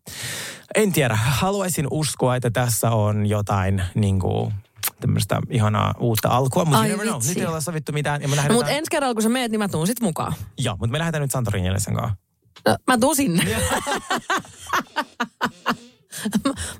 en 0.74 0.92
tiedä, 0.92 1.14
haluaisin 1.16 1.86
uskoa, 1.90 2.36
että 2.36 2.50
tässä 2.50 2.90
on 2.90 3.26
jotain 3.26 3.82
niin 3.94 4.18
kuin, 4.20 4.52
tämmöistä 5.00 5.40
ihanaa 5.50 5.94
uutta 5.98 6.28
alkua, 6.28 6.64
mutta. 6.64 6.84
Nyt 7.28 7.36
ei 7.38 7.46
olla 7.46 7.60
sovittu 7.60 7.92
mitään. 7.92 8.22
Ja 8.22 8.28
me 8.28 8.36
No, 8.36 8.54
mutta 8.54 8.70
ensi 8.70 8.90
kerralla, 8.90 9.14
kun 9.14 9.22
sä 9.22 9.28
meet, 9.28 9.50
niin 9.50 9.58
mä 9.58 9.68
tuun 9.68 9.86
sit 9.86 10.00
mukaan. 10.00 10.32
Joo, 10.58 10.76
mutta 10.76 10.92
me 10.92 10.98
lähdetään 10.98 11.22
nyt 11.22 11.30
Santorinille 11.30 11.80
sen 11.80 11.94
kanssa. 11.94 12.16
No, 12.66 12.76
mä 12.86 12.98
tuun 12.98 13.16
sinne. 13.16 13.44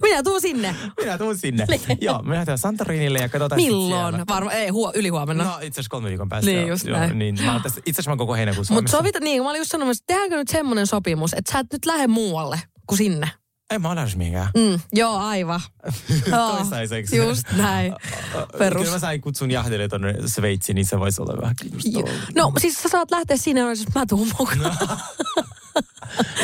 Minä 0.02 0.22
tuun 0.22 0.40
sinne. 0.40 0.76
Minä 1.00 1.18
tuun 1.18 1.38
sinne. 1.38 1.66
Joo, 2.00 2.22
me 2.22 2.32
lähdetään 2.32 2.58
Santorinille 2.58 3.18
ja 3.18 3.28
katsotaan 3.28 3.60
Milloin? 3.60 4.14
siellä. 4.14 4.24
Varma, 4.28 4.52
ei, 4.52 4.68
huo, 4.68 4.92
yli 4.94 5.08
huomenna. 5.08 5.44
No 5.44 5.50
itse 5.50 5.66
asiassa 5.66 5.90
kolme 5.90 6.08
viikon 6.08 6.28
päästä. 6.28 6.50
Niin, 6.50 6.68
just 6.68 6.84
joo, 6.84 6.98
näin. 6.98 7.18
Niin, 7.18 7.44
mä 7.44 7.60
tässä, 7.62 7.80
itse 7.86 8.00
asiassa 8.00 8.10
mä 8.10 8.16
koko 8.16 8.34
heinäkuun 8.34 8.66
Mutta 8.70 8.90
sovita, 8.90 9.20
niin, 9.20 9.42
mä 9.42 9.50
olin 9.50 9.58
just 9.58 9.70
sanomassa, 9.70 10.02
että 10.02 10.12
tehdäänkö 10.12 10.36
nyt 10.36 10.48
semmoinen 10.48 10.86
sopimus, 10.86 11.32
että 11.34 11.52
sä 11.52 11.58
et 11.58 11.66
nyt 11.72 11.86
lähde 11.86 12.06
muualle 12.06 12.60
kuin 12.86 12.98
sinne. 12.98 13.30
Ei 13.70 13.78
mä 13.78 14.06
mihinkään. 14.16 14.48
Mm, 14.56 14.80
joo, 14.92 15.16
aivan. 15.16 15.60
Toistaiseksi. 16.30 17.16
Just 17.16 17.52
näin. 17.56 17.94
Perus. 18.58 18.82
Kyllä 18.82 18.94
mä 18.94 18.98
sain 18.98 19.20
kutsun 19.20 19.50
jahdille 19.50 19.88
tonne 19.88 20.14
Sveitsiin, 20.26 20.74
niin 20.74 20.86
se 20.86 20.98
voisi 20.98 21.22
olla 21.22 21.40
vähän 21.42 21.56
kiinnostavaa. 21.56 22.10
No 22.34 22.52
siis 22.58 22.82
sä 22.82 22.88
saat 22.88 23.10
lähteä 23.10 23.36
sinne, 23.36 23.60
jos 23.60 23.84
mä 23.94 24.06
tuun 24.06 24.28
mukaan. 24.38 24.76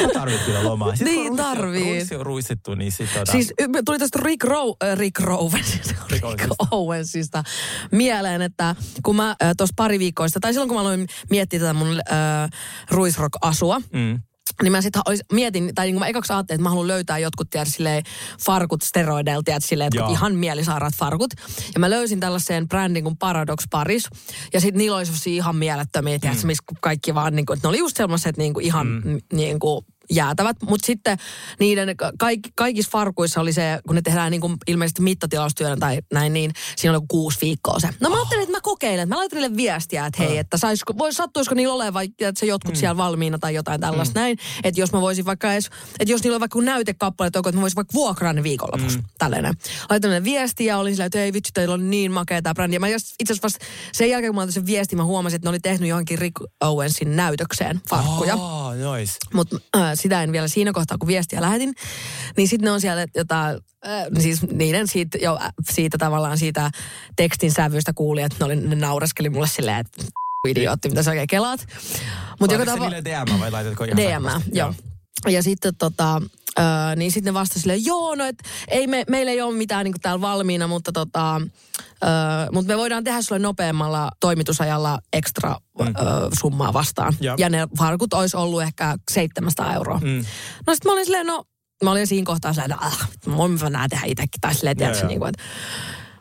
Mä 0.02 0.08
tarvit 0.12 0.40
kyllä 0.40 0.64
lomaa. 0.64 0.96
Sitten 0.96 1.14
Niin 1.14 1.36
tarvii. 1.36 1.94
Ruissi 1.94 2.14
on 2.16 2.26
ruissittu, 2.26 2.74
niin 2.74 2.92
sit 2.92 3.10
tota... 3.14 3.32
Siis 3.32 3.52
tuli 3.84 3.98
tästä 3.98 4.18
Rick, 4.22 4.44
Ro- 4.44 4.76
äh, 4.88 4.98
Rick 4.98 5.28
Owensista, 5.28 5.94
Rick 6.10 6.24
Owensista. 6.70 7.42
Mieleen, 7.92 8.42
että 8.42 8.74
kun 9.02 9.16
mä 9.16 9.30
äh, 9.30 9.52
tuossa 9.56 9.72
pari 9.76 9.98
viikkoa 9.98 10.28
sitten, 10.28 10.40
tai 10.42 10.52
silloin 10.52 10.68
kun 10.68 10.76
mä 10.76 10.80
aloin 10.80 11.06
miettiä 11.30 11.60
tätä 11.60 11.72
mun 11.72 11.88
äh, 12.12 12.50
ruisrock-asua, 12.90 13.80
Mm. 13.92 14.20
Niin 14.62 14.72
mä 14.72 14.80
sitten 14.80 15.02
mietin, 15.32 15.74
tai 15.74 15.86
niin 15.86 15.94
kuin 15.94 16.00
mä 16.00 16.06
ekaksi 16.06 16.32
ajattelin, 16.32 16.56
että 16.56 16.62
mä 16.62 16.68
haluan 16.68 16.88
löytää 16.88 17.18
jotkut 17.18 17.50
tiedä, 17.50 17.64
silleen, 17.64 18.02
farkut 18.44 18.82
steroideilta, 18.82 19.42
tiedä, 19.44 19.60
silleen, 19.60 19.90
että 19.94 20.10
ihan 20.10 20.34
mielisairaat 20.34 20.94
farkut. 20.98 21.30
Ja 21.74 21.80
mä 21.80 21.90
löysin 21.90 22.20
tällaiseen 22.20 22.68
brändin 22.68 23.04
kuin 23.04 23.16
Paradox 23.16 23.64
Paris. 23.70 24.04
Ja 24.52 24.60
sitten 24.60 24.78
niillä 24.78 24.96
oli 24.96 25.04
ihan 25.26 25.56
mielettömiä, 25.56 26.18
tiedä, 26.18 26.34
mm. 26.34 26.46
missä 26.46 26.64
kaikki 26.80 27.14
vaan, 27.14 27.36
niin 27.36 27.46
kuin, 27.46 27.56
että 27.56 27.68
ne 27.68 27.70
oli 27.70 27.78
just 27.78 27.96
sellaiset 27.96 28.36
niin 28.36 28.54
kuin 28.54 28.66
ihan 28.66 28.86
mm. 28.86 29.18
niin 29.32 29.58
kuin, 29.58 29.84
jäätävät. 30.10 30.56
Mutta 30.62 30.86
sitten 30.86 31.18
niiden 31.58 31.96
ka- 31.96 32.12
kaikki, 32.18 32.50
kaikissa 32.54 32.90
farkuissa 32.90 33.40
oli 33.40 33.52
se, 33.52 33.78
kun 33.86 33.96
ne 33.96 34.02
tehdään 34.02 34.30
niin 34.30 34.40
kuin 34.40 34.56
ilmeisesti 34.66 35.02
mittatilaustyönä 35.02 35.76
tai 35.76 35.98
näin, 36.12 36.32
niin 36.32 36.50
siinä 36.76 36.96
oli 36.96 37.06
kuusi 37.08 37.38
viikkoa 37.40 37.78
se. 37.78 37.88
No 38.00 38.10
mä 38.10 38.16
ajattelin, 38.16 38.42
että 38.42 38.56
mä 38.56 38.60
kokeilen, 38.60 39.02
että 39.02 39.14
mä 39.14 39.18
laitan 39.18 39.40
niille 39.40 39.56
viestiä, 39.56 40.06
että 40.06 40.22
hei, 40.22 40.38
että 40.38 40.56
saisiko, 40.56 40.98
vois, 40.98 41.14
sattuisiko 41.14 41.54
niillä 41.54 41.74
olevan 41.74 42.04
että 42.04 42.40
se 42.40 42.46
jotkut 42.46 42.74
mm. 42.74 42.78
siellä 42.78 42.96
valmiina 42.96 43.38
tai 43.38 43.54
jotain 43.54 43.80
tällaista 43.80 44.20
mm. 44.20 44.22
näin. 44.22 44.38
Että 44.64 44.80
jos 44.80 44.92
mä 44.92 45.00
voisin 45.00 45.24
vaikka 45.24 45.52
edes, 45.52 45.70
että 46.00 46.12
jos 46.12 46.22
niillä 46.22 46.36
on 46.36 46.40
vaikka 46.40 46.60
näytekappale, 46.60 47.26
että 47.26 47.52
mä 47.52 47.60
voisin 47.60 47.76
vaikka 47.76 47.94
vuokraa 47.94 48.32
ne 48.32 48.42
viikonlopuksi. 48.42 48.98
Mm. 48.98 49.04
Tällainen. 49.18 49.54
Laitoin 49.90 50.12
ne 50.12 50.24
viestiä 50.24 50.66
ja 50.66 50.78
olin 50.78 50.94
silleen, 50.94 51.06
että 51.06 51.18
ei 51.18 51.32
vitsi, 51.32 51.52
teillä 51.52 51.74
on 51.74 51.90
niin 51.90 52.12
makea 52.12 52.42
tämä 52.42 52.54
brändi. 52.54 52.76
Ja 52.76 52.80
mä 52.80 52.86
itse 52.86 53.14
asiassa 53.24 53.42
vasta 53.42 53.64
sen 53.92 54.10
jälkeen, 54.10 54.34
kun 54.34 54.44
mä 54.44 54.50
sen 54.50 54.66
viestin, 54.66 54.98
mä 54.98 55.04
huomasin, 55.04 55.36
että 55.36 55.46
ne 55.46 55.50
oli 55.50 55.60
tehnyt 55.60 55.88
johonkin 55.88 56.18
Rick 56.18 56.36
Owensin 56.60 57.16
näytökseen 57.16 57.80
farkkuja. 57.88 58.34
Oh. 58.34 58.72
Mutta 59.34 59.56
äh, 59.76 59.95
sitä 59.96 60.22
en 60.22 60.32
vielä 60.32 60.48
siinä 60.48 60.72
kohtaa, 60.72 60.98
kun 60.98 61.08
viestiä 61.08 61.40
lähetin. 61.40 61.74
Niin 62.36 62.48
sitten 62.48 62.64
ne 62.64 62.70
on 62.70 62.80
siellä 62.80 63.06
jotain, 63.14 63.58
äh, 63.86 64.04
siis 64.18 64.42
niiden 64.42 64.88
siitä, 64.88 65.18
jo, 65.18 65.38
äh, 65.42 65.52
siitä 65.70 65.98
tavallaan 65.98 66.38
siitä 66.38 66.70
tekstin 67.16 67.52
sävystä 67.52 67.92
kuuli, 67.92 68.22
että 68.22 68.36
ne, 68.40 68.44
oli, 68.44 68.56
ne 68.56 68.76
naureskeli 68.76 69.30
mulle 69.30 69.46
silleen, 69.46 69.78
että 69.78 70.02
idiootti, 70.48 70.88
mitä 70.88 71.02
sä 71.02 71.10
oikein 71.10 71.26
kelaat. 71.26 71.66
Mutta 72.40 72.56
se 72.56 72.80
niille 72.80 73.04
DM 73.04 73.40
vai 73.40 73.50
laitatko 73.50 73.84
ihan 73.84 73.96
DM, 73.96 74.24
sähköposti? 74.24 74.50
joo. 74.58 74.74
Ja 75.28 75.42
sitten 75.42 75.76
tota, 75.76 76.22
öö, 76.58 76.96
niin 76.96 77.12
sitten 77.12 77.34
ne 77.34 77.40
vastasi 77.40 77.60
silleen, 77.60 77.84
joo, 77.84 78.14
no 78.14 78.24
et, 78.24 78.36
ei 78.68 78.86
me, 78.86 79.04
meillä 79.10 79.32
ei 79.32 79.42
ole 79.42 79.54
mitään 79.54 79.84
niinku 79.84 79.98
täällä 80.02 80.20
valmiina, 80.20 80.66
mutta 80.66 80.92
tota, 80.92 81.40
öö, 82.04 82.10
mutta 82.52 82.72
me 82.72 82.78
voidaan 82.78 83.04
tehdä 83.04 83.22
sulle 83.22 83.38
nopeammalla 83.38 84.10
toimitusajalla 84.20 84.98
ekstra 85.12 85.56
mm. 85.78 85.86
öö, 85.86 85.94
summaa 86.40 86.72
vastaan. 86.72 87.14
Ja. 87.20 87.34
Ja 87.38 87.50
ne 87.50 87.68
farkut 87.78 88.14
olisi 88.14 88.36
ollut 88.36 88.62
ehkä 88.62 88.96
700 89.10 89.74
euroa. 89.74 89.98
Mm. 89.98 90.24
No 90.66 90.74
sitten 90.74 90.90
mä 90.90 90.92
olin 90.92 91.04
silleen, 91.04 91.26
no, 91.26 91.44
mä 91.84 91.90
olin 91.90 92.06
siinä 92.06 92.26
kohtaa 92.26 92.52
silleen, 92.52 92.72
että 92.72 92.86
ah, 92.86 93.08
voin 93.36 93.58
mä 93.62 93.70
nää 93.70 93.88
tehdä 93.88 94.06
itsekin. 94.06 94.40
Tai 94.40 94.54
silleen, 94.54 94.76
tiedätkö, 94.76 95.06
niin 95.06 95.18
kuin, 95.18 95.28
että 95.28 95.42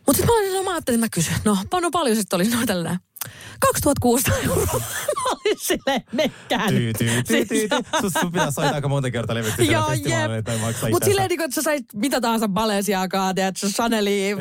mutta 0.06 0.18
sitten 0.18 0.36
mä 0.36 0.40
olin, 0.40 0.54
no 0.54 0.64
mä 0.64 0.72
ajattelin, 0.72 0.98
että 0.98 1.06
mä 1.06 1.10
kysyn, 1.10 1.42
no, 1.46 1.82
no 1.82 1.92
paljon 1.92 2.16
sitten 2.16 2.38
oli 2.38 2.50
noin 2.50 2.68
tällainen. 2.68 3.00
2600 3.60 4.38
euroa. 4.44 4.82
mä 5.16 5.30
olin 5.32 5.58
silleen, 5.60 6.04
mekkään. 6.12 6.70
Tyy, 6.70 6.94
tyy, 6.94 7.24
tyy, 7.24 7.46
tyy, 7.46 7.68
tyy. 7.68 7.80
Sus, 8.02 8.14
sun 8.14 8.32
pitää 8.32 8.52
soittaa 8.52 8.76
aika 8.76 8.88
monta 8.88 9.12
kertaa 9.12 9.36
levytti 9.36 9.66
siellä 9.66 9.78
Joo, 9.78 9.92
jep. 9.92 10.48
itsensä. 10.70 11.06
silleen, 11.06 11.30
niin 11.30 11.42
että 11.42 11.56
sä 11.56 11.62
sait 11.62 11.86
mitä 11.94 12.22
tahansa 12.22 12.48
Balenciagaa, 12.48 13.34
tiedätkö, 13.34 13.68
Chaneliin, 13.68 14.38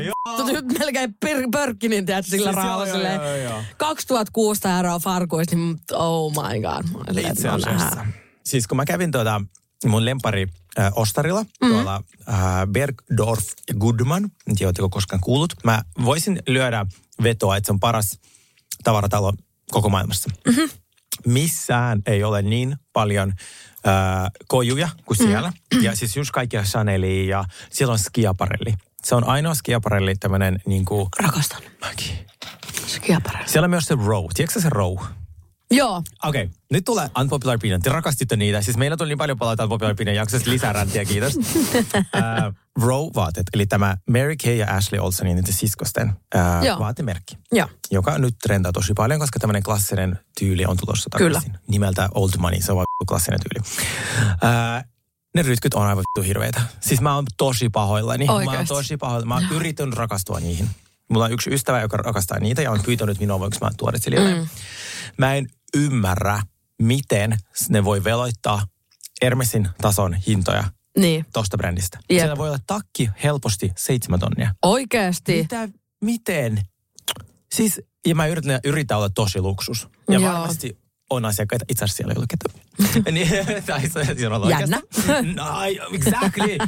melkein 0.79 1.15
per, 1.21 1.37
Pörkkinin, 1.53 2.07
tiedätkö, 2.07 2.31
sillä 2.31 2.53
Siis 2.53 2.57
joo, 2.57 2.65
rahalla 2.65 2.87
joo, 2.87 2.97
silleen. 2.97 3.21
joo, 3.21 3.37
joo. 3.37 3.63
2600 3.77 4.77
euroa 4.77 4.99
farkuista, 4.99 5.57
niin 5.57 5.77
oh 5.93 6.33
my 6.33 6.61
god. 6.61 7.05
Silleen, 7.07 7.33
Itse 7.33 7.49
no 7.49 7.55
asiassa. 7.55 8.07
Siis 8.45 8.67
kun 8.67 8.77
mä 8.77 8.85
kävin 8.85 9.11
tuota 9.11 9.41
mun 9.87 10.05
lempari 10.05 10.47
äh, 10.79 10.93
Ostarilla 10.95 11.43
mm. 11.43 11.69
tuolla 11.69 12.03
äh, 12.29 12.37
Bergdorf 12.73 13.45
Goodman, 13.79 14.25
en 14.25 14.57
tiedä, 14.57 14.73
koskaan 14.91 15.21
kuullut. 15.21 15.53
Mä 15.65 15.83
voisin 16.05 16.43
lyödä 16.47 16.87
vetoa, 17.23 17.57
että 17.57 17.67
se 17.67 17.73
on 17.73 17.81
paras 17.81 18.19
tavaratalo 18.85 19.33
koko 19.71 19.89
maailmassa. 19.89 20.31
Mm-hmm. 20.47 20.71
Missään 21.27 22.03
ei 22.07 22.25
ole 22.25 22.43
niin 22.43 22.77
paljon 22.93 23.33
äh, 23.87 24.31
kojuja 24.49 24.89
kuin 25.05 25.19
siellä. 25.19 25.53
Mm. 25.75 25.83
Ja 25.83 25.97
siis 25.97 26.17
just 26.17 26.31
kaikkia 26.31 26.63
Chanelia 26.63 27.39
ja 27.39 27.45
siellä 27.71 27.93
on 27.93 27.99
skiaparelli. 27.99 28.75
Se 29.05 29.15
on 29.15 29.25
ainoa 29.25 29.55
skiaparelli 29.55 30.15
tämmönen 30.15 30.61
niin 30.67 30.85
kuin... 30.85 31.09
Rakastan. 31.23 31.63
Mäkin. 31.81 32.27
Skiaparelli. 32.87 33.49
Siellä 33.49 33.67
on 33.67 33.71
myös 33.71 33.85
se 33.85 33.97
row. 34.05 34.25
Tiedätkö 34.35 34.61
se 34.61 34.69
row? 34.71 34.97
Joo. 35.71 36.03
Okei, 36.25 36.43
okay. 36.45 36.55
nyt 36.73 36.85
tulee 36.85 37.11
Unpopular 37.21 37.57
Opinion. 37.57 37.83
Te 37.83 37.91
rakastitte 37.91 38.37
niitä. 38.37 38.63
Siis 38.63 38.77
meillä 38.77 38.97
tuli 38.97 39.09
niin 39.09 39.19
paljon 39.19 39.39
palautetta 39.39 39.65
Unpopular 39.65 39.93
Opinion 39.93 40.17
jaksosta 40.17 40.51
lisää 40.51 40.73
räntiä, 40.73 41.05
kiitos. 41.05 41.37
uh, 41.37 41.43
Row-vaatet, 42.83 43.47
eli 43.55 43.67
tämä 43.67 43.97
Mary 44.11 44.37
Kay 44.45 44.55
ja 44.55 44.77
Ashley 44.77 45.01
Olsenin 45.01 45.37
niiden 45.37 45.53
siskosten 45.53 46.09
uh, 46.09 46.65
Joo. 46.65 46.79
vaatemerkki, 46.79 47.39
Joo. 47.53 47.69
joka 47.91 48.19
nyt 48.19 48.35
trendaa 48.43 48.73
tosi 48.73 48.93
paljon, 48.95 49.21
koska 49.21 49.39
tämmöinen 49.39 49.63
klassinen 49.63 50.19
tyyli 50.39 50.65
on 50.65 50.77
tulossa 50.77 51.11
Kyllä. 51.17 51.41
takaisin. 51.41 51.61
Nimeltä 51.69 52.09
Old 52.15 52.31
Money, 52.39 52.63
se 52.63 52.73
on 52.73 52.77
vaan 52.77 52.87
klassinen 53.09 53.41
tyyli. 53.41 53.67
Uh, 54.33 54.85
ne 55.35 55.43
rytkyt 55.43 55.75
on 55.75 55.83
aivan 55.83 56.05
vittu 56.17 56.29
hirveitä. 56.29 56.63
Siis 56.81 57.01
mä 57.01 57.15
oon 57.15 57.25
tosi 57.37 57.69
pahoillani. 57.69 58.27
Mä 58.27 58.33
oon 58.33 58.67
tosi 58.69 58.97
pahoillani. 58.97 59.29
Mä 59.29 59.35
oon 59.35 59.57
yrittänyt 59.61 59.95
rakastua 59.95 60.41
niihin. 60.41 60.71
Mulla 61.11 61.25
on 61.25 61.33
yksi 61.33 61.51
ystävä, 61.55 61.81
joka 61.81 61.97
rakastaa 61.97 62.39
niitä 62.39 62.63
ja 62.63 62.71
on 62.71 62.81
pyytänyt 62.83 63.19
minua, 63.21 63.41
voinko 63.41 63.57
mä 63.61 63.71
tuoda 63.77 63.99
sille. 63.99 64.35
Mm. 64.35 64.47
Mä 65.19 65.35
en 65.35 65.47
ymmärrä, 65.77 66.43
miten 66.83 67.37
ne 67.69 67.85
voi 67.85 68.05
veloittaa 68.05 68.67
Hermesin 69.23 69.69
tason 69.81 70.15
hintoja 70.15 70.65
Niin. 70.99 71.27
tosta 71.33 71.57
brändistä. 71.57 71.99
Jep. 72.11 72.19
Siellä 72.21 72.37
voi 72.39 72.49
olla 72.49 72.59
takki 72.67 73.11
helposti 73.23 73.73
seitsemän 73.77 74.21
tonnia. 74.21 74.55
Oikeesti. 74.63 75.37
Mitä, 75.43 75.69
miten? 76.05 76.63
Siis, 77.55 77.81
ja 78.07 78.15
mä 78.15 78.27
yritän, 78.27 78.61
yritän 78.65 78.97
olla 78.99 79.09
tosi 79.09 79.41
luksus. 79.41 79.89
Ja 80.11 80.19
Joo. 80.19 80.33
varmasti 80.33 80.79
on 81.11 81.25
asiakkaita, 81.25 81.65
itse 81.69 81.85
asiassa 81.85 81.97
siellä 81.97 82.13
ei 82.13 82.19
ole 82.19 82.27
ketään. 82.29 82.65
Niin, 83.15 83.29
tai 83.67 83.89
se- 83.89 84.15
siellä 84.19 84.37
on 84.37 84.51
Jännä. 84.51 84.81
oikeasti. 84.97 85.33
No, 85.37 85.63
exactly. 85.93 86.59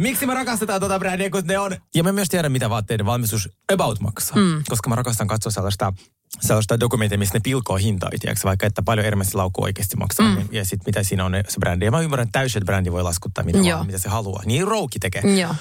Miksi 0.00 0.26
me 0.26 0.34
rakastetaan 0.34 0.80
tuota 0.80 0.98
brändiä, 0.98 1.30
kun 1.30 1.42
ne 1.44 1.58
on... 1.58 1.76
Ja 1.94 2.02
mä 2.02 2.12
myös 2.12 2.28
tiedän, 2.28 2.52
mitä 2.52 2.70
vaatteiden 2.70 3.06
valmistus 3.06 3.48
about 3.72 4.00
maksaa. 4.00 4.38
Mm. 4.38 4.62
Koska 4.68 4.88
mä 4.88 4.94
rakastan 4.94 5.26
katsoa 5.26 5.52
sellaista, 5.52 5.92
sellaista 6.40 6.80
dokumenttia, 6.80 7.18
missä 7.18 7.34
ne 7.34 7.40
pilkoo 7.40 7.76
hintaa, 7.76 8.10
tiedätkö, 8.20 8.48
vaikka 8.48 8.66
että 8.66 8.82
paljon 8.82 9.04
Hermesin 9.04 9.38
laukku 9.38 9.62
oikeasti 9.62 9.96
maksaa. 9.96 10.28
Mm. 10.28 10.48
Ja 10.52 10.64
sitten 10.64 10.84
mitä 10.86 11.02
siinä 11.02 11.24
on 11.24 11.32
se 11.48 11.60
brändi. 11.60 11.84
Ja 11.84 11.90
mä 11.90 12.00
ymmärrän 12.00 12.32
täysin, 12.32 12.58
että 12.58 12.66
brändi 12.66 12.92
voi 12.92 13.02
laskuttaa 13.02 13.44
mitä, 13.44 13.58
vaan, 13.58 13.86
mitä 13.86 13.98
se 13.98 14.08
haluaa. 14.08 14.42
Niin 14.46 14.68
Rouki 14.68 14.98
tekee. 14.98 15.22
Joo. 15.40 15.54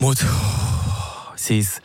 Mut 0.00 0.26
siis 1.36 1.82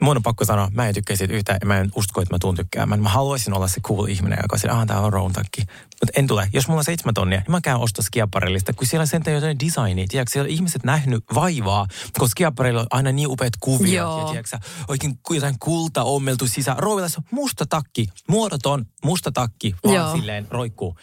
mun 0.00 0.16
on 0.16 0.22
pakko 0.22 0.44
sanoa, 0.44 0.68
mä 0.72 0.88
en 0.88 0.94
tykkää 0.94 1.16
siitä 1.16 1.34
yhtään, 1.34 1.58
ja 1.60 1.66
mä 1.66 1.78
en 1.78 1.90
usko, 1.96 2.22
että 2.22 2.34
mä 2.34 2.38
tuun 2.38 2.56
tykkäämään. 2.56 3.02
Mä 3.02 3.08
haluaisin 3.08 3.54
olla 3.54 3.68
se 3.68 3.80
cool 3.80 4.06
ihminen, 4.06 4.38
joka 4.42 4.56
on 4.64 4.70
ah, 4.70 4.86
tää 4.86 5.00
on 5.00 5.12
round 5.12 5.34
takki. 5.34 5.60
Mutta 5.60 6.12
en 6.16 6.26
tule. 6.26 6.48
Jos 6.52 6.68
mulla 6.68 6.78
on 6.78 6.84
seitsemän 6.84 7.14
tonnia, 7.14 7.38
niin 7.38 7.50
mä 7.50 7.60
käyn 7.60 7.76
ostaa 7.76 8.02
skiaparellista, 8.02 8.72
kun 8.72 8.86
siellä 8.86 9.02
on 9.02 9.06
sentään 9.06 9.34
jotain 9.34 9.58
designia. 9.60 10.06
Tiedätkö, 10.08 10.32
siellä 10.32 10.46
on 10.46 10.50
ihmiset 10.50 10.84
nähnyt 10.84 11.24
vaivaa, 11.34 11.86
koska 12.18 12.28
skiaparella 12.28 12.80
on 12.80 12.86
aina 12.90 13.12
niin 13.12 13.28
upeat 13.28 13.52
kuviot. 13.60 13.92
Joo. 13.92 14.20
Ja 14.20 14.24
tiedätkö, 14.24 14.58
oikein 14.88 15.18
jotain 15.30 15.58
kulta 15.58 16.02
ommeltu 16.02 16.48
sisään. 16.48 16.84
On 16.84 17.08
musta 17.30 17.66
takki, 17.66 18.08
muodoton 18.28 18.86
musta 19.04 19.32
takki, 19.32 19.74
vaan 19.84 19.94
Joo. 19.94 20.16
silleen 20.16 20.46
roikkuu. 20.50 20.96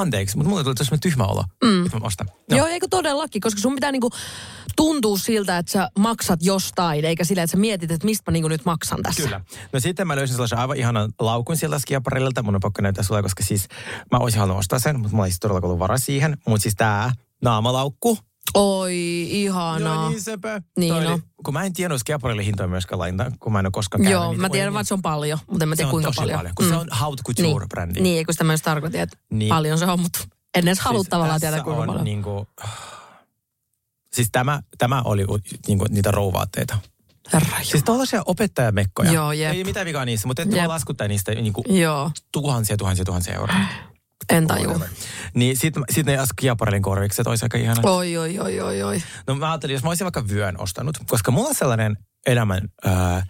Anteeksi, 0.00 0.36
mutta 0.36 0.50
mulla 0.50 0.62
tulee 0.62 0.74
tosi 0.74 0.98
tyhmä 1.00 1.24
olo, 1.24 1.44
mm. 1.64 1.86
että 1.86 1.98
mä 1.98 2.06
ostan. 2.06 2.26
No. 2.50 2.56
Joo, 2.56 2.66
eikö 2.66 2.86
todellakin, 2.90 3.40
koska 3.40 3.60
sun 3.60 3.74
pitää 3.74 3.92
niinku 3.92 4.10
tuntua 4.76 5.18
siltä, 5.18 5.58
että 5.58 5.72
sä 5.72 5.88
maksat 5.98 6.42
jostain, 6.42 7.04
eikä 7.04 7.24
sillä, 7.24 7.42
että 7.42 7.52
sä 7.52 7.56
mietit, 7.56 7.90
että 7.90 8.04
mistä 8.04 8.30
mä 8.30 8.32
niinku 8.32 8.48
nyt 8.48 8.64
maksan 8.64 9.02
tässä. 9.02 9.22
Kyllä. 9.22 9.40
No 9.72 9.80
sitten 9.80 10.06
mä 10.06 10.16
löysin 10.16 10.34
sellaisen 10.34 10.58
aivan 10.58 10.76
ihanan 10.76 11.12
laukun 11.20 11.56
sieltä 11.56 11.78
skiaparillilta. 11.78 12.42
Mun 12.42 12.54
on 12.54 12.60
pakko 12.60 12.82
näyttää 12.82 13.04
sulle, 13.04 13.22
koska 13.22 13.42
siis 13.42 13.68
mä 14.12 14.18
olisin 14.18 14.40
halunnut 14.40 14.60
ostaa 14.60 14.78
sen, 14.78 15.00
mutta 15.00 15.16
mulla 15.16 15.26
ei 15.26 15.30
siis 15.30 15.40
todellakaan 15.40 15.68
ollut 15.68 15.80
varaa 15.80 15.98
siihen. 15.98 16.36
Mutta 16.46 16.62
siis 16.62 16.74
tää 16.74 17.12
naamalaukku. 17.42 18.18
Oi, 18.54 19.26
ihanaa. 19.30 19.94
Joo, 19.94 20.08
niin 20.08 20.22
sepä. 20.22 20.62
Niin 20.78 20.94
Toi 20.94 21.04
no. 21.04 21.12
oli- 21.12 21.22
Kun 21.44 21.54
mä 21.54 21.62
en 21.64 21.72
tiennyt 21.72 22.00
skiaparillin 22.00 22.44
hintoja 22.46 22.68
myöskään 22.68 22.98
lainata, 22.98 23.30
kun 23.40 23.52
mä 23.52 23.58
en 23.58 23.66
ole 23.66 23.72
koskaan 23.72 24.02
käynyt. 24.02 24.12
Joo, 24.12 24.30
niitä. 24.30 24.40
mä 24.42 24.48
tiedän 24.48 24.66
niin- 24.66 24.72
vaan, 24.74 24.80
että 24.80 24.88
se 24.88 24.94
on 24.94 25.02
paljon, 25.02 25.38
mutta 25.50 25.64
en 25.64 25.68
mä 25.68 25.74
se 25.74 25.76
tiedä 25.76 25.88
on 25.88 25.90
kuinka 25.90 26.12
paljon. 26.16 26.38
paljon. 26.38 26.54
Kun 26.54 26.68
se 26.68 26.74
on 26.76 26.88
haute 26.90 27.22
couture-brändi. 27.28 27.92
Niin, 27.92 28.02
niin 28.02 28.26
kun 28.26 28.34
sitä 28.34 28.44
myös 28.44 28.62
tarkoitin, 28.62 29.00
että 29.00 29.16
Niin. 29.30 29.38
niin. 29.38 29.48
paljon 29.48 29.78
se 29.78 29.84
on, 29.86 30.00
mutta 30.00 30.18
en 30.54 30.68
edes 30.68 30.80
halua 30.80 31.00
Siis 31.02 31.08
tavallaan 31.10 31.40
tietää 31.40 31.62
kuinka 31.62 31.80
on 31.82 31.86
paljon. 31.86 32.04
Niinku, 32.04 32.46
siis 34.14 34.28
tämä, 34.32 34.60
tämä 34.78 35.02
oli 35.02 35.24
niinku, 35.66 35.84
niitä 35.88 36.10
rouvaatteita. 36.10 36.78
Herra 37.32 37.56
Siis 37.62 37.84
tällaisia 37.84 38.22
opettajamekkoja. 38.26 39.12
Joo, 39.12 39.32
jep. 39.32 39.52
Ei 39.54 39.64
mitään 39.64 39.86
vikaa 39.86 40.04
niissä, 40.04 40.26
mutta 40.26 40.42
et 40.42 40.52
Jep. 40.52 40.66
laskuttaa 40.66 41.08
niistä 41.08 41.34
niinku 41.34 41.64
Joo, 41.68 42.10
tuhansia, 42.32 42.76
tuhansia, 42.76 43.04
tuhansia 43.04 43.34
euroa. 43.34 43.56
en 44.28 44.46
tajua. 44.46 44.80
Niin 45.34 45.56
sit, 45.56 45.74
sit 45.90 46.06
ne 46.06 46.18
skiaparelin 46.26 46.82
korvikset 46.82 47.26
olisi 47.26 47.44
aika 47.44 47.58
ihana. 47.58 47.82
Oi, 47.84 48.16
oi, 48.16 48.38
oi, 48.38 48.60
oi, 48.60 48.82
oi. 48.82 49.02
No 49.26 49.34
mä 49.34 49.50
ajattelin, 49.50 49.74
jos 49.74 49.82
mä 49.82 49.88
olisin 49.88 50.04
vaikka 50.04 50.28
vyön 50.28 50.60
ostanut, 50.60 50.98
koska 51.06 51.30
mulla 51.30 51.48
on 51.48 51.54
sellainen 51.54 51.96
elämän 52.26 52.68
ää, 52.84 53.26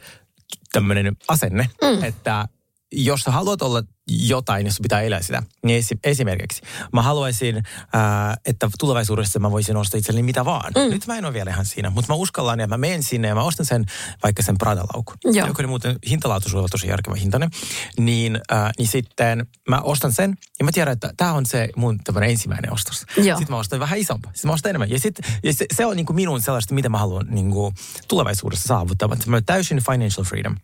tämmöinen 0.72 1.16
asenne, 1.29 1.70
mm. 1.83 2.05
että 2.05 2.49
jos 2.96 3.20
sä 3.20 3.30
haluat 3.30 3.62
olla 3.62 3.82
jotain, 4.09 4.66
jos 4.66 4.78
pitää 4.82 5.00
elää 5.00 5.22
sitä, 5.22 5.42
niin 5.64 5.78
esi- 5.78 5.98
esimerkiksi 6.04 6.62
mä 6.92 7.02
haluaisin, 7.02 7.62
ää, 7.92 8.37
että 8.46 8.70
tulevaisuudessa 8.78 9.38
mä 9.38 9.50
voisin 9.50 9.76
ostaa 9.76 9.98
itselleni 9.98 10.22
mitä 10.22 10.44
vaan. 10.44 10.72
Mm. 10.76 10.90
Nyt 10.90 11.06
mä 11.06 11.16
en 11.16 11.24
ole 11.24 11.32
vielä 11.32 11.50
ihan 11.50 11.66
siinä, 11.66 11.90
mutta 11.90 12.12
mä 12.12 12.16
uskallan 12.16 12.61
ja 12.61 12.66
mä 12.66 12.76
menen 12.76 13.02
sinne 13.02 13.28
ja 13.28 13.35
mä 13.35 13.42
ostan 13.42 13.66
sen 13.66 13.85
vaikka 14.22 14.42
sen 14.42 14.59
Prada-laukun, 14.59 15.16
Joo. 15.24 15.46
joka 15.46 15.62
oli 15.62 15.66
muuten 15.66 15.96
hintalaatuisuudella 16.09 16.68
tosi 16.68 16.88
järkevä 16.88 17.16
hintainen, 17.16 17.50
niin, 17.98 18.40
ää, 18.50 18.70
niin 18.78 18.88
sitten 18.88 19.46
mä 19.68 19.80
ostan 19.80 20.12
sen 20.12 20.37
ja 20.59 20.64
mä 20.64 20.72
tiedän, 20.72 20.92
että 20.92 21.12
tämä 21.16 21.32
on 21.32 21.46
se 21.46 21.68
mun 21.76 21.98
tämmöinen 22.04 22.30
ensimmäinen 22.30 22.72
ostos. 22.72 23.04
Joo. 23.16 23.38
Sitten 23.38 23.54
mä 23.54 23.59
ostan 23.59 23.80
vähän 23.80 23.98
isompaa, 23.98 24.32
sitten 24.35 24.48
mä 24.48 24.52
ostan 24.52 24.70
enemmän. 24.70 24.90
Ja, 24.90 25.00
sit, 25.00 25.18
ja 25.42 25.52
se, 25.52 25.66
se 25.76 25.87
on 25.87 25.96
niin 25.96 26.06
kuin 26.06 26.16
minun 26.16 26.40
sellaista, 26.42 26.74
mitä 26.74 26.88
mä 26.88 26.98
haluan 26.98 27.26
niin 27.30 27.50
kuin 27.50 27.74
tulevaisuudessa 28.09 28.66
saavuttaa. 28.66 29.09
Mä 29.26 29.40
täysin 29.40 29.82
financial 29.90 30.24
freedom. 30.24 30.56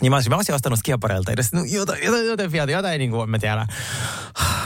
Niin 0.00 0.12
mä 0.12 0.16
olisin, 0.16 0.30
mä 0.30 0.36
olisin 0.36 0.54
ostanut 0.54 0.78
skiapareilta 0.78 1.32
edes 1.32 1.52
no, 1.52 1.64
jotain, 1.64 2.04
jotain, 2.04 2.26
jotain, 2.26 2.52
jotain, 2.52 2.72
jotain 2.72 2.98
niin 2.98 3.10
kuin, 3.10 3.30
mä 3.30 3.38
tiedän, 3.38 3.66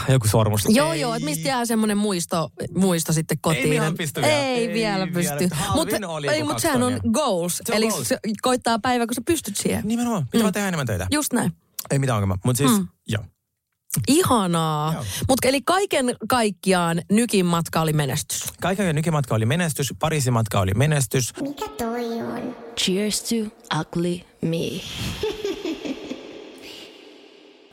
joku 0.09 0.29
sormus. 0.29 0.63
Joo, 0.69 0.93
Ei. 0.93 1.01
joo, 1.01 1.15
että 1.15 1.25
mistä 1.25 1.49
jää 1.49 1.65
semmoinen 1.65 1.99
muisto, 1.99 2.51
muisto 2.75 3.13
sitten 3.13 3.39
kotiin. 3.41 3.71
vielä 3.71 3.93
pysty 3.99 4.23
vielä. 4.23 4.35
Ei, 4.35 4.69
Ei 4.69 4.75
vielä 4.75 5.07
pysty. 5.07 5.45
Ei, 5.45 5.49
mutta 5.75 5.99
kaksi 6.47 6.63
sehän 6.63 6.83
on 6.83 7.01
goals. 7.13 7.61
Se 7.65 7.73
on 7.73 7.77
Eli 7.77 7.89
goals. 7.89 8.09
se 8.09 8.19
koittaa 8.43 8.79
päivä, 8.79 9.07
kun 9.07 9.15
sä 9.15 9.23
pystyt 9.27 9.57
siihen. 9.57 9.83
Nimenomaan, 9.85 10.23
pitää 10.25 10.39
mm. 10.39 10.43
vaan 10.43 10.53
tehdä 10.53 10.69
enemmän 10.69 10.87
töitä. 10.87 11.07
Just 11.11 11.33
näin. 11.33 11.53
Ei 11.91 11.99
mitään 11.99 12.17
ongelmaa, 12.17 12.39
mutta 12.45 12.59
siis, 12.59 12.71
mm. 12.71 12.89
joo. 13.09 13.25
Ihanaa. 14.09 15.05
Mutta 15.29 15.49
eli 15.49 15.63
kaiken 15.63 16.17
kaikkiaan 16.29 17.03
Nykin 17.13 17.47
matka 17.47 17.81
oli 17.81 17.93
menestys. 17.93 18.45
Kaiken 18.61 18.95
nykymatka 18.95 19.35
oli 19.35 19.47
menestys, 19.47 19.95
Pariisin 19.99 20.33
matka 20.33 20.61
oli 20.61 20.73
menestys. 20.75 21.33
Mikä 21.41 21.69
toi? 21.69 22.14
Cheers 22.85 23.23
to 23.23 23.37
ugly 23.81 24.21
me. 24.43 24.81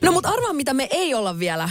No 0.02 0.12
mutta 0.12 0.28
arvaa, 0.28 0.52
mitä 0.52 0.74
me 0.74 0.88
ei 0.90 1.14
olla 1.14 1.38
vielä 1.38 1.62
äh, 1.62 1.70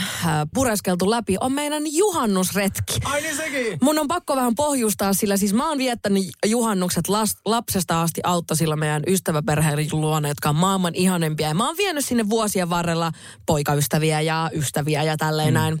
pureskeltu 0.54 1.10
läpi, 1.10 1.36
on 1.40 1.52
meidän 1.52 1.82
juhannusretki. 1.86 3.00
Ai 3.04 3.20
niin 3.20 3.36
sekin! 3.36 3.78
Mun 3.82 3.98
on 3.98 4.08
pakko 4.08 4.36
vähän 4.36 4.54
pohjustaa, 4.54 5.12
sillä 5.12 5.36
siis 5.36 5.54
mä 5.54 5.68
oon 5.68 5.78
viettänyt 5.78 6.24
juhannukset 6.46 7.08
las, 7.08 7.36
lapsesta 7.44 8.02
asti 8.02 8.20
sillä 8.52 8.76
meidän 8.76 9.02
ystäväperheen 9.06 9.88
luona, 9.92 10.28
jotka 10.28 10.48
on 10.48 10.56
maailman 10.56 10.94
ihanempia. 10.94 11.48
Ja 11.48 11.54
mä 11.54 11.66
oon 11.66 11.76
vienyt 11.76 12.04
sinne 12.04 12.28
vuosien 12.28 12.70
varrella 12.70 13.12
poikaystäviä 13.46 14.20
ja 14.20 14.50
ystäviä 14.54 15.02
ja 15.02 15.16
tälleen 15.16 15.50
mm. 15.50 15.54
näin 15.54 15.78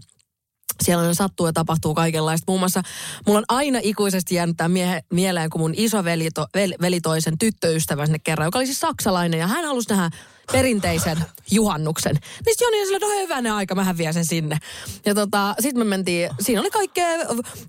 siellä 0.82 1.06
ne 1.06 1.14
sattuu 1.14 1.46
ja 1.46 1.52
tapahtuu 1.52 1.94
kaikenlaista. 1.94 2.44
Muun 2.48 2.60
muassa 2.60 2.82
mulla 3.26 3.38
on 3.38 3.44
aina 3.48 3.78
ikuisesti 3.82 4.34
jäänyt 4.34 4.56
tämä 4.56 4.68
miehe, 4.68 5.02
mieleen, 5.12 5.50
kun 5.50 5.60
mun 5.60 5.74
iso 5.76 6.04
veli, 6.04 6.30
to, 6.30 6.46
veli, 6.54 6.74
veli 6.80 7.00
toi 7.00 7.20
sen 7.20 7.38
tyttöystävän 7.38 8.06
sinne 8.06 8.18
kerran, 8.18 8.46
joka 8.46 8.58
oli 8.58 8.66
siis 8.66 8.80
saksalainen 8.80 9.40
ja 9.40 9.46
hän 9.46 9.64
halusi 9.64 9.88
nähdä 9.88 10.10
perinteisen 10.52 11.18
juhannuksen. 11.50 12.14
Niin 12.46 12.56
Joni 12.60 12.80
on 12.80 12.86
sillä, 12.86 12.98
no 12.98 13.22
hyvänen 13.22 13.52
aika, 13.52 13.74
mähän 13.74 13.98
vien 13.98 14.14
sen 14.14 14.24
sinne. 14.24 14.58
Ja 15.06 15.14
tota, 15.14 15.54
sitten 15.60 15.78
me 15.78 15.84
mentiin, 15.84 16.30
siinä 16.40 16.60
oli 16.60 16.70
kaikkea, 16.70 17.06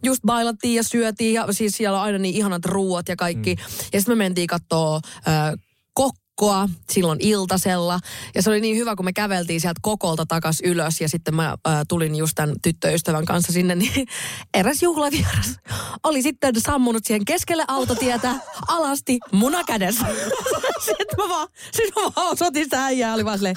just 0.03 0.22
bailattiin 0.26 0.76
ja 0.76 0.84
syötiin 0.84 1.34
ja 1.34 1.47
siis 1.51 1.78
siellä 1.78 1.97
on 1.97 2.03
aina 2.03 2.18
niin 2.18 2.36
ihanat 2.36 2.66
ruuat 2.66 3.09
ja 3.09 3.16
kaikki. 3.16 3.55
Mm. 3.55 3.61
Ja 3.93 3.99
sitten 3.99 4.18
me 4.18 4.24
mentiin 4.24 4.47
kattoo 4.47 5.01
äh, 5.28 5.53
kok 5.93 6.16
kokkoa 6.36 6.70
silloin 6.92 7.20
iltasella. 7.22 8.00
Ja 8.36 8.42
se 8.42 8.50
oli 8.50 8.62
niin 8.62 8.78
hyvä, 8.78 8.96
kun 8.96 9.06
me 9.06 9.14
käveltiin 9.14 9.62
sieltä 9.62 9.80
kokolta 9.82 10.26
takas 10.26 10.60
ylös 10.64 11.02
ja 11.02 11.10
sitten 11.10 11.36
mä 11.36 11.58
ää, 11.66 11.84
tulin 11.88 12.16
just 12.16 12.32
tämän 12.36 12.56
tyttöystävän 12.62 13.26
kanssa 13.26 13.54
sinne, 13.54 13.76
niin 13.76 14.08
eräs 14.54 14.84
juhlavieras 14.84 15.60
oli 16.04 16.22
sitten 16.22 16.54
sammunut 16.58 17.06
siihen 17.06 17.26
keskelle 17.26 17.66
autotietä 17.68 18.36
alasti 18.68 19.20
muna 19.32 19.64
kädessä. 19.64 20.06
sitten 20.86 21.18
mä 21.18 21.30
vaan, 21.30 21.48
sit 21.72 21.96
mä 21.96 22.02
vaan 22.02 22.32
osoitin 22.32 22.64
sitä 22.64 22.86
äijää, 22.86 23.14
oli 23.14 23.26
vaan 23.26 23.38
silleen, 23.38 23.56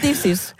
This 0.00 0.26
is, 0.26 0.54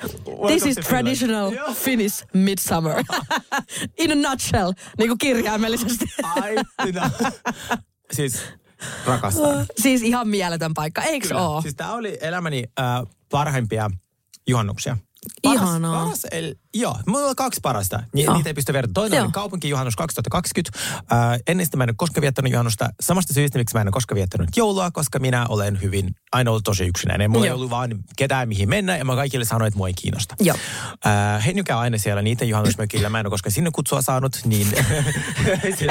this 0.46 0.66
is 0.66 0.76
traditional 0.76 1.52
Finnish 1.74 2.24
midsummer. 2.34 3.04
In 3.98 4.12
a 4.12 4.30
nutshell, 4.30 4.72
niin 4.98 5.08
kuin 5.08 5.18
kirjaimellisesti. 5.18 6.04
Ai, 6.22 6.56
siis 8.12 8.42
Rakastan. 9.06 9.66
Siis 9.78 10.02
ihan 10.02 10.28
mieletön 10.28 10.74
paikka, 10.74 11.02
eikö 11.02 11.38
oo? 11.38 11.62
Siis 11.62 11.74
tää 11.74 11.92
oli 11.92 12.18
elämäni 12.20 12.64
äh, 12.80 12.86
parhaimpia 13.30 13.90
juhannuksia. 14.48 14.96
Paras, 15.42 15.62
Ihanaa. 15.62 16.04
Paras, 16.04 16.26
el, 16.30 16.54
joo, 16.74 16.96
mulla 17.06 17.26
on 17.26 17.36
kaksi 17.36 17.60
parasta. 17.62 18.02
Ni, 18.12 18.26
niitä 18.34 18.50
ei 18.50 18.54
pysty 18.54 18.72
verrata. 18.72 18.92
Toinen 18.94 19.16
joo. 19.16 19.24
oli 19.24 19.32
kaupunkijuhannus 19.32 19.96
2020. 19.96 20.78
Äh, 21.12 21.40
ennen 21.46 21.66
sitä 21.66 21.76
mä 21.76 21.84
en 21.84 21.90
ole 21.90 21.94
koskaan 21.96 22.22
viettänyt 22.22 22.52
juhannusta. 22.52 22.88
Samasta 23.00 23.34
syystä, 23.34 23.58
miksi 23.58 23.76
mä 23.76 23.80
en 23.80 23.86
ole 23.86 23.92
koskaan 23.92 24.16
viettänyt 24.16 24.56
joulua, 24.56 24.90
koska 24.90 25.18
minä 25.18 25.46
olen 25.48 25.80
hyvin, 25.82 26.14
aina 26.32 26.50
ollut 26.50 26.64
tosi 26.64 26.84
yksinäinen. 26.84 27.30
Mulla 27.30 27.46
joo. 27.46 27.52
ei 27.52 27.56
ollut 27.56 27.70
vaan 27.70 27.90
ketään 28.16 28.48
mihin 28.48 28.68
mennä 28.68 28.96
ja 28.96 29.04
mä 29.04 29.14
kaikille 29.14 29.44
sanoin, 29.44 29.68
että 29.68 29.78
mua 29.78 29.88
ei 29.88 29.94
kiinnosta. 29.94 30.34
Joo. 30.40 30.56
Äh, 31.06 31.46
he 31.46 31.54
käy 31.64 31.78
aina 31.78 31.98
siellä 31.98 32.22
niiden 32.22 32.48
juhannusmökillä. 32.48 33.08
Mä 33.08 33.20
en 33.20 33.26
ole 33.26 33.30
koskaan 33.30 33.52
sinne 33.52 33.70
kutsua 33.72 34.02
saanut, 34.02 34.40
niin... 34.44 34.66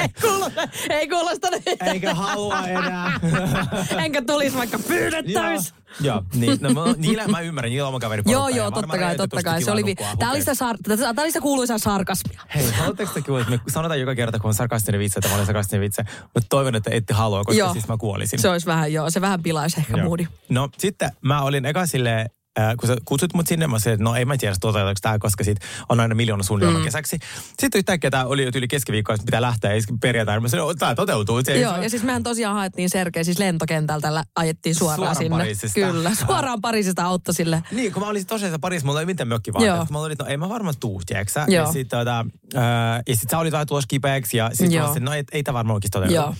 ei, 0.01 0.09
kuulosta, 0.21 0.67
ei 0.89 1.07
kuulosta 1.07 1.47
Eikä 1.85 2.13
halua 2.13 2.67
enää. 2.67 3.19
Enkä 4.05 4.21
tulisi 4.21 4.57
vaikka 4.57 4.79
pyydettäisi. 4.79 5.73
Joo, 5.99 6.23
niin, 6.33 6.57
no, 6.61 6.73
mä, 6.73 6.81
niillä 6.97 7.27
mä 7.27 7.41
ymmärrän, 7.41 7.69
niillä 7.69 7.87
on 7.87 7.89
oma 7.89 7.99
kaveri 7.99 8.23
Joo, 8.25 8.49
joo, 8.49 8.71
totta 8.71 8.97
kai, 8.97 9.15
totta 9.15 9.43
kai. 9.43 9.63
Se 9.63 9.71
oli, 9.71 9.95
tää, 10.19 10.31
oli 10.31 10.39
sitä 10.39 10.55
sar- 10.73 11.15
tää 11.15 11.23
oli 11.23 11.29
sitä 11.31 11.41
kuuluisaa 11.41 11.77
sarkasmia. 11.77 12.41
Hei, 12.55 12.71
haluatteko 12.71 13.11
te 13.13 13.21
kuulla, 13.21 13.41
että 13.41 13.51
me 13.51 13.71
sanotaan 13.71 13.99
joka 13.99 14.15
kerta, 14.15 14.39
kun 14.39 14.47
on 14.47 14.53
sarkastinen 14.53 14.99
vitsi, 14.99 15.19
että 15.19 15.29
mä 15.29 15.35
olen 15.35 15.45
sarkastinen 15.45 15.81
vitsi, 15.81 16.01
mutta 16.23 16.47
toivon, 16.49 16.75
että 16.75 16.91
ette 16.93 17.13
halua, 17.13 17.43
koska 17.43 17.59
joo. 17.59 17.73
siis 17.73 17.87
mä 17.87 17.97
kuolisin. 17.97 18.39
Se 18.39 18.49
olisi 18.49 18.67
vähän, 18.67 18.93
joo, 18.93 19.09
se 19.09 19.21
vähän 19.21 19.43
pilaisi 19.43 19.79
ehkä 19.79 20.03
moodi. 20.03 20.27
No 20.49 20.69
sitten 20.77 21.11
mä 21.21 21.41
olin 21.41 21.65
eka 21.65 21.85
silleen, 21.85 22.29
kun 22.79 22.87
sä 22.87 22.97
kutsut 23.05 23.33
mut 23.33 23.47
sinne, 23.47 23.67
mä 23.67 23.79
sanoin, 23.79 23.93
että 23.93 24.03
no 24.03 24.15
en 24.15 24.27
mä 24.27 24.37
tiedä, 24.37 24.55
toteutuuko 24.61 24.99
tämä, 25.01 25.19
koska 25.19 25.43
siitä 25.43 25.65
on 25.89 25.99
aina 25.99 26.15
miljoona 26.15 26.43
suunnitelma 26.43 26.79
mm. 26.79 26.85
kesäksi. 26.85 27.19
Sitten 27.59 27.79
yhtäkkiä 27.79 28.09
tämä 28.09 28.25
oli 28.25 28.43
jo 28.43 28.51
yli 28.55 28.67
keskiviikkoa, 28.67 29.15
että 29.15 29.25
pitää 29.25 29.41
lähteä 29.41 29.75
ja 29.75 29.81
perjantaina. 30.01 30.41
Mä 30.41 30.47
sanoin, 30.47 30.77
tämä 30.77 30.95
toteutuu. 30.95 31.41
Se 31.43 31.59
Joo, 31.59 31.77
ja 31.77 31.89
siis 31.89 32.03
mehän 32.03 32.23
tosiaan 32.23 32.55
haettiin 32.55 32.89
Sergei, 32.89 33.25
siis 33.25 33.39
lentokentältä 33.39 34.23
ajettiin 34.35 34.75
suoraan, 34.75 34.97
suoraan 34.97 35.15
sinne. 35.15 35.37
Pariisista. 35.37 35.79
Kyllä, 35.79 36.15
suoraan 36.25 36.61
Pariisista 36.61 37.05
auto 37.05 37.33
sille. 37.33 37.63
Niin, 37.71 37.93
kun 37.93 38.03
mä 38.03 38.09
olin 38.09 38.27
tosiaan 38.27 38.61
Pariisissa, 38.61 38.85
mulla 38.85 38.99
ei 38.99 39.05
mitään 39.05 39.27
mökki 39.27 39.53
vaan. 39.53 39.87
Mä 39.89 39.99
olin, 39.99 40.17
no 40.19 40.25
ei 40.25 40.37
mä 40.37 40.49
varmaan 40.49 40.75
tuu, 40.79 41.01
tiedätkö 41.05 41.45
Ja 41.47 41.71
sitten 41.71 41.99
tota, 41.99 42.25
äh, 42.55 43.03
ja 43.07 43.15
sit 43.15 43.29
sä 43.29 43.37
olit 43.37 43.51
vähän 43.51 43.67
tuossa 43.67 43.87
kipeäksi 43.87 44.37
ja 44.37 44.49
sitten 44.53 44.79
mä 44.79 44.85
sanoin, 44.85 45.05
no 45.05 45.13
ei, 45.13 45.23
ei 45.31 45.43
tämä 45.43 45.57
varmaan 45.57 45.75
oikeasti 45.75 45.93
toteutu. 45.93 46.15
Joo. 46.15 46.35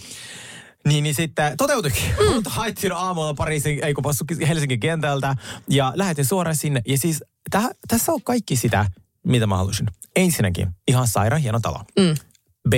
Niin, 0.87 1.03
niin 1.03 1.15
sitten 1.15 1.57
toteutuikin. 1.57 2.03
Mm. 2.19 2.41
Haettiin 2.45 2.93
aamulla 2.93 3.33
Pariisin, 3.33 3.83
ei 3.83 3.93
kun 3.93 4.03
Helsingin 4.47 4.79
kentältä 4.79 5.35
ja 5.69 5.93
lähetin 5.95 6.25
suoraan 6.25 6.55
sinne. 6.55 6.81
Ja 6.87 6.97
siis 6.97 7.23
täh, 7.49 7.69
tässä 7.87 8.11
on 8.11 8.23
kaikki 8.23 8.55
sitä, 8.55 8.85
mitä 9.25 9.47
mä 9.47 9.57
halusin. 9.57 9.87
Ensinnäkin 10.15 10.67
ihan 10.87 11.07
sairaan 11.07 11.41
hieno 11.41 11.59
talo. 11.59 11.79
Mm. 11.99 12.15
B, 12.69 12.73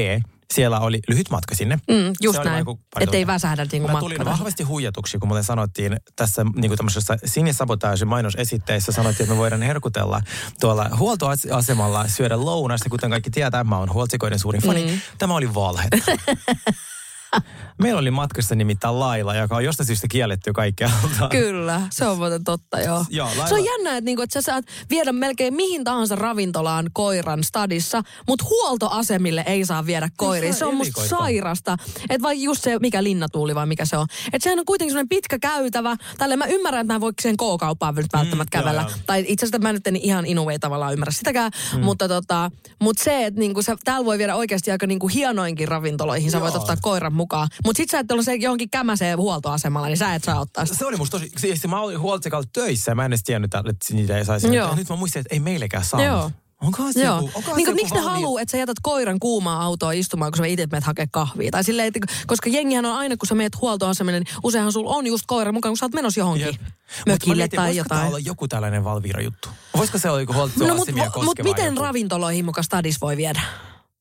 siellä 0.53 0.79
oli 0.79 0.99
lyhyt 1.07 1.29
matka 1.29 1.55
sinne. 1.55 1.75
Mm, 1.75 2.13
just 2.21 2.43
näin, 2.43 2.65
että 2.99 3.17
ei 3.17 3.27
väsähdä 3.27 3.65
niin 3.71 3.83
Mä 3.91 3.99
tulin 3.99 4.25
vahvasti 4.25 4.63
huijatuksi, 4.63 5.19
kun 5.19 5.27
mulle 5.27 5.43
sanottiin 5.43 5.97
tässä 6.15 6.43
niin 6.55 6.69
kuin 6.69 6.77
tämmöisessä 6.77 7.17
sinisabotage 7.25 8.05
mainosesitteessä 8.05 8.91
sanottiin, 8.91 9.23
että 9.23 9.33
me 9.33 9.37
voidaan 9.37 9.61
herkutella 9.61 10.21
tuolla 10.59 10.89
huoltoasemalla 10.97 12.07
syödä 12.07 12.45
lounasta, 12.45 12.89
kuten 12.89 13.09
kaikki 13.09 13.29
tietää, 13.29 13.63
mä 13.63 13.77
oon 13.77 13.93
huoltsikoiden 13.93 14.39
suurin 14.39 14.61
fani. 14.61 14.85
Mm. 14.85 15.01
Tämä 15.17 15.35
oli 15.35 15.53
valhe. 15.53 15.87
Meillä 17.81 17.99
oli 17.99 18.11
matkassa 18.11 18.55
nimittäin 18.55 18.99
Laila, 18.99 19.35
joka 19.35 19.55
on 19.55 19.63
jostain 19.63 19.87
syystä 19.87 20.07
kielletty 20.07 20.53
kaikkialta. 20.53 21.29
Kyllä, 21.29 21.81
se 21.91 22.07
on 22.07 22.17
muuten 22.17 22.43
totta, 22.43 22.79
joo. 22.81 23.05
joo 23.09 23.27
Laila... 23.27 23.47
Se 23.47 23.53
on 23.53 23.65
jännä, 23.65 23.97
että, 23.97 24.05
niinku, 24.05 24.21
että 24.21 24.33
sä 24.33 24.41
saat 24.41 24.65
viedä 24.89 25.11
melkein 25.11 25.53
mihin 25.53 25.83
tahansa 25.83 26.15
ravintolaan 26.15 26.89
koiran 26.93 27.43
stadissa, 27.43 28.01
mutta 28.27 28.45
huoltoasemille 28.49 29.43
ei 29.47 29.65
saa 29.65 29.85
viedä 29.85 30.09
koiria. 30.17 30.53
Se, 30.53 30.65
on 30.65 30.75
musta 30.75 31.07
sairasta. 31.07 31.77
Että 32.09 32.21
vai 32.21 32.43
just 32.43 32.63
se, 32.63 32.79
mikä 32.79 33.03
linnatuuli 33.03 33.55
vai 33.55 33.65
mikä 33.65 33.85
se 33.85 33.97
on. 33.97 34.07
Että 34.33 34.43
sehän 34.43 34.59
on 34.59 34.65
kuitenkin 34.65 34.91
semmoinen 34.91 35.09
pitkä 35.09 35.39
käytävä. 35.39 35.95
Tälle 36.17 36.35
mä 36.35 36.45
ymmärrän, 36.45 36.81
että 36.81 36.93
mä 36.93 37.01
voiko 37.01 37.21
sen 37.21 37.37
K-kauppaan 37.37 37.95
nyt 37.95 38.13
välttämättä 38.13 38.57
mm, 38.57 38.61
kävellä. 38.61 38.81
Joo, 38.81 38.89
joo. 38.89 38.99
Tai 39.05 39.23
itse 39.27 39.45
asiassa 39.45 39.59
mä 39.59 39.73
nyt 39.73 39.87
en 39.87 39.95
ihan 39.95 40.25
inuve 40.25 40.59
tavallaan 40.59 40.93
ymmärrä 40.93 41.11
sitäkään. 41.11 41.51
Mm. 41.73 41.83
Mutta 41.83 42.07
tota, 42.07 42.51
mut 42.79 42.97
se, 42.97 43.25
että 43.25 43.39
niinku, 43.39 43.61
sä, 43.61 43.77
täällä 43.83 44.05
voi 44.05 44.17
viedä 44.17 44.35
oikeasti 44.35 44.71
aika 44.71 44.87
niinku 44.87 45.07
hienoinkin 45.07 45.67
ravintoloihin. 45.67 46.31
Sä 46.31 46.37
joo. 46.37 46.43
voit 46.43 46.55
ottaa 46.55 46.77
koiran 46.81 47.13
mukaan. 47.13 47.22
Mutta 47.65 47.77
sit 47.77 47.89
sä 47.89 47.99
et 47.99 48.11
ole 48.11 48.23
se 48.23 48.35
johonkin 48.35 48.69
kämäseen 48.69 49.17
huoltoasemalla, 49.17 49.87
niin 49.87 49.97
sä 49.97 50.15
et 50.15 50.23
saa 50.23 50.39
ottaa 50.39 50.65
sitä. 50.65 50.77
Se 50.77 50.85
oli 50.85 50.97
musta 50.97 51.19
tosi, 51.19 51.31
siis 51.35 51.67
mä 51.67 51.81
olin 51.81 51.99
huoltsikalla 51.99 52.47
töissä 52.53 52.91
ja 52.91 52.95
mä 52.95 53.05
en 53.05 53.09
edes 53.09 53.23
tiennyt, 53.23 53.53
että 53.53 53.93
niitä 53.93 54.17
ei 54.17 54.25
saisi. 54.25 54.55
Joo. 54.55 54.75
Nyt 54.75 54.89
mä 54.89 54.95
muistin, 54.95 55.19
että 55.19 55.35
ei 55.35 55.39
meillekään 55.39 55.85
saa. 55.85 56.03
Joo. 56.03 56.31
Onko 56.63 56.91
se 56.91 57.03
Joo. 57.03 57.15
Joku, 57.15 57.31
onko 57.35 57.55
niin, 57.55 57.75
miksi 57.75 57.93
ne 57.93 58.01
haluaa, 58.01 58.41
että 58.41 58.51
sä 58.51 58.57
jätät 58.57 58.77
koiran 58.81 59.19
kuumaa 59.19 59.63
autoa 59.63 59.91
istumaan, 59.91 60.31
kun 60.31 60.37
sä 60.37 60.45
itse 60.45 60.67
menet 60.71 60.83
hakea 60.83 61.05
kahvia? 61.11 61.51
Tai 61.51 61.63
silleen, 61.63 61.87
että, 61.87 61.99
koska 62.27 62.49
jengihän 62.49 62.85
on 62.85 62.93
aina, 62.97 63.17
kun 63.17 63.27
sä 63.27 63.35
meet 63.35 63.61
huoltoasemille, 63.61 64.19
niin 64.19 64.35
useinhan 64.43 64.71
sulla 64.71 64.91
on 64.91 65.07
just 65.07 65.23
koira 65.27 65.51
mukaan, 65.51 65.71
kun 65.71 65.77
sä 65.77 65.85
oot 65.85 65.93
menossa 65.93 66.19
johonkin. 66.19 66.45
Jep. 66.45 66.61
Mökille 67.07 67.35
mietin, 67.35 67.57
tai 67.57 67.77
jotain. 67.77 68.07
olla 68.07 68.19
joku 68.19 68.47
tällainen 68.47 68.83
Valvira-juttu? 68.83 69.49
Voisiko 69.77 69.97
se 69.97 70.09
olla 70.09 70.19
joku 70.19 70.33
huoltoasemia 70.33 70.67
no, 70.67 70.75
mutta 70.75 71.23
mut 71.23 71.39
miten 71.43 71.77
ravintoloihin 71.77 72.45
mukaan 72.45 72.63
stadis 72.63 73.01
voi 73.01 73.17
viedä? 73.17 73.41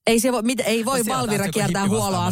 Ei, 0.07 0.21
se 0.21 0.33
voi, 0.33 0.43
mit, 0.43 0.61
ei 0.61 0.85
voi 0.85 1.03
no 1.03 1.15
Valvira 1.15 1.49
kiertää 1.49 1.89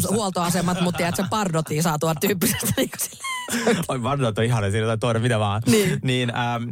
huoltoasemat, 0.09 0.81
mutta 0.81 1.07
että 1.07 1.23
se 1.23 1.29
pardotiin 1.29 1.83
saa 1.83 1.99
tuoda 1.99 2.19
tyyppisesti. 2.19 2.73
Niin 2.77 2.89
Oi 3.87 3.99
pardot 3.99 4.37
on 4.37 4.43
ihana, 4.43 4.71
siinä 4.71 4.97
tuoda 4.97 5.19
mitä 5.19 5.39
vaan. 5.39 5.61
Niin. 5.65 5.99
niin 6.03 6.31
ähm, 6.35 6.69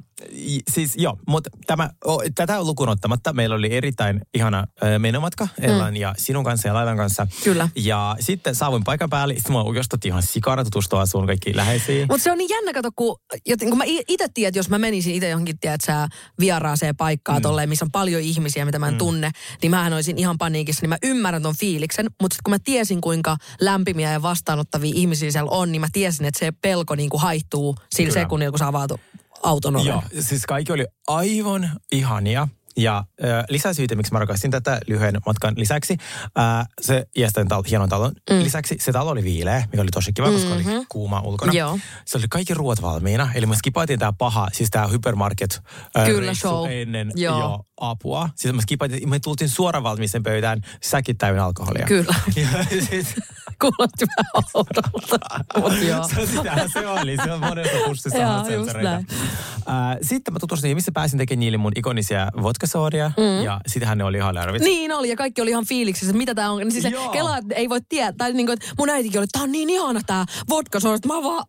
siis 0.72 0.94
joo, 0.98 1.18
mutta 1.28 1.50
tämä, 1.68 1.90
oh, 2.06 2.24
tätä 2.36 2.64
lukuun 2.64 2.90
ottamatta 2.90 3.34
meillä 3.34 3.56
oli 3.56 3.74
erittäin 3.74 4.22
ihana 4.34 4.60
äh, 4.60 5.00
menomatka 5.00 5.48
Ellan 5.62 5.94
mm. 5.94 5.96
ja 5.96 6.14
sinun 6.18 6.44
kanssa 6.44 6.68
ja 6.68 6.74
Lailan 6.74 6.98
kanssa. 6.98 7.28
Kyllä. 7.44 7.70
Ja 7.76 8.16
sitten 8.20 8.56
saavuin 8.56 8.84
paikan 8.84 9.10
päälle, 9.10 9.34
sitten 9.34 9.54
mä 9.54 9.62
oikeastaan 9.62 10.00
ihan 10.06 10.24
sikana 10.24 10.64
tutustua 10.64 11.06
sun 11.06 11.28
kaikki 11.28 11.56
läheisiin. 11.56 12.08
Mutta 12.10 12.24
se 12.24 12.32
on 12.32 12.38
niin 12.38 12.50
jännä, 12.50 12.74
kato, 12.74 12.90
kun, 12.96 13.20
joten, 13.46 13.70
kun 13.70 13.78
mä 13.78 13.84
itse 13.88 14.28
tiedän, 14.34 14.48
että 14.48 14.60
jos 14.60 14.70
mä 14.70 14.78
menisin 14.78 15.16
itse 15.16 15.30
johonkin, 15.30 15.60
tiedät 15.60 15.82
sä, 15.82 16.08
vieraaseen 16.40 16.96
paikkaan 16.96 17.38
mm. 17.38 17.42
tolleen, 17.42 17.70
missä 17.70 17.86
on 17.86 17.92
paljon 17.92 18.22
ihmisiä, 18.22 18.66
mitä 18.66 18.80
mä 18.80 18.88
en 18.88 18.94
mm. 18.94 18.98
tunne, 18.98 19.32
niin 19.62 19.72
mähän 19.72 19.94
olisin 19.94 20.18
ihan 20.18 20.38
paniikissa, 20.38 20.89
niin 20.90 21.02
mä 21.04 21.10
ymmärrän 21.12 21.44
ton 21.44 21.56
fiiliksen, 21.56 22.06
mutta 22.22 22.36
sitten 22.36 22.44
kun 22.44 22.54
mä 22.54 22.60
tiesin, 22.64 23.02
kuinka 23.02 23.38
lämpimiä 23.62 24.12
ja 24.12 24.22
vastaanottavia 24.22 24.92
ihmisiä 24.96 25.32
siellä 25.32 25.52
on, 25.52 25.72
niin 25.72 25.82
mä 25.82 25.88
tiesin, 25.94 26.26
että 26.26 26.40
se 26.40 26.52
pelko 26.52 26.96
niin 26.96 27.10
kuin 27.10 27.22
haihtuu 27.22 27.76
sillä 27.96 28.10
Kyllä. 28.10 28.22
sekunnilla, 28.24 28.52
kun 28.52 28.60
sä 28.60 28.68
avaat 28.68 28.92
auton 29.44 29.76
oven. 29.76 29.88
Joo, 29.88 30.04
siis 30.20 30.46
kaikki 30.46 30.74
oli 30.74 30.86
aivan 31.08 31.72
ihania. 31.92 32.48
Ja 32.80 32.98
äh, 32.98 33.44
lisäsyitä, 33.50 33.96
miksi 33.96 34.14
mä 34.14 34.20
rakastin 34.20 34.52
tätä 34.52 34.80
lyhyen 34.88 35.18
matkan 35.26 35.54
lisäksi, 35.58 35.98
äh, 36.40 36.68
se 36.82 37.06
iästen 37.18 37.48
tal- 37.48 37.70
hienon 37.70 37.90
talon 37.90 38.12
mm. 38.30 38.44
lisäksi, 38.44 38.76
se 38.80 38.92
talo 38.92 39.12
oli 39.12 39.24
viileä, 39.24 39.64
mikä 39.72 39.82
oli 39.82 39.90
tosi 39.92 40.14
kiva, 40.14 40.28
mm-hmm. 40.28 40.42
koska 40.42 40.56
oli 40.56 40.64
mm-hmm. 40.64 40.86
kuuma 40.90 41.22
ulkona. 41.22 41.54
Joo. 41.54 41.80
Se 42.06 42.18
oli 42.18 42.26
kaikki 42.30 42.54
ruoat 42.54 42.82
valmiina, 42.82 43.30
eli 43.36 43.46
me 43.46 43.56
skipaatiin 43.56 44.00
tämä 44.00 44.14
paha, 44.18 44.48
siis 44.54 44.70
tämä 44.70 44.88
hypermarket 44.88 45.62
äh, 45.98 46.06
Kyllä, 46.06 46.34
show. 46.34 46.72
ennen 46.72 47.12
Joo. 47.16 47.40
jo 47.40 47.66
apua. 47.78 48.30
Siis 48.36 48.54
me 48.54 48.62
skipaatiin, 48.62 49.10
me 49.10 49.20
tultiin 49.20 49.50
suoraan 49.50 49.84
valmiiseen 49.84 50.24
pöytään 50.24 50.62
säkit 50.84 51.18
täynnä 51.18 51.46
alkoholia. 51.46 51.86
Kyllä. 51.86 52.16
ja, 52.36 52.80
siis, 52.90 53.16
Kuulosti 53.62 54.06
vähän 54.18 54.44
oudolta. 54.54 55.40
Mut 55.58 55.82
joo. 55.90 56.08
Se, 56.08 56.26
sitähän 56.26 56.70
se 56.70 56.88
oli. 56.88 57.18
Se 57.24 57.32
on 57.32 57.40
monessa 57.40 57.78
pussissa 57.86 58.18
Joo, 58.18 58.32
on 58.32 58.38
just 58.38 58.50
sensoreita. 58.50 58.92
näin. 58.92 59.08
Äh, 59.70 59.98
sitten 60.02 60.34
mä 60.34 60.40
tutustuin, 60.40 60.78
missä 60.78 60.92
pääsin 60.92 61.18
tekemään 61.18 61.40
niille 61.40 61.58
mun 61.58 61.72
ikonisia 61.76 62.28
vodkasooria. 62.74 63.12
Mm. 63.18 63.44
Ja 63.44 63.62
sitähän 63.68 63.98
ne 63.98 64.04
oli 64.04 64.18
ihan 64.18 64.36
lärvit. 64.36 64.62
Niin 64.62 64.92
oli, 64.92 65.10
ja 65.10 65.16
kaikki 65.16 65.42
oli 65.42 65.50
ihan 65.50 65.66
fiiliksissä, 65.66 66.10
että 66.12 66.18
mitä 66.18 66.36
tää 66.36 66.52
on. 66.52 66.58
Niin 66.58 66.72
siis 66.72 66.84
se 66.84 66.90
Joo. 66.90 67.10
Kela 67.10 67.38
että 67.38 67.56
ei 67.56 67.70
voi 67.70 67.80
tietää. 67.90 68.14
Tai 68.18 68.34
niin 68.34 68.46
kuin, 68.46 68.54
että 68.54 68.66
mun 68.78 68.90
äitikin 68.90 69.20
oli, 69.20 69.24
että 69.24 69.40
tää 69.40 69.44
on 69.44 69.52
niin 69.52 69.70
ihana 69.70 70.00
tää 70.08 70.26
vodka 70.50 70.80
soda. 70.80 70.98
Mä 71.08 71.24
vaan, 71.24 71.46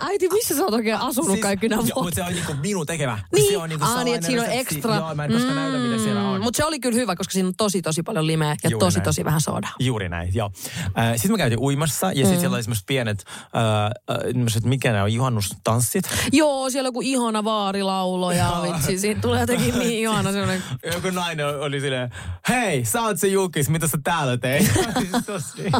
äiti, 0.00 0.28
missä 0.28 0.56
sä 0.56 0.64
oot 0.64 0.74
oikein 0.74 0.96
asunut 0.96 1.30
siis, 1.30 1.42
kaikki 1.42 1.68
nämä 1.68 1.82
joo, 1.86 2.02
mutta 2.02 2.14
se 2.14 2.22
on 2.22 2.32
niinku 2.32 2.54
minun 2.54 2.86
tekemä. 2.86 3.18
Niin, 3.34 3.52
se 3.52 3.58
on 3.58 3.68
niinku 3.68 3.84
Aa, 3.84 4.04
niin, 4.04 4.14
että 4.14 4.26
siinä 4.26 4.42
on 4.42 4.50
ekstra. 4.50 4.94
Joo, 4.94 5.14
mä 5.14 5.24
en 5.24 5.32
koskaan 5.32 5.56
näytä, 5.56 5.78
mitä 5.78 6.02
siellä 6.02 6.28
on. 6.28 6.42
Mutta 6.42 6.56
se 6.56 6.64
oli 6.64 6.80
kyllä 6.80 6.96
hyvä, 6.96 7.16
koska 7.16 7.32
siinä 7.32 7.48
on 7.48 7.54
tosi, 7.56 7.82
tosi 7.82 8.02
paljon 8.02 8.26
limeä 8.26 8.56
ja 8.64 8.70
Juuri 8.70 8.86
tosi, 8.86 8.98
näin. 8.98 9.04
tosi 9.04 9.24
vähän 9.24 9.40
soodaa. 9.40 9.70
Juuri 9.78 10.08
näin, 10.08 10.34
joo. 10.34 10.50
Äh, 10.98 11.12
sitten 11.14 11.30
mä 11.30 11.38
käytin 11.38 11.58
uimassa 11.58 12.06
ja 12.06 12.14
sitten 12.14 12.40
siellä 12.40 12.54
oli 12.54 12.62
semmoiset 12.62 12.86
pienet, 12.86 13.24
äh, 13.56 14.16
äh, 14.16 14.62
mikä 14.64 14.92
ne 14.92 15.02
on, 15.02 15.12
juhannustanssit. 15.12 16.04
Joo, 16.32 16.70
siellä 16.70 16.86
on 16.86 16.88
joku 16.88 17.00
ihana 17.02 17.44
vaarilaulo 17.44 18.32
ja 18.32 18.60
vitsi, 18.62 18.98
siitä 18.98 19.20
tulee 19.20 19.40
jotenkin 19.40 19.78
niin 19.78 19.98
ihana 19.98 20.32
semmoinen. 20.32 20.61
Joku 20.94 21.10
nainen 21.10 21.46
oli 21.46 21.80
silleen, 21.80 22.10
hei, 22.48 22.84
sä 22.84 23.02
oot 23.02 23.18
se 23.18 23.28
Jukis, 23.28 23.68
mitä 23.68 23.86
sä 23.86 23.98
täällä 24.04 24.36
teit? 24.36 24.72
Siis 24.98 25.26
tosi. 25.26 25.70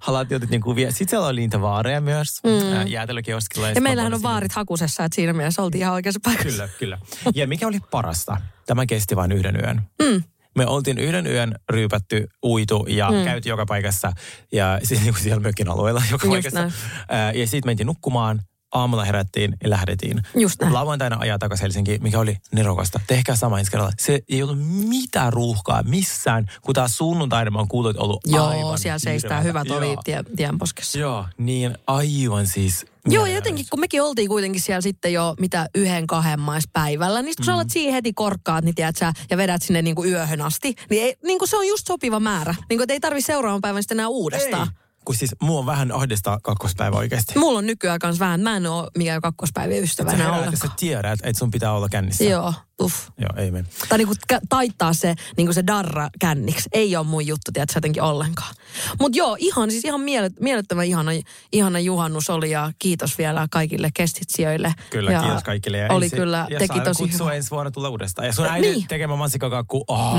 Haluat 0.00 0.30
jotit 0.30 0.50
niin 0.50 0.60
kuvia. 0.60 0.88
Sitten 0.90 1.08
siellä 1.08 1.26
oli 1.26 1.40
niitä 1.40 1.60
vaareja 1.60 2.00
myös, 2.00 2.40
mm. 2.44 2.86
jäätelökioskilla. 2.86 3.68
Ja 3.68 3.74
mä 3.74 3.80
meillähän 3.80 4.14
on 4.14 4.22
vaarit 4.22 4.52
hakusessa, 4.52 5.04
että 5.04 5.16
siinä 5.16 5.32
mielessä 5.32 5.62
oltiin 5.62 5.82
ihan 5.82 5.94
oikeassa 5.94 6.20
paikassa. 6.24 6.48
Kyllä, 6.50 6.68
kyllä. 6.78 6.98
Ja 7.34 7.46
mikä 7.46 7.66
oli 7.66 7.78
parasta? 7.90 8.36
Tämä 8.66 8.86
kesti 8.86 9.16
vain 9.16 9.32
yhden 9.32 9.56
yön. 9.56 9.82
Mm. 10.02 10.22
Me 10.56 10.66
oltiin 10.66 10.98
yhden 10.98 11.26
yön 11.26 11.54
ryypätty, 11.70 12.28
uitu 12.44 12.86
ja 12.88 13.10
mm. 13.10 13.24
käyty 13.24 13.48
joka 13.48 13.66
paikassa. 13.66 14.12
Ja 14.52 14.78
siis 14.82 15.00
niin 15.00 15.14
kuin 15.14 15.22
siellä 15.22 15.40
mökin 15.40 15.68
alueella 15.68 16.02
joka 16.10 16.26
Just 16.26 16.32
paikassa. 16.32 16.60
näin. 16.60 16.72
Ää, 17.08 17.32
ja 17.32 17.46
sitten 17.46 17.68
mentiin 17.68 17.86
nukkumaan. 17.86 18.40
Aamulla 18.72 19.04
herättiin 19.04 19.56
ja 19.62 19.70
lähdettiin. 19.70 20.22
Just 20.34 20.60
näin. 20.60 20.74
Lauantaina 20.74 21.16
ajaa 21.20 21.38
takaisin 21.38 21.62
Helsinkiin, 21.62 22.02
mikä 22.02 22.18
oli 22.18 22.36
nerokasta. 22.52 23.00
Tehkää 23.06 23.36
sama 23.36 23.58
ensi 23.58 23.70
kerralla. 23.70 23.92
Se 23.98 24.20
ei 24.28 24.42
ollut 24.42 24.58
mitään 24.88 25.32
ruuhkaa 25.32 25.82
missään, 25.82 26.50
kun 26.62 26.74
taas 26.74 26.96
sunnuntaina 26.96 27.50
mä 27.50 27.58
oon 27.58 27.68
kuullut, 27.68 27.90
että 27.90 28.02
ollut 28.02 28.20
Joo, 28.26 28.46
aivan 28.46 28.78
siellä 28.78 28.98
seistää 28.98 29.40
hirveätä. 29.40 29.68
hyvät 29.68 29.78
ovi 29.78 29.92
Joo. 29.92 30.02
tie, 30.04 30.24
tienposkessa. 30.36 30.98
Joo, 30.98 31.26
niin 31.38 31.78
aivan 31.86 32.46
siis. 32.46 32.86
Joo, 33.08 33.26
ja 33.26 33.34
jotenkin 33.34 33.66
kun 33.70 33.80
mekin 33.80 34.02
oltiin 34.02 34.28
kuitenkin 34.28 34.60
siellä 34.60 34.80
sitten 34.80 35.12
jo 35.12 35.34
mitä 35.40 35.68
yhden 35.74 36.06
kahden 36.06 36.40
maispäivällä, 36.40 37.22
niin 37.22 37.34
kun 37.36 37.44
sä 37.44 37.54
alat 37.54 37.70
siihen 37.70 37.92
heti 37.92 38.12
korkkaat, 38.12 38.64
niin 38.64 38.74
tiedät 38.74 38.96
sä, 38.96 39.12
ja 39.30 39.36
vedät 39.36 39.62
sinne 39.62 39.82
niinku 39.82 40.04
yöhön 40.04 40.40
asti, 40.40 40.74
niin, 40.90 41.02
ei, 41.02 41.16
niinku 41.24 41.46
se 41.46 41.56
on 41.56 41.66
just 41.66 41.86
sopiva 41.86 42.20
määrä. 42.20 42.54
Niinku, 42.68 42.82
et 42.82 42.90
ei 42.90 43.00
tarvi 43.00 43.20
seuraavan 43.20 43.60
päivän 43.60 43.82
sitten 43.82 43.96
enää 43.96 44.08
uudestaan. 44.08 44.68
Ei. 44.68 44.79
Kun 45.04 45.14
siis 45.14 45.30
mua 45.42 45.58
on 45.58 45.66
vähän 45.66 45.92
ahdistaa 45.92 46.38
kakkospäivä 46.42 46.96
oikeasti. 46.96 47.38
Mulla 47.38 47.58
on 47.58 47.66
nykyään 47.66 47.98
kans 47.98 48.20
vähän, 48.20 48.40
mä 48.40 48.56
en 48.56 48.66
oo 48.66 48.90
mikään 48.98 49.20
kakkospäivien 49.20 49.82
ystävä 49.84 50.10
Sä 50.10 50.16
ja 50.16 50.22
sä 50.24 50.32
ollenkaan. 50.32 50.72
tiedät, 50.76 51.20
että 51.22 51.38
sun 51.38 51.50
pitää 51.50 51.72
olla 51.72 51.88
kännissä. 51.88 52.24
Joo, 52.24 52.54
uff. 52.82 53.08
Joo, 53.18 53.30
ei 53.36 53.50
mene. 53.50 53.68
Tai 53.88 53.98
niinku 53.98 54.14
taittaa 54.48 54.92
se, 54.92 55.14
niinku 55.36 55.52
se 55.52 55.64
darra 55.66 56.08
känniksi. 56.20 56.68
Ei 56.72 56.96
ole 56.96 57.06
mun 57.06 57.26
juttu, 57.26 57.50
tiedät 57.52 57.70
sä 57.70 57.76
jotenkin 57.76 58.02
ollenkaan. 58.02 58.54
Mutta 59.00 59.18
joo, 59.18 59.36
ihan 59.38 59.70
siis 59.70 59.84
ihan 59.84 60.00
mielet, 60.00 60.40
mielettömän 60.40 60.86
ihana, 60.86 61.10
ihana 61.52 61.78
juhannus 61.80 62.30
oli 62.30 62.50
ja 62.50 62.72
kiitos 62.78 63.18
vielä 63.18 63.46
kaikille 63.50 63.90
kestitsijöille. 63.94 64.74
Kyllä, 64.90 65.12
ja 65.12 65.20
kiitos 65.22 65.42
kaikille. 65.42 65.78
Ja 65.78 65.92
oli 65.92 66.04
ensi- 66.04 66.16
kyllä, 66.16 66.46
ja 66.50 66.58
teki 66.58 66.80
tosi 66.80 67.02
kutsua 67.02 67.26
hyvä. 67.26 67.34
ensi 67.36 67.50
vuonna 67.50 67.70
tulla 67.70 67.88
uudestaan. 67.88 68.26
Ja 68.26 68.32
sun 68.32 68.46
äidin 68.46 68.72
Niin. 68.72 68.88
tekemä 68.88 69.16
mansikkakakku, 69.16 69.84
oh, 69.88 70.14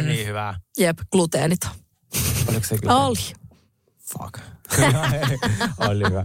mm. 0.00 0.06
niin 0.06 0.26
hyvä. 0.26 0.54
Jep, 0.78 0.98
gluteenit. 1.12 1.60
Oliko 2.48 2.66
se 2.66 2.78
kyllä? 2.78 2.96
Oli. 2.96 3.16
Fuck. 4.12 4.38
oli 5.88 6.04
hyvä. 6.10 6.22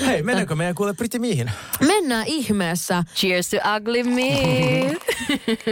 Hei, 0.00 0.22
mennäänkö 0.22 0.54
meidän 0.54 0.74
kuule 0.74 0.94
Pretty 0.94 1.18
Miihin? 1.18 1.50
Mennään 1.86 2.26
ihmeessä. 2.26 3.04
Cheers 3.14 3.48
to 3.50 3.56
ugly 3.76 4.02
me. 4.02 4.96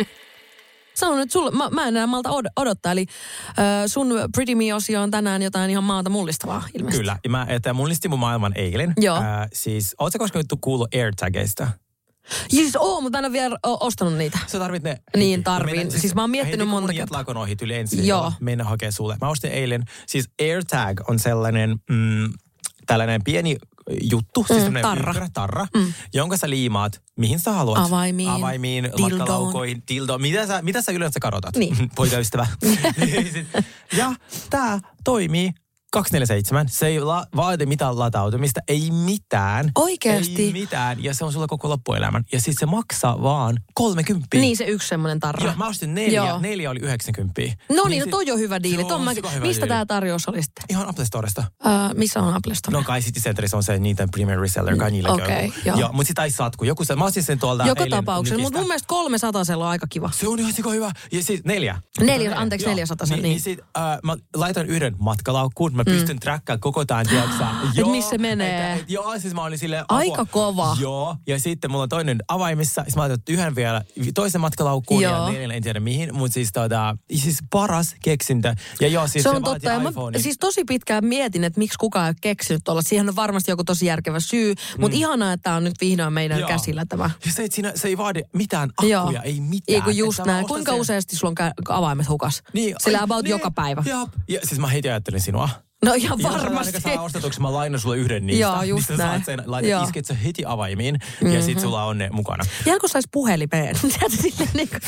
Sano 0.95 1.17
nyt 1.17 1.31
sulle, 1.31 1.51
mä, 1.51 1.69
mä 1.71 1.83
en 1.83 1.89
enää 1.89 2.07
malta 2.07 2.29
od- 2.31 2.53
odottaa. 2.57 2.93
Eli 2.93 3.07
äh, 3.49 3.55
sun 3.87 4.15
Pretty 4.35 4.55
Me-osio 4.55 5.03
on 5.03 5.11
tänään 5.11 5.43
jotain 5.43 5.71
ihan 5.71 5.85
maata 5.85 6.11
mullistavaa 6.11 6.63
ilmeisesti. 6.75 6.99
Kyllä. 6.99 7.17
Ja 7.25 7.31
mä, 7.31 7.47
että 7.49 7.73
mullistin 7.73 8.11
mun 8.11 8.21
maailman 8.21 8.53
eilen. 8.57 8.93
Joo. 8.97 9.17
Äh, 9.17 9.23
siis, 9.53 9.95
ootko 9.99 10.19
koskaan 10.19 10.45
nyt 10.51 10.61
kuullut 10.61 10.95
AirTageista? 10.95 11.69
Siis 12.49 12.77
oo, 12.77 13.01
mutta 13.01 13.19
mä 13.19 13.19
en 13.19 13.25
ole 13.25 13.33
vielä 13.33 13.59
ostanut 13.65 14.15
niitä. 14.15 14.39
Sä 14.47 14.59
tarvit 14.59 14.83
ne. 14.83 14.99
Niin, 15.17 15.31
heti. 15.39 15.43
tarviin. 15.45 15.77
Mennään- 15.79 16.01
Siis 16.01 16.15
mä 16.15 16.21
oon 16.21 16.31
miettinyt 16.31 16.59
heti, 16.61 16.71
monta 16.71 16.93
kertaa. 16.93 17.19
lakon 17.19 17.37
ohi 17.37 17.57
yli 17.63 17.75
ensi 17.75 18.07
Joo. 18.07 18.33
Mennä 18.41 18.65
hakee 18.65 18.91
sulle. 18.91 19.17
Mä 19.21 19.29
ostin 19.29 19.51
eilen. 19.53 19.85
Siis 20.07 20.29
AirTag 20.43 21.01
on 21.09 21.19
sellainen... 21.19 21.77
Mm, 21.91 22.33
tällainen 22.87 23.25
pieni 23.25 23.57
juttu, 24.11 24.45
siis 24.49 24.71
mm, 24.71 24.81
tarra. 24.83 25.11
Ympyrä, 25.11 25.29
tarra, 25.33 25.67
mm. 25.77 25.93
jonka 26.15 26.37
sä 26.37 26.51
liimaat 26.51 27.03
mihin 27.19 27.39
sä 27.39 27.53
haluat. 27.53 27.79
Avaimiin, 27.87 28.29
Avaimiin, 28.31 28.85
dildoon. 28.85 29.19
matkalaukoihin, 29.19 29.83
dildo. 29.89 30.19
Mitä 30.19 30.47
sä, 30.47 30.63
mitä 30.63 30.83
sä 30.83 30.93
yleensä 30.93 31.21
karotat? 31.21 31.57
Niin. 31.57 31.77
Poikaystävä. 31.97 32.47
Niin 33.07 33.33
sit- 33.33 33.65
ja 33.97 34.13
tää 34.51 34.79
toimii 35.05 35.51
247. 35.93 36.69
Se 36.69 36.87
ei 36.87 37.01
la, 37.01 37.27
vaadi 37.37 37.67
mitään 37.67 37.99
latautumista, 37.99 38.61
ei 38.69 38.91
mitään. 38.91 39.73
Oikeesti? 39.79 40.43
Ei 40.43 40.53
mitään. 40.53 41.05
Ja 41.05 41.15
se 41.15 41.25
on 41.25 41.33
sulla 41.33 41.47
koko 41.47 41.69
loppuelämän. 41.69 42.25
Ja 42.33 42.41
siis 42.41 42.57
se 42.61 42.67
maksaa 42.67 43.23
vaan 43.23 43.57
30. 43.75 44.37
Niin 44.39 44.57
se 44.57 44.65
yksi 44.65 44.89
semmoinen 44.89 45.21
tarra. 45.21 45.45
Joo, 45.45 45.55
mä 45.57 45.67
ostin 45.69 45.95
neljä. 45.95 46.27
Joo. 46.27 46.39
Neljä 46.41 46.71
oli 46.71 46.81
90. 46.83 47.41
No 47.69 47.85
niin, 47.89 48.01
no 48.01 48.05
sit- 48.05 48.11
toi 48.11 48.31
on 48.31 48.39
hyvä 48.39 48.63
diili. 48.63 48.85
Ton 48.85 49.03
mä, 49.03 49.13
hyvä 49.13 49.47
mistä 49.47 49.67
tämä 49.67 49.87
tarjous 49.87 50.29
oli 50.29 50.43
sitten? 50.43 50.65
Ihan 50.69 50.89
Apple 50.89 51.05
Storesta. 51.05 51.45
Uh, 51.65 51.95
missä 51.99 52.21
on 52.21 52.35
Apple 52.35 52.55
Store? 52.55 52.79
No 52.79 52.85
kai 52.85 53.01
City 53.01 53.21
Centerissä 53.21 53.57
on 53.57 53.63
se 53.63 53.79
niiden 53.79 54.11
premier 54.11 54.41
reseller, 54.41 54.77
kai 54.77 54.91
niillä 54.91 55.09
Okei, 55.13 55.53
joo. 55.65 55.79
joo. 55.79 55.93
mutta 55.93 56.09
sitä 56.09 56.25
ei 56.25 56.31
satku. 56.31 56.65
Joku 56.65 56.85
se, 56.85 56.97
mä 56.97 57.05
ostin 57.05 57.23
sen 57.23 57.39
tuolta 57.39 57.67
Joka 57.67 57.87
tapauksessa, 57.91 58.43
mutta 58.43 58.59
mun 58.59 58.69
mielestä 58.69 58.87
kolme 58.89 59.19
satasella 59.19 59.65
on 59.65 59.71
aika 59.71 59.87
kiva. 59.91 60.11
Se 60.15 60.29
on 60.29 60.39
ihan 60.39 60.53
hyvä. 60.73 60.91
Ja 61.13 61.23
siis 61.23 61.45
neljä. 61.45 61.83
Neljä, 62.01 62.33
anteeksi, 62.37 62.67
Joo. 62.67 62.75
400, 62.75 63.07
Niin, 63.07 63.15
niin. 63.15 63.23
niin 63.23 63.41
sit, 63.41 63.61
äh, 63.79 63.99
mä 64.03 64.17
laitan 64.37 64.67
yhden 64.67 64.97
matkalaukkuun. 64.99 65.80
Mä 65.87 65.97
pystyn 65.97 66.21
trackkaamaan 66.21 66.61
koko 66.61 66.85
tämän, 66.85 67.07
tiedätkö 67.07 67.45
Et 67.77 67.87
missä 67.87 68.11
se 68.11 68.19
menee. 68.19 68.73
Et, 68.73 68.81
et, 68.81 68.91
joo, 68.91 69.19
siis 69.19 69.35
mä 69.35 69.43
olin 69.45 69.59
silleen... 69.59 69.85
apua. 69.89 69.99
Aika 69.99 70.25
kova. 70.27 70.77
Joo, 70.81 71.17
ja 71.27 71.41
sitten 71.41 71.71
mulla 71.71 71.83
on 71.83 71.89
toinen 71.89 72.19
avaimissa. 72.29 72.83
Siis 72.83 72.97
mä 72.97 73.01
laitan 73.03 73.19
yhden 73.29 73.55
vielä 73.55 73.83
toisen 74.15 74.41
matkalaukkuun 74.41 75.03
Joo. 75.03 75.13
ja 75.15 75.27
neljännen 75.33 75.57
en 75.57 75.63
tiedä 75.63 75.81
mihin. 75.81 76.15
Mutta 76.15 76.35
siis, 76.35 76.53
tota, 76.53 76.97
siis 77.15 77.39
paras 77.51 77.97
keksintö. 78.03 78.55
Ja 78.81 78.89
joo, 78.89 79.07
siis 79.09 79.23
se 79.23 79.31
se, 79.31 79.37
on 79.37 79.43
vaatii 79.43 79.71
totta. 79.71 79.71
Ja 79.71 79.81
mä 80.13 80.19
siis 80.19 80.37
tosi 80.41 80.65
pitkään 80.65 81.05
mietin, 81.05 81.45
että 81.45 81.59
miksi 81.59 81.79
kukaan 81.79 82.07
ei 82.07 82.11
ole 82.11 82.17
keksinyt 82.21 82.63
tuolla. 82.65 82.83
Siihen 82.83 83.09
on 83.09 83.17
varmasti 83.17 83.51
joku 83.51 83.65
tosi 83.65 83.87
järkevä 83.87 84.21
syy. 84.21 84.55
Mutta 84.79 84.97
ihanaa, 84.97 85.33
että 85.33 85.43
tämä 85.43 85.57
on 85.57 85.65
nyt 85.65 85.75
vihdoin 85.81 86.13
meidän 86.13 86.37
Mm. 86.39 86.41
Joo. 86.41 86.49
käsillä 86.49 86.85
tämä. 86.89 87.11
Ja 87.27 87.33
se, 87.33 87.47
siinä, 87.51 87.73
se 87.75 87.89
ei 87.89 87.99
vaadi 87.99 88.23
mitään 88.35 88.71
Joo. 88.83 89.01
akkuja, 89.03 89.23
ei 89.23 89.41
mitään. 89.41 89.75
Ei 89.75 89.81
kun 89.81 89.91
Et 89.91 89.97
just 89.97 90.21
näin. 90.27 90.47
Kuinka 90.47 90.73
sen- 90.73 90.81
useasti 90.81 91.17
sulla 91.17 91.35
on 91.69 91.77
avaimet 91.77 92.09
hukas? 92.09 92.43
Niin, 92.53 92.77
Sillä 92.81 92.99
ai, 92.99 93.05
about 93.05 93.25
niin, 93.25 93.31
joka 93.31 93.51
päivä. 93.51 93.83
Jop. 93.87 94.09
Ja 94.29 94.41
siis 94.45 94.61
mä 94.61 94.67
heti 94.67 94.89
ajattelin 94.89 95.21
sinua. 95.21 95.49
No 95.85 95.95
ihan 95.95 96.19
Jos 96.21 96.33
varmasti. 96.33 96.73
sä 96.73 96.81
saa 96.81 97.03
ostetuksi, 97.03 97.41
mä 97.41 97.53
lainan 97.53 97.81
sulle 97.81 97.97
yhden 97.97 98.27
niistä. 98.27 98.41
Joo, 98.43 98.63
just 98.63 98.89
niin 98.89 98.99
näin. 98.99 99.11
saat 99.11 99.25
sen, 99.25 99.43
laitat, 99.47 99.71
Joo. 99.71 99.83
isket 99.85 100.05
se 100.05 100.17
heti 100.25 100.45
avaimiin 100.47 100.99
ja 101.33 101.43
sit 101.43 101.61
sulla 101.61 101.85
on 101.85 101.99
ne 101.99 102.09
mukana. 102.13 102.45
Ja 102.67 102.79
kun 102.79 102.89
sais 102.89 103.05
puhelimeen. 103.13 103.77
Niin 104.55 104.69
kuin- 104.69 104.81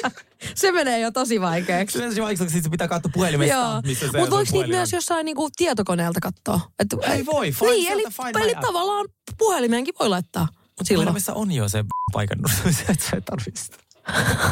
se 0.54 0.72
menee 0.72 1.00
jo 1.00 1.10
tosi 1.10 1.40
vaikeaksi. 1.40 1.98
Se 2.14 2.22
vaikka 2.22 2.48
sit 2.48 2.64
se 2.64 2.70
pitää 2.70 2.88
katsoa 2.88 3.10
puhelimesta, 3.14 3.54
Joo. 3.54 3.74
Mutta 4.20 4.36
voiko 4.36 4.52
niitä 4.52 4.68
myös 4.68 4.92
jossain 4.92 5.24
niinku 5.24 5.48
tietokoneelta 5.56 6.20
katsoa? 6.20 6.60
Et, 6.78 6.86
Ei 7.12 7.26
voi, 7.26 7.52
find 7.52 7.70
niin, 7.70 7.92
eli, 7.92 8.04
find 8.22 8.36
eli 8.44 8.54
tavallaan 8.60 9.06
puhelimeenkin 9.38 9.94
voi 10.00 10.08
laittaa. 10.08 10.48
Mut 10.52 10.86
silloin. 10.86 11.04
Puhelimessa 11.06 11.34
on 11.34 11.52
jo 11.52 11.68
se 11.68 11.84
paikannus, 12.12 12.52
että 12.88 13.04
sä 13.10 13.16
et 13.16 13.24
tarvitse 13.24 13.64
sitä. 13.64 13.76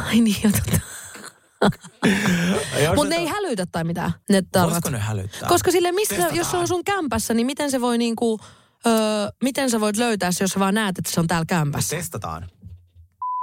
Ai 0.07 0.21
niin, 0.21 0.37
jo 0.45 0.51
totta. 0.51 0.81
Mutta 2.95 3.09
ne 3.09 3.17
ei 3.17 3.27
hälytä 3.27 3.67
tai 3.67 3.85
mitään. 3.85 4.13
Ne. 4.29 4.43
Voisiko 4.63 4.91
ne 4.91 4.99
hälyttää? 4.99 5.49
Koska 5.49 5.71
sille, 5.71 5.93
missä, 5.93 6.15
Testataan. 6.15 6.37
jos 6.39 6.51
se 6.51 6.57
on 6.57 6.69
sun 6.69 6.85
kämpässä, 6.85 7.35
niin 7.35 7.47
miten 7.47 7.71
se 7.71 7.81
voi 7.81 7.99
niinku, 7.99 8.41
öö, 8.87 8.93
miten 9.43 9.71
sä 9.71 9.81
voit 9.81 9.97
löytää 9.97 10.33
se, 10.33 10.45
jos 10.45 10.51
sä 10.51 10.61
vaan 10.61 10.75
näet, 10.75 10.99
että 10.99 11.11
se 11.13 11.21
on 11.21 11.27
täällä 11.27 11.45
kämpässä? 11.49 11.97
Testataan. 11.97 12.51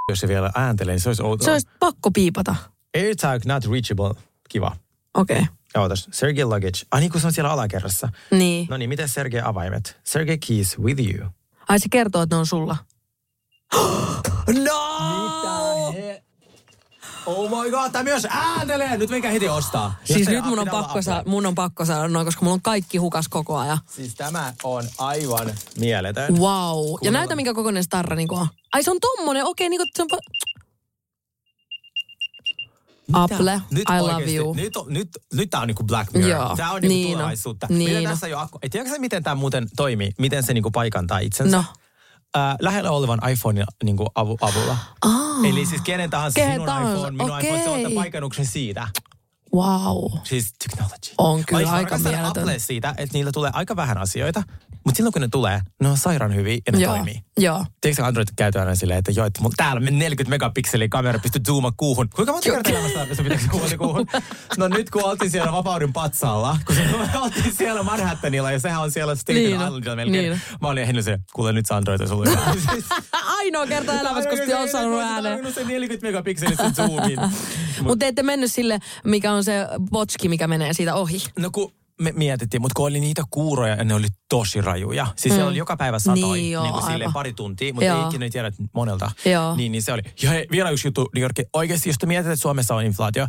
Jos 0.10 0.20
se 0.20 0.28
vielä 0.28 0.52
ääntelee, 0.56 0.94
niin 0.94 1.02
se 1.02 1.10
olisi 1.10 1.24
outoa. 1.24 1.46
Se 1.46 1.52
olisi 1.52 1.68
pakko 1.80 2.12
piipata. 2.12 2.56
AirTag 2.98 3.46
not 3.46 3.66
reachable. 3.66 4.24
Kiva. 4.50 4.76
Okei. 5.14 5.40
Okay. 5.40 5.82
Ootas. 5.82 6.08
Sergey 6.12 6.44
luggage. 6.46 6.86
Ai 6.92 7.00
niin 7.00 7.12
kuin 7.12 7.22
se 7.22 7.28
on 7.28 7.34
siellä 7.34 7.52
alakerrassa. 7.52 8.10
Niin. 8.32 8.68
No 8.70 8.78
niin, 8.78 8.90
miten 8.90 9.10
Sergey 9.10 9.42
avaimet? 9.44 9.98
Sergey 10.04 10.38
keys 10.48 10.80
with 10.80 11.02
you. 11.02 11.30
Ai 11.70 11.80
se 11.80 11.86
kertoo, 11.92 12.22
että 12.22 12.36
ne 12.36 12.40
on 12.40 12.46
sulla. 12.46 12.78
No! 14.64 15.96
Oh 17.26 17.64
my 17.64 17.72
god, 17.72 17.92
tämä 17.92 18.04
myös 18.04 18.28
ääntelee! 18.30 18.98
Nyt 18.98 19.10
menkää 19.10 19.32
heti 19.32 19.50
ostaa. 19.50 19.96
Jos 20.10 20.16
Siis 20.16 20.28
nyt 20.28 20.46
mun 20.46 20.60
on, 20.60 20.68
pakko 20.72 21.02
saa, 21.02 21.24
mun 21.26 21.46
on 21.46 21.56
pakko 21.56 21.86
saada 21.86 22.08
noin, 22.08 22.26
koska 22.26 22.42
mulla 22.42 22.54
on 22.54 22.62
kaikki 22.62 22.98
hukas 22.98 23.28
koko 23.28 23.58
ajan. 23.58 23.78
Siis 23.90 24.16
tämä 24.16 24.54
on 24.64 24.84
aivan 24.98 25.54
mieletön. 25.78 26.34
Wow. 26.38 26.40
Ja 26.40 26.84
Kuunnella. 26.84 27.20
näytä, 27.20 27.36
minkä 27.36 27.54
kokoinen 27.54 27.84
starra 27.84 28.16
niinku 28.16 28.36
on. 28.36 28.48
Ai 28.74 28.84
se 28.84 28.92
on 28.92 28.98
tommonen, 29.02 29.46
okei, 29.46 29.70
niinku 29.70 29.86
se 29.96 30.02
on... 30.02 30.08
va- 30.12 30.18
Apple, 33.14 33.62
Nyt 33.72 33.90
I 33.90 34.02
love 34.02 34.14
oikeesti, 34.14 34.36
you. 34.36 34.54
Nyt, 34.54 34.74
nyt, 34.88 35.10
nyt 35.34 35.50
tää 35.50 35.62
on 35.62 35.68
niinku 35.68 35.84
Black 35.84 36.14
Mirror. 36.14 36.32
Joo, 36.32 36.56
Tää 36.56 36.72
on 36.72 36.82
niinku 36.82 36.94
niin 36.96 37.12
tulevaisuutta. 37.18 37.68
Niin 37.70 37.90
Miten 37.90 38.04
tässä 38.04 38.28
jo 38.28 38.40
akku... 38.40 38.60
Et 38.62 38.72
tiedätkö 38.72 38.96
sä, 38.96 39.00
miten 39.02 39.24
tämä 39.24 39.36
muuten 39.36 39.68
toimii? 39.76 40.12
Miten 40.18 40.44
se 40.44 40.54
niinku 40.54 40.72
paikantaa 40.72 41.20
itsensä? 41.20 41.58
No. 41.58 41.64
Äh, 42.38 42.56
lähellä 42.60 42.92
olevan 42.92 43.30
iPhonein 43.30 43.68
niinku 43.84 44.08
avu, 44.16 44.38
avulla. 44.42 44.78
Ah. 45.06 45.46
Eli 45.46 45.66
siis 45.66 45.82
kenen 45.82 46.10
tahansa 46.10 46.36
Kenen 46.36 46.52
sinun 46.52 46.66
tahansa, 46.66 46.94
iPhone, 46.94 47.12
minun 47.12 47.40
iPhone, 47.40 47.64
se 47.64 47.70
ottaa 47.70 47.92
paikannuksen 47.96 48.46
siitä. 48.46 48.88
Wow. 49.56 50.12
Siis 50.24 50.54
technology. 50.54 51.12
On 51.18 51.44
kyllä 51.46 51.68
Mä 51.68 51.72
aika 51.74 51.98
mieletön. 51.98 52.26
Apple 52.26 52.60
siitä, 52.60 52.94
että 52.98 53.14
niillä 53.18 53.32
tulee 53.32 53.52
aika 53.54 53.76
vähän 53.76 53.98
asioita, 53.98 54.44
mutta 54.86 54.98
silloin 54.98 55.14
kun 55.14 55.22
ne 55.22 55.28
tulee, 55.28 55.62
ne 55.82 55.90
on 55.90 55.98
sairaan 55.98 56.36
hyviä 56.36 56.58
ja 56.66 56.72
ne 56.72 56.80
Joo. 56.80 56.94
toimii. 56.94 57.22
Joo. 57.40 57.66
Tiedätkö 57.82 58.06
Android 58.06 58.28
käytetään 58.36 58.68
aina 58.68 58.76
silleen, 58.76 58.98
että 59.00 59.12
joo, 59.12 59.26
että 59.26 59.42
mulla 59.42 59.54
täällä 59.58 59.88
on 59.92 60.00
40 60.00 60.30
megapikseliä 60.30 60.88
kamera, 60.90 61.20
pysty 61.20 61.40
zoomaan 61.48 61.74
kuuhun. 61.78 62.10
Kuinka 62.16 62.32
monta 62.32 62.50
kertaa 62.52 62.72
elämästä 62.72 63.16
sun 63.16 63.24
pitäisi 63.26 63.48
zoomata 63.52 63.78
kuuhun? 63.78 64.08
No 64.58 64.68
nyt 64.68 64.90
kun 64.90 65.04
oltiin 65.04 65.32
siellä 65.32 65.52
Vapauden 65.52 65.94
patsaalla, 65.94 66.58
kun 66.68 66.76
oltiin 67.22 67.54
siellä 67.56 67.84
Manhattanilla 67.84 68.52
ja 68.52 68.60
sehän 68.60 68.82
on 68.82 68.92
siellä 68.92 69.16
Staten 69.16 69.36
Niin, 69.36 69.52
Islandilla 69.56 69.96
melkein. 69.96 70.30
niin. 70.30 70.42
Mä 70.62 70.68
olin 70.68 70.86
henni 70.88 71.04
se, 71.04 71.20
kuule 71.34 71.54
nyt 71.54 71.66
se 71.66 71.74
Android 71.74 72.02
on 72.02 72.08
sulle. 72.08 72.30
hyvä." 72.30 72.54
Siis- 72.72 72.86
Ainoa 73.38 73.68
kerta 73.68 73.94
elämässä, 74.00 74.30
kun 74.30 74.38
Se- 74.46 74.56
on 74.56 74.70
sanonut 74.70 75.00
se- 75.00 75.06
ääneen. 75.06 75.54
Se 75.54 75.64
40 75.64 76.08
megapikseliä 76.08 76.56
sen 76.56 76.76
zoomiin. 76.76 77.20
Mutta 77.82 77.98
te 78.00 78.08
ette 78.08 78.24
mennyt 78.24 78.52
sille, 78.52 78.80
mikä 79.04 79.32
on 79.32 79.44
se 79.46 79.68
botski, 79.92 80.30
mikä 80.30 80.48
menee 80.48 80.74
siitä 80.74 80.96
ohi. 80.96 81.24
No 81.40 81.50
kun 81.52 81.72
me 82.02 82.12
mietittiin, 82.16 82.62
mutta 82.62 82.74
kun 82.76 82.86
oli 82.86 83.00
niitä 83.00 83.24
kuuroja 83.30 83.76
ja 83.76 83.84
ne 83.84 83.94
oli 83.94 84.08
tosi 84.30 84.62
rajuja. 84.62 85.08
Siis 85.16 85.34
mm. 85.34 85.38
se 85.38 85.44
oli 85.44 85.58
joka 85.58 85.78
päivä 85.78 86.00
satoi, 86.00 86.16
Niin 86.16 86.34
niin, 86.34 86.52
joo, 86.52 86.64
niin 86.64 86.74
kuin 86.74 86.86
silleen 86.86 87.14
pari 87.14 87.34
tuntia, 87.34 87.74
mutta 87.74 87.86
Joo. 87.86 88.02
ei 88.02 88.08
ikinä 88.08 88.30
tiedä 88.30 88.52
monelta. 88.74 89.12
Joo. 89.26 89.56
Niin, 89.56 89.72
niin 89.72 89.82
se 89.82 89.94
oli. 89.94 90.02
Ja 90.22 90.30
hei, 90.30 90.48
vielä 90.52 90.70
yksi 90.70 90.88
juttu, 90.88 91.10
New 91.16 91.22
York. 91.22 91.36
Oikeasti, 91.54 91.90
jos 91.90 91.98
te 91.98 92.06
mietitte, 92.06 92.32
että 92.32 92.42
Suomessa 92.42 92.76
on 92.76 92.84
inflaatio, 92.84 93.28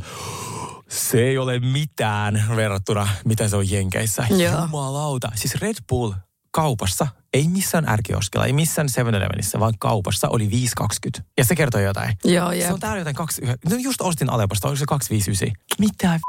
se 0.89 1.23
ei 1.23 1.39
ole 1.39 1.59
mitään 1.59 2.45
verrattuna, 2.57 3.09
mitä 3.25 3.49
se 3.49 3.57
on 3.57 3.71
Jenkeissä. 3.71 4.27
Joo. 4.31 4.62
Jumalauta. 4.62 5.33
Siis 5.35 5.55
Red 5.55 5.77
Bull 5.89 6.12
kaupassa, 6.51 7.07
ei 7.37 7.49
missään 7.49 7.89
ärkioskella, 7.89 8.47
ei 8.47 8.53
missään 8.53 8.89
7-Elevenissä, 8.89 9.61
vaan 9.61 9.74
kaupassa 9.78 10.28
oli 10.28 10.49
5,20. 10.49 11.22
Ja 11.39 11.45
se 11.45 11.55
kertoo 11.57 11.80
jotain. 11.80 12.18
Joo, 12.24 12.51
Se 12.51 12.57
jep. 12.57 12.72
on 12.72 12.80
täällä 12.80 12.99
jotain 12.99 13.16
2, 13.16 13.43
no 13.70 13.76
just 13.76 14.01
ostin 14.01 14.30
Alepasta, 14.30 14.68
oliko 14.68 14.78
se 14.78 14.84
259? 14.87 15.62
Mitä 15.78 16.20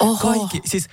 Oho. 0.00 0.32
kaikki, 0.32 0.60
siis 0.68 0.88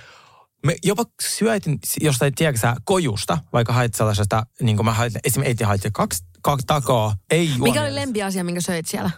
me 0.66 0.76
jopa 0.84 1.04
syötin 1.22 1.78
jostain, 2.00 2.34
tiedätkö 2.34 2.60
sä, 2.60 2.76
kojusta, 2.84 3.38
vaikka 3.52 3.72
hait 3.72 3.94
sellaisesta, 3.94 4.46
niin 4.62 4.76
kuin 4.76 4.84
mä 4.84 4.92
hait, 4.92 5.12
esimerkiksi 5.24 5.64
äiti 5.64 5.64
hait 5.64 5.92
kaksi, 5.92 6.24
kaksi 6.46 6.66
takoa, 6.66 7.12
ei 7.30 7.50
juo 7.56 7.66
Mikä 7.66 7.82
oli 7.82 7.94
lempiasia, 7.94 8.44
minkä 8.44 8.60
söit 8.60 8.86
siellä? 8.86 9.10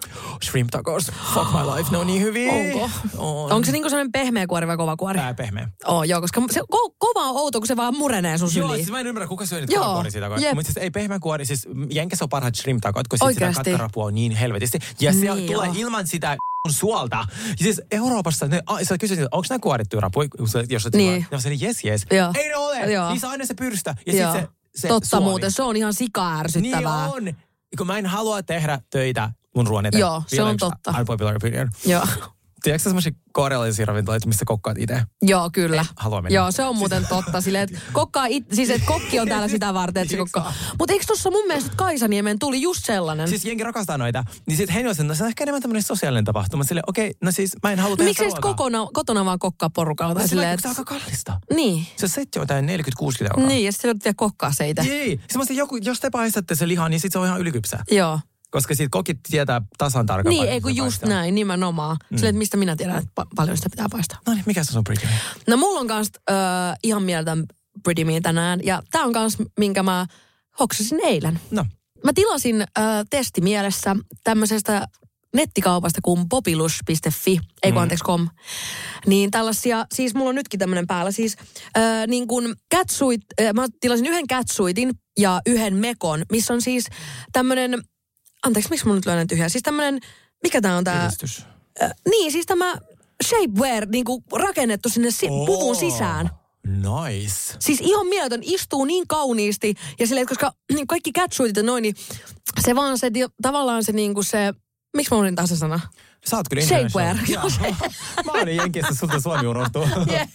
Shrimp 0.44 0.70
tacos, 0.70 1.06
fuck 1.34 1.46
my 1.52 1.76
life, 1.76 1.90
ne 1.90 1.98
on 1.98 2.06
niin 2.06 2.22
hyviä. 2.22 2.52
Onko? 2.52 2.90
On. 3.18 3.52
Onko 3.52 3.66
se 3.66 3.72
niinku 3.72 3.88
sellainen 3.90 4.12
pehmeä 4.12 4.46
kuori 4.46 4.66
vai 4.66 4.76
kova 4.76 4.96
kuori? 4.96 5.18
Ää, 5.18 5.34
pehmeä. 5.34 5.68
Oo, 5.86 6.04
joo, 6.04 6.20
koska 6.20 6.42
se 6.50 6.60
ko- 6.60 6.94
kova 6.98 7.24
on 7.24 7.36
outo, 7.36 7.60
kun 7.60 7.66
se 7.66 7.76
vaan 7.76 7.96
murenee 7.96 8.38
sun 8.38 8.50
Joo, 8.54 8.66
syliin. 8.68 8.84
siis 8.84 8.90
mä 8.90 9.00
en 9.00 9.06
ymmärrä, 9.06 9.28
kuka 9.28 9.46
syö 9.46 9.60
niitä 9.60 9.72
Joo, 9.74 9.82
karakuori 9.82 10.10
siitä. 10.10 10.54
Mutta 10.54 10.72
siis 10.72 10.76
ei 10.76 10.90
pehmeä 10.90 11.18
kuori, 11.18 11.44
siis 11.46 11.68
Jenkessä 11.90 12.24
on 12.24 12.28
parhaat 12.28 12.54
shrimp 12.54 12.80
tacot, 12.80 13.08
kun 13.08 13.18
sit 13.18 13.34
sitä 13.34 13.52
katkarapua 13.52 14.04
on 14.04 14.14
niin 14.14 14.32
helvetisti. 14.32 14.78
Ja 15.00 15.12
se 15.12 15.18
Niin 15.34 15.52
tulee 15.52 15.66
joo. 15.66 15.74
ilman 15.76 16.06
sitä 16.06 16.36
suolta. 16.78 17.16
Ja 17.48 17.56
siis 17.64 17.80
Euroopassa, 17.90 18.46
ne, 18.48 18.62
a, 18.66 18.84
sä 18.84 18.98
kysyt, 18.98 19.18
onko 19.20 19.46
nämä 19.50 19.58
kuorittuja 19.58 20.00
rapuja, 20.00 20.28
sä- 20.52 20.64
jos 20.68 20.82
sä 20.82 20.90
Niin. 20.94 21.26
Ja 21.30 21.38
se 21.40 21.50
jes, 21.60 21.84
jes. 21.84 22.06
Joo. 22.10 22.32
Ei 22.34 22.48
ne 22.48 22.56
ole. 22.56 22.92
Joo. 22.92 23.10
Niissä 23.10 23.26
on 23.26 23.30
aina 23.30 23.46
se 23.46 23.54
pyrstä. 23.54 23.94
Ja 24.06 24.14
Joo. 24.14 24.32
sitten 24.32 24.48
se, 24.52 24.57
se 24.76 24.88
Totta 24.88 25.08
suoli. 25.08 25.24
muuten, 25.24 25.52
se 25.52 25.62
on 25.62 25.76
ihan 25.76 25.94
sika-ärsyttävää. 25.94 27.06
Niin 27.20 27.28
on. 27.28 27.34
Kun 27.78 27.86
mä 27.86 27.98
en 27.98 28.06
halua 28.06 28.42
tehdä 28.42 28.80
töitä 28.90 29.30
mun 29.56 29.66
ruoan 29.66 29.86
eteen. 29.86 30.00
Joo, 30.00 30.22
se 30.26 30.36
Vielä 30.36 30.48
on 30.48 30.56
totta. 30.56 30.94
Unpopular 30.98 31.36
opinion. 31.36 31.70
Joo. 31.86 32.06
Tiedätkö 32.62 32.88
semmoisia 32.88 33.12
korealaisia 33.32 33.86
ravintoloita, 33.86 34.26
missä 34.28 34.44
kokkaat 34.44 34.78
itse? 34.78 35.02
Joo, 35.22 35.50
kyllä. 35.52 35.84
halua 35.96 36.22
mennä. 36.22 36.34
Joo, 36.36 36.50
se 36.50 36.64
on 36.64 36.76
muuten 36.76 37.06
totta. 37.08 37.40
Silleen, 37.40 37.64
että 37.64 37.78
kokkaa 37.92 38.26
it, 38.26 38.44
siis 38.52 38.70
että 38.70 38.86
kokki 38.86 39.20
on 39.20 39.28
täällä 39.28 39.48
sitä 39.48 39.74
varten, 39.74 40.02
että 40.02 40.10
se 40.12 40.16
kokkaa. 40.18 40.52
Mutta 40.78 40.92
eikö 40.92 41.04
tuossa 41.06 41.30
mun 41.30 41.46
mielestä 41.46 41.70
Kaisaniemen 41.76 42.38
tuli 42.38 42.62
just 42.62 42.84
sellainen? 42.84 43.28
Siis 43.28 43.44
jengi 43.44 43.64
rakastaa 43.64 43.98
noita. 43.98 44.24
Niin 44.46 44.56
sit 44.56 44.74
Henni 44.74 44.90
on 45.00 45.06
no 45.06 45.14
se 45.14 45.22
on 45.22 45.28
ehkä 45.28 45.44
enemmän 45.44 45.62
tämmöinen 45.62 45.82
sosiaalinen 45.82 46.24
tapahtuma. 46.24 46.64
Sille, 46.64 46.82
okei, 46.86 47.14
no 47.22 47.30
siis 47.32 47.52
mä 47.62 47.72
en 47.72 47.78
halua 47.78 47.96
tehdä 47.96 48.08
Miksi 48.10 48.24
ei 48.24 48.30
ruokaa. 48.30 48.54
kokona, 48.54 48.86
kotona 48.92 49.24
vaan 49.24 49.38
kokkaa 49.38 49.70
porukalla? 49.70 50.14
Tai 50.14 50.22
No 50.24 50.28
silleen, 50.28 50.56
kun 50.56 50.62
se 50.62 50.68
on 50.68 50.72
että... 50.72 50.80
aika 50.82 51.00
kallista. 51.00 51.40
Niin. 51.54 51.86
Se 51.96 52.08
setti 52.08 52.38
on 52.38 52.42
jotain 52.42 52.68
40-60 52.68 52.68
euroa. 53.22 53.46
Niin, 53.46 53.64
ja 53.64 53.72
sitten 53.72 53.98
vielä 54.04 54.14
kokkaa 54.16 54.52
se 54.52 54.68
itse. 54.68 54.82
Ei, 54.82 55.20
semmoista 55.30 55.54
joku, 55.54 55.76
jos 55.76 56.00
te 56.00 56.10
paistatte 56.10 56.54
se 56.54 56.68
liha, 56.68 56.88
niin 56.88 57.00
sit 57.00 57.12
se 57.12 57.18
on 57.18 57.26
ihan 57.26 57.40
ylikypsää. 57.40 57.82
Joo. 57.90 58.20
Koska 58.50 58.74
siitä 58.74 58.88
kokit 58.90 59.18
tietää 59.30 59.62
tasan 59.78 60.06
tarkkaan. 60.06 60.34
Niin, 60.36 60.48
ei 60.48 60.60
kun 60.60 60.76
just 60.76 61.00
paistaa. 61.00 61.08
näin, 61.08 61.34
nimenomaan. 61.34 61.96
Mm. 62.10 62.16
Silleen, 62.16 62.30
että 62.30 62.38
mistä 62.38 62.56
minä 62.56 62.76
tiedän, 62.76 62.96
että 62.98 63.22
pa- 63.22 63.26
paljon 63.36 63.56
sitä 63.56 63.70
pitää 63.70 63.86
paistaa. 63.90 64.18
No 64.26 64.34
niin, 64.34 64.42
mikä 64.46 64.64
se 64.64 64.78
on 64.78 64.84
Britney? 64.84 65.10
No 65.46 65.56
mulla 65.56 65.80
on 65.80 65.86
kans 65.86 66.10
äh, 66.30 66.36
ihan 66.82 67.02
mieltä 67.02 67.36
Pretty 67.82 68.04
Me 68.04 68.20
tänään. 68.20 68.60
Ja 68.64 68.82
tää 68.90 69.02
on 69.04 69.12
kans, 69.12 69.36
minkä 69.58 69.82
mä 69.82 70.06
hoksasin 70.60 71.00
eilen. 71.04 71.40
No. 71.50 71.66
Mä 72.04 72.12
tilasin 72.14 72.60
äh, 72.60 72.66
testimielessä 73.10 73.96
tämmöisestä 74.24 74.86
nettikaupasta 75.34 76.00
kuin 76.02 76.28
popilus.fi, 76.28 77.30
ei 77.62 77.72
kun 77.72 77.72
Mm. 77.72 77.82
anteeksi 77.82 78.04
com. 78.04 78.28
Niin 79.06 79.30
tällaisia, 79.30 79.86
siis 79.94 80.14
mulla 80.14 80.28
on 80.28 80.34
nytkin 80.34 80.60
tämmönen 80.60 80.86
päällä, 80.86 81.10
siis 81.10 81.36
äh, 81.76 82.06
niin 82.06 82.28
kuin 82.28 82.54
catsuit, 82.74 83.20
äh, 83.40 83.52
mä 83.54 83.66
tilasin 83.80 84.06
yhden 84.06 84.26
catsuitin 84.26 84.90
ja 85.18 85.40
yhden 85.46 85.74
mekon, 85.74 86.22
missä 86.32 86.54
on 86.54 86.62
siis 86.62 86.86
tämmönen, 87.32 87.82
anteeksi, 88.46 88.70
miksi 88.70 88.86
mulla 88.86 88.96
nyt 88.96 89.06
löydän 89.06 89.26
tyhjää, 89.26 89.48
siis 89.48 89.62
tämmönen, 89.62 90.00
mikä 90.42 90.60
tää 90.60 90.76
on 90.76 90.84
tää? 90.84 91.00
Kiristys. 91.00 91.44
Äh, 91.82 91.90
niin, 92.10 92.32
siis 92.32 92.46
tämä 92.46 92.74
shapewear 93.24 93.86
niin 93.86 94.04
kuin 94.04 94.24
rakennettu 94.32 94.88
sinne 94.88 95.10
si- 95.10 95.28
puvun 95.28 95.76
sisään. 95.76 96.30
Nice. 96.66 97.56
Siis 97.58 97.80
ihan 97.80 98.06
mieletön, 98.06 98.40
istuu 98.42 98.84
niin 98.84 99.08
kauniisti. 99.08 99.74
Ja 100.00 100.06
silleen, 100.06 100.22
että 100.22 100.34
koska 100.34 100.52
niin 100.74 100.86
kaikki 100.86 101.12
catsuitit 101.12 101.56
ja 101.56 101.62
noin, 101.62 101.82
niin 101.82 101.94
se 102.60 102.74
vaan 102.76 102.98
se, 102.98 103.10
tavallaan 103.42 103.84
se 103.84 103.92
niin 103.92 104.14
kuin 104.14 104.24
se, 104.24 104.54
miksi 104.96 105.14
mä 105.14 105.20
olin 105.20 105.34
taas 105.34 105.48
se 105.48 105.56
sana? 105.56 105.80
Sä 106.26 106.36
oot 106.36 106.48
kyllä 106.48 106.62
Shapewear. 106.66 107.16
Mä 108.24 108.32
olin 108.32 108.56
Jenkissä, 108.56 108.94
sulta 108.94 109.20
Suomi 109.20 109.46
unohtuu. 109.46 109.88
Yeah. 110.10 110.28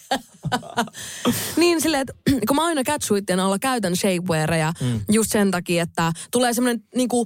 niin 1.58 1.82
silleen, 1.82 2.02
että 2.02 2.14
kun 2.48 2.56
mä 2.56 2.66
aina 2.66 2.84
catsuittien 2.84 3.40
alla 3.40 3.60
käytän 3.60 3.96
shapewearia 3.96 4.74
Mm. 4.82 5.02
just 5.12 5.32
sen 5.32 5.52
takia, 5.52 5.84
että 5.84 6.12
tulee 6.32 6.54
semmoinen 6.54 6.84
niinku, 6.96 7.26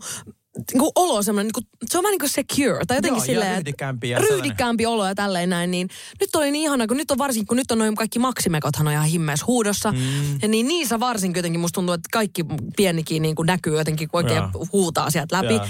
niinku 0.74 0.91
olo 0.95 1.24
semmoinen, 1.24 1.47
niinku, 1.47 1.62
se 1.86 1.97
on 1.97 2.03
vähän 2.03 2.12
niin 2.12 2.20
kuin 2.20 2.30
secure. 2.30 2.86
Tai 2.88 2.97
jotenkin 2.97 3.20
Joo, 3.20 3.26
silleen, 3.26 3.47
että 3.47 3.58
ryhdikkäämpi 3.58 4.10
ja 4.10 4.20
ryhdikkäämpi 4.20 4.86
olo 4.86 5.08
ja 5.08 5.16
tälleen 5.16 5.49
näin. 5.49 5.72
Niin 5.72 5.89
nyt 6.20 6.36
oli 6.36 6.51
niin 6.51 6.64
ihana, 6.64 6.88
kun 6.88 6.97
nyt 6.97 7.12
on 7.12 7.18
varsinkin, 7.18 7.47
kun 7.47 7.58
nyt 7.58 7.72
on 7.72 7.78
noin 7.78 7.95
kaikki 7.95 8.20
maksimekothan 8.20 8.88
on 8.88 8.93
ihan 8.93 9.05
himmeessä 9.05 9.45
huudossa. 9.45 9.91
Mm. 9.91 9.99
Ja 10.41 10.47
niin 10.47 10.68
niissä 10.68 10.99
varsinkin 10.99 11.39
jotenkin 11.39 11.60
musta 11.60 11.76
tuntuu, 11.76 11.93
että 11.93 12.10
kaikki 12.12 12.45
pienikin 12.78 13.22
niin 13.22 13.36
kuin 13.36 13.45
näkyy 13.45 13.78
jotenkin, 13.78 14.10
kun 14.10 14.18
oikein 14.18 14.43
Joo. 14.53 14.68
huutaa 14.72 15.12
sieltä 15.12 15.36
läpi. 15.36 15.53
Joo. 15.53 15.66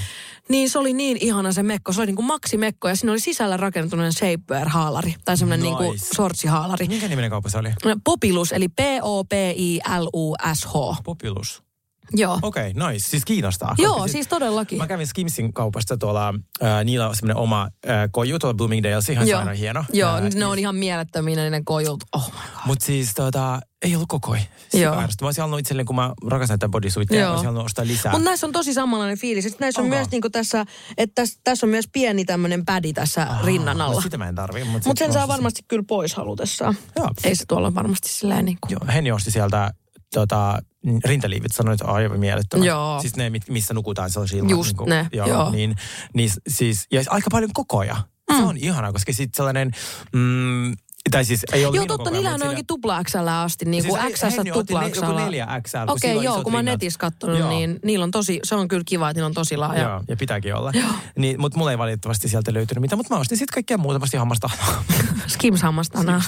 Niin 0.50 0.70
se 0.70 0.80
oli 0.80 0.94
niin 0.94 1.18
ihana 1.22 1.52
se 1.52 1.64
mekko. 1.64 1.94
Se 1.94 2.02
oli 2.02 2.06
niin 2.06 2.16
kuin 2.16 2.26
maksimekko 2.26 2.88
ja 2.88 2.96
siinä 2.96 3.12
oli 3.12 3.20
sisällä 3.20 3.58
rakentunut 3.58 4.16
shapewear-haalari. 4.16 5.14
Tai 5.26 5.38
semmoinen 5.38 5.64
Nice. 5.64 5.70
niin 5.70 5.78
kuin 5.78 6.00
sortsihaalari. 6.16 6.88
Minkä 6.88 7.08
niminen 7.08 7.30
kauppa 7.30 7.50
se 7.50 7.58
oli? 7.58 7.70
Popilus, 8.04 8.52
eli 8.52 8.70
P-O-P-I-L-U-S-H. 8.70 10.74
Popilus. 11.04 11.67
Joo. 12.14 12.40
Okei, 12.42 12.72
okay, 12.72 12.92
nice. 12.92 13.10
Siis 13.10 13.26
kiinnostaa. 13.26 13.76
Joo, 13.78 13.94
Koska 13.94 14.08
siis 14.08 14.28
todellakin. 14.28 14.78
Mä 14.78 14.88
kävin 14.88 15.08
Skimsin 15.08 15.54
kaupasta 15.54 15.98
tuolla, 15.98 16.34
äh, 16.64 16.84
niillä 16.86 17.10
on 17.10 17.16
semmoinen 17.16 17.38
oma 17.38 17.62
äh, 17.90 18.10
koju 18.12 18.40
tuolla 18.40 18.54
Bloomingdaleissa, 18.58 19.12
ihan 19.12 19.28
Joo. 19.28 19.42
hieno. 19.58 19.84
Joo, 19.94 20.16
Äh, 20.16 20.24
ne 20.36 20.46
on 20.46 20.60
ihan 20.60 20.76
mielettömiä 20.76 21.50
ne 21.50 21.62
kojut. 21.66 22.04
Oh 22.16 22.32
my 22.34 22.40
Mutta 22.66 22.86
siis 22.86 23.14
tota, 23.14 23.60
ei 23.82 23.96
ollut 23.96 24.08
kokoi. 24.08 24.38
Joo. 24.74 24.96
Mä 24.96 25.08
olisin 25.22 25.42
halunnut 25.42 25.60
itselleen, 25.60 25.86
kun 25.86 25.96
mä 25.96 26.14
rakastan 26.28 26.60
tätä 26.60 26.70
bodysuitia, 26.70 27.20
Joo. 27.20 27.28
mä 27.28 27.32
olisin 27.32 27.46
halunnut 27.46 27.66
ostaa 27.66 27.88
lisää. 27.88 28.12
Mutta 28.12 28.26
näissä 28.26 28.48
on 28.48 28.54
tosi 28.54 28.74
samanlainen 28.74 29.18
fiilis. 29.18 29.44
Sitten 29.44 29.66
näissä 29.66 29.82
on 29.82 29.86
Onko? 29.86 29.96
myös 29.96 30.12
niinku 30.12 30.30
tässä, 30.30 30.66
että 30.98 31.22
tässä, 31.22 31.40
tässä 31.44 31.66
on 31.66 31.70
myös 31.70 31.86
pieni 31.94 32.26
tämmöinen 32.26 32.66
pädi 32.66 32.94
tässä 32.94 33.22
ah, 33.30 33.46
rinnan 33.46 33.82
alla. 33.82 33.96
No, 33.96 34.02
sitä 34.02 34.18
mä 34.18 34.28
en 34.28 34.36
tarvii. 34.36 34.64
Mutta 34.64 34.90
Mutta 34.90 35.00
sen 35.00 35.14
saa 35.14 35.28
varmasti 35.28 35.62
kyllä 35.68 35.84
pois 35.88 36.14
halutessaan. 36.16 36.78
Joo. 36.96 37.10
Ei 37.24 37.36
se 37.36 37.44
tuolla 37.48 37.76
varmasti 37.76 38.10
silleen 38.10 38.46
niin 38.46 38.58
kuin. 38.62 38.72
Joo, 38.72 38.94
Henni 38.94 39.12
osti 39.12 39.32
sieltä 39.32 39.72
tota, 40.14 40.60
rintaliivit, 41.06 41.52
sanoi, 41.52 41.74
että 41.74 41.86
aivan 41.86 42.20
mielettömät. 42.20 42.66
Joo. 42.66 43.02
Siis 43.02 43.16
ne, 43.16 43.32
missä 43.50 43.74
nukutaan 43.74 44.10
sellaisia 44.10 44.38
ilman. 44.38 44.50
Just 44.50 44.78
ne, 44.86 45.08
joo. 45.14 45.28
joo. 45.28 45.52
Niin, 45.52 45.76
niin, 46.14 46.32
siis, 46.48 46.88
ja 46.92 47.04
aika 47.10 47.28
paljon 47.32 47.52
kokoja. 47.54 47.96
Mm. 48.32 48.38
Se 48.38 48.44
on 48.44 48.58
ihana, 48.58 48.92
koska 48.92 49.14
sitten 49.14 49.38
sellainen, 49.38 49.72
mm, 50.14 50.74
tai 51.12 51.26
siis 51.26 51.46
ei 51.54 51.66
ollut 51.66 51.76
Joo, 51.76 51.84
minun 51.86 51.98
totta, 51.98 52.12
mutta 52.12 52.34
on 52.34 52.50
onkin 52.50 52.68
tupla 52.68 53.04
XL 53.04 53.28
asti, 53.28 53.66
niin 53.66 53.86
kuin 53.86 54.02
Siis 54.02 54.20
siis 54.20 54.38
Henni 54.38 54.52
XS 54.52 54.58
tupla 54.58 54.82
ne- 54.82 54.88
joku 54.88 55.00
XL. 55.08 55.16
neljä 55.16 55.48
XL, 55.68 55.78
kun 55.78 55.90
Okei, 55.90 56.24
joo, 56.24 56.44
kun 56.44 56.52
mä 56.52 56.58
oon 56.58 56.66
netissä 56.66 57.00
katsonut, 57.00 57.40
Joo. 57.40 57.50
niin 57.50 57.80
niillä 57.86 58.04
on 58.04 58.12
tosi, 58.12 58.40
se 58.44 58.56
on 58.56 58.68
kyllä 58.68 58.84
kiva, 58.86 59.10
että 59.10 59.18
niillä 59.18 59.28
on 59.28 59.34
tosi 59.34 59.58
laaja. 59.58 59.82
Joo, 59.84 60.04
ja 60.08 60.16
pitääkin 60.18 60.56
olla. 60.56 60.72
Niin, 61.18 61.42
mutta 61.42 61.58
mulla 61.58 61.72
ei 61.72 61.78
valitettavasti 61.78 62.30
sieltä 62.30 62.54
löytynyt 62.54 62.82
mitään, 62.82 62.98
mutta 63.00 63.14
mä 63.14 63.20
ostin 63.20 63.38
sitten 63.38 63.54
kaikkea 63.54 63.78
muuta 63.78 64.02
vasta 64.02 64.20
hammasta. 64.20 64.50
Skims 65.28 65.62
hammastana. 65.62 66.22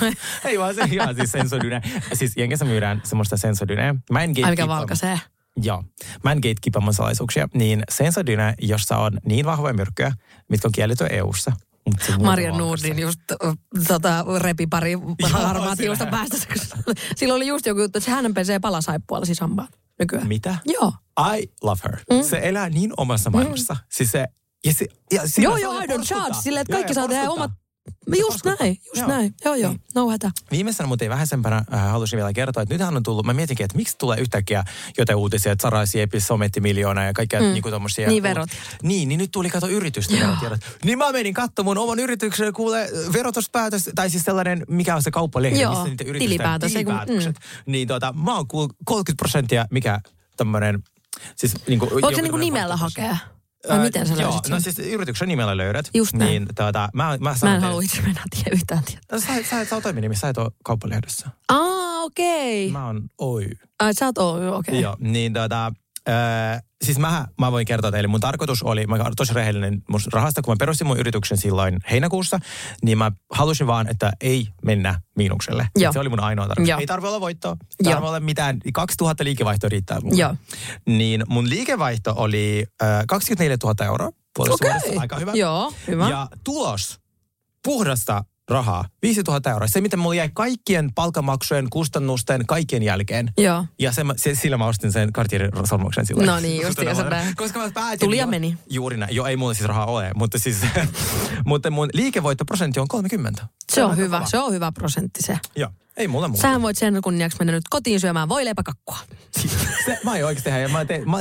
ei 0.45 0.59
vaan 0.59 0.75
se 0.75 0.81
ihan 0.91 1.15
siis 1.15 1.31
sensodyne. 1.31 1.81
Siis 2.13 2.37
Jenkessä 2.37 2.65
myydään 2.65 3.01
semmoista 3.03 3.37
sensodyneä. 3.37 3.95
Mä 4.11 4.23
en 4.23 4.33
Ai 4.43 4.51
mikä 4.51 4.67
valkaisee. 4.67 5.19
Joo. 5.63 5.83
Mä 6.23 6.31
en 6.31 6.37
gatekeepaa 6.37 6.81
mun 6.81 6.93
salaisuuksia. 6.93 7.47
Niin 7.53 7.83
sensodyne, 7.91 8.53
jossa 8.61 8.97
on 8.97 9.17
niin 9.25 9.45
vahvoja 9.45 9.73
myrkkyjä, 9.73 10.11
mitkä 10.49 10.67
on 10.67 10.71
kielletty 10.71 11.05
EU-ssa, 11.09 11.51
Marja. 12.23 12.51
Nordin 12.51 12.99
just 12.99 13.19
tota, 13.87 14.25
repi 14.39 14.67
pari 14.67 14.93
harmaat 15.31 15.79
hiusta 15.79 16.05
päästä. 16.05 16.37
Sillä 17.15 17.33
oli 17.33 17.47
just 17.47 17.65
joku 17.65 17.81
juttu, 17.81 17.97
että 17.97 18.11
hän 18.11 18.33
pesee 18.33 18.59
palasaippualla 18.59 19.25
siis 19.25 19.39
hampaan 19.39 19.67
nykyään. 19.99 20.27
Mitä? 20.27 20.57
Joo. 20.65 20.93
I 21.37 21.51
love 21.61 21.79
her. 21.83 21.97
Mm. 22.11 22.23
Se 22.23 22.39
elää 22.43 22.69
niin 22.69 22.93
omassa 22.97 23.29
maailmassa. 23.29 23.73
Mm. 23.73 23.79
Siis 23.89 24.11
se, 24.11 24.27
ja 24.65 24.73
se, 24.73 24.85
ja 25.11 25.21
Joo, 25.37 25.57
joo, 25.57 25.79
I 25.79 25.85
don't 25.85 26.03
charge. 26.03 26.37
Silleen, 26.41 26.61
että 26.61 26.73
kaikki 26.73 26.93
saa 26.93 27.07
tehdä 27.07 27.29
omat... 27.29 27.51
Just 28.19 28.45
näin, 28.45 28.77
just 28.85 28.95
Joo. 28.95 29.07
näin. 29.07 29.35
Joo, 29.45 29.55
joo, 29.55 29.71
Niin. 29.71 29.81
no 29.95 30.09
hätä. 30.09 30.31
Viimeisenä, 30.51 30.87
mutta 30.87 31.05
ei 31.05 31.09
vähäisempänä, 31.09 31.63
äh, 31.73 31.91
halusin 31.91 32.17
vielä 32.17 32.33
kertoa, 32.33 32.63
että 32.63 32.75
nythän 32.75 32.97
on 32.97 33.03
tullut, 33.03 33.25
mä 33.25 33.33
mietinkin, 33.33 33.63
että 33.63 33.77
miksi 33.77 33.95
tulee 33.97 34.19
yhtäkkiä 34.19 34.63
jotain 34.97 35.17
uutisia, 35.17 35.51
että 35.51 35.61
Sara 35.61 35.85
Siepis 35.85 36.27
sometti 36.27 36.61
miljoonaa 36.61 37.03
ja 37.03 37.13
kaikkea 37.13 37.39
mm. 37.41 37.45
niin 37.45 37.61
kuin 37.61 37.71
tommosia. 37.71 38.07
Niin, 38.07 38.23
verot. 38.23 38.49
Niin, 38.83 39.09
niin 39.09 39.17
nyt 39.17 39.31
tuli 39.31 39.49
kato 39.49 39.67
yritysten 39.67 40.19
verotiedot. 40.19 40.61
Niin 40.83 40.97
mä 40.97 41.11
menin 41.11 41.33
katsomaan 41.33 41.77
mun 41.77 41.83
oman 41.83 41.99
yrityksen, 41.99 42.53
kuule 42.53 42.89
verotuspäätös, 43.13 43.89
tai 43.95 44.09
siis 44.09 44.23
sellainen, 44.23 44.65
mikä 44.69 44.95
on 44.95 45.03
se 45.03 45.11
kauppalehti, 45.11 45.59
Joo, 45.59 45.71
missä 45.71 45.87
niitä 45.87 46.03
yritysten 46.03 46.29
tilipäätös, 46.29 46.71
tilipäätökset. 46.73 47.35
Niin 47.65 47.87
tota, 47.87 48.13
mä 48.13 48.35
oon 48.35 48.47
kuullut 48.47 48.75
30 48.85 49.21
prosenttia, 49.21 49.65
mikä 49.71 49.99
tämmönen, 50.37 50.83
siis 51.35 51.53
niinku... 51.67 51.89
Voiko 51.91 52.15
se 52.15 52.21
niinku 52.21 52.37
nimellä 52.37 52.75
hakea? 52.77 53.17
Vai 53.69 53.79
miten 53.79 54.07
sä 54.07 54.13
Joo, 54.13 54.31
no 54.49 54.59
sen? 54.59 54.61
siis 54.61 54.79
yrityksen 54.79 55.27
nimellä 55.27 55.57
löydät. 55.57 55.89
Just 55.93 56.13
näin. 56.13 56.29
Niin, 56.29 56.47
tota, 56.55 56.89
mä, 56.93 57.17
mä, 57.19 57.35
Mä 57.43 57.55
en 57.55 57.61
halua 57.61 57.81
itse 57.81 58.01
mennä 58.01 58.21
tiedä 58.29 58.49
yhtään 58.53 58.83
tiedä. 58.83 59.01
No, 59.11 59.19
sä, 59.19 59.27
sä, 59.49 59.65
sä 59.65 59.75
oot 59.75 59.83
toiminimi, 59.83 60.15
sä 60.15 60.29
et 60.29 60.37
ole 60.37 60.51
kauppalehdessä. 60.63 61.29
Aa, 61.49 62.03
okei. 62.03 62.71
Mä 62.71 62.85
oon 62.85 63.01
Oy. 63.17 63.45
Ai 63.79 63.93
sä 63.93 64.05
oot 64.05 64.17
Oy, 64.17 64.47
okei. 64.49 64.81
Joo, 64.81 64.97
niin 64.99 65.33
tota, 65.33 65.73
äh, 66.09 66.63
siis 66.85 66.99
mä, 66.99 67.27
mä 67.39 67.51
voin 67.51 67.65
kertoa 67.65 67.91
teille, 67.91 68.07
mun 68.07 68.19
tarkoitus 68.19 68.63
oli, 68.63 68.87
mä 68.87 68.95
oon 68.95 69.13
tosi 69.17 69.33
rehellinen 69.33 69.81
mun 69.89 69.99
rahasta, 70.13 70.41
kun 70.41 70.51
mä 70.51 70.55
perustin 70.59 70.87
mun 70.87 70.99
yrityksen 70.99 71.37
silloin 71.37 71.79
heinäkuussa, 71.91 72.39
niin 72.83 72.97
mä 72.97 73.11
halusin 73.31 73.67
vaan, 73.67 73.87
että 73.87 74.11
ei 74.21 74.47
mennä 74.65 75.01
miinukselle. 75.15 75.67
Se 75.91 75.99
oli 75.99 76.09
mun 76.09 76.19
ainoa 76.19 76.47
tarkoitus. 76.47 76.69
Joo. 76.69 76.79
Ei 76.79 76.85
tarvitse 76.85 77.07
olla 77.07 77.21
voittoa, 77.21 77.51
ei 77.61 77.83
tarvitse 77.83 78.07
olla 78.07 78.19
mitään, 78.19 78.59
2000 78.73 79.23
liikevaihto 79.23 79.69
riittää 79.69 79.99
mulle. 79.99 80.21
Joo. 80.21 80.35
Niin 80.85 81.23
mun 81.27 81.49
liikevaihto 81.49 82.13
oli 82.17 82.65
äh, 82.83 82.87
24 83.07 83.57
000 83.63 83.85
euroa 83.85 84.11
vuodessa, 84.37 84.99
aika 84.99 85.19
hyvä. 85.19 85.31
Joo, 85.33 85.73
hyvä. 85.87 86.09
Ja 86.09 86.27
tulos, 86.43 86.99
puhdasta 87.63 88.23
rahaa, 88.49 88.85
5000 89.01 89.51
euroa. 89.51 89.67
Se, 89.67 89.81
miten 89.81 89.99
mulla 89.99 90.15
jäi 90.15 90.29
kaikkien 90.33 90.93
palkamaksujen, 90.95 91.67
kustannusten, 91.69 92.45
kaikkien 92.45 92.83
jälkeen. 92.83 93.31
Joo. 93.37 93.65
Ja 93.79 93.91
se, 93.91 94.01
se, 94.15 94.35
sillä 94.35 94.57
mä 94.57 94.65
ostin 94.65 94.91
sen 94.91 95.13
Cartierin 95.13 95.51
sormuksen 95.69 96.05
silloin. 96.05 96.27
No 96.27 96.39
niin, 96.39 96.61
just 96.61 96.79
se. 96.79 96.85
Koska 97.35 97.59
mä 97.59 97.71
päätin... 97.73 97.99
Tuli 98.07 98.17
ja 98.17 98.23
jo- 98.23 98.27
meni. 98.27 98.57
Juuri 98.69 98.97
näin. 98.97 99.15
Joo, 99.15 99.25
ei 99.25 99.37
mulla 99.37 99.53
siis 99.53 99.67
rahaa 99.67 99.85
ole, 99.85 100.11
mutta 100.15 100.39
siis... 100.39 100.57
mutta 101.45 101.71
mun 101.71 101.89
liikevoittoprosentti 101.93 102.79
on 102.79 102.87
30. 102.87 103.47
Se 103.71 103.83
on 103.83 103.89
aika 103.89 104.01
hyvä, 104.01 104.17
kova. 104.17 104.29
se 104.29 104.39
on 104.39 104.53
hyvä 104.53 104.71
prosentti 104.71 105.23
se. 105.23 105.39
Joo, 105.55 105.69
ei 105.97 106.07
mulla 106.07 106.27
muuta. 106.27 106.41
Sähän 106.41 106.61
voit 106.61 106.77
sen 106.77 107.01
kunniaksi 107.03 107.37
mennä 107.39 107.53
nyt 107.53 107.63
kotiin 107.69 107.99
syömään 107.99 108.29
voileipäkakkua. 108.29 108.97
Se, 109.89 109.99
mä 110.03 110.11
aion 110.11 110.27
oikeasti 110.27 110.49
tehdä, 110.49 110.59
ja 110.59 110.69
mä 110.69 110.85
teen, 110.85 111.09
mä 111.09 111.17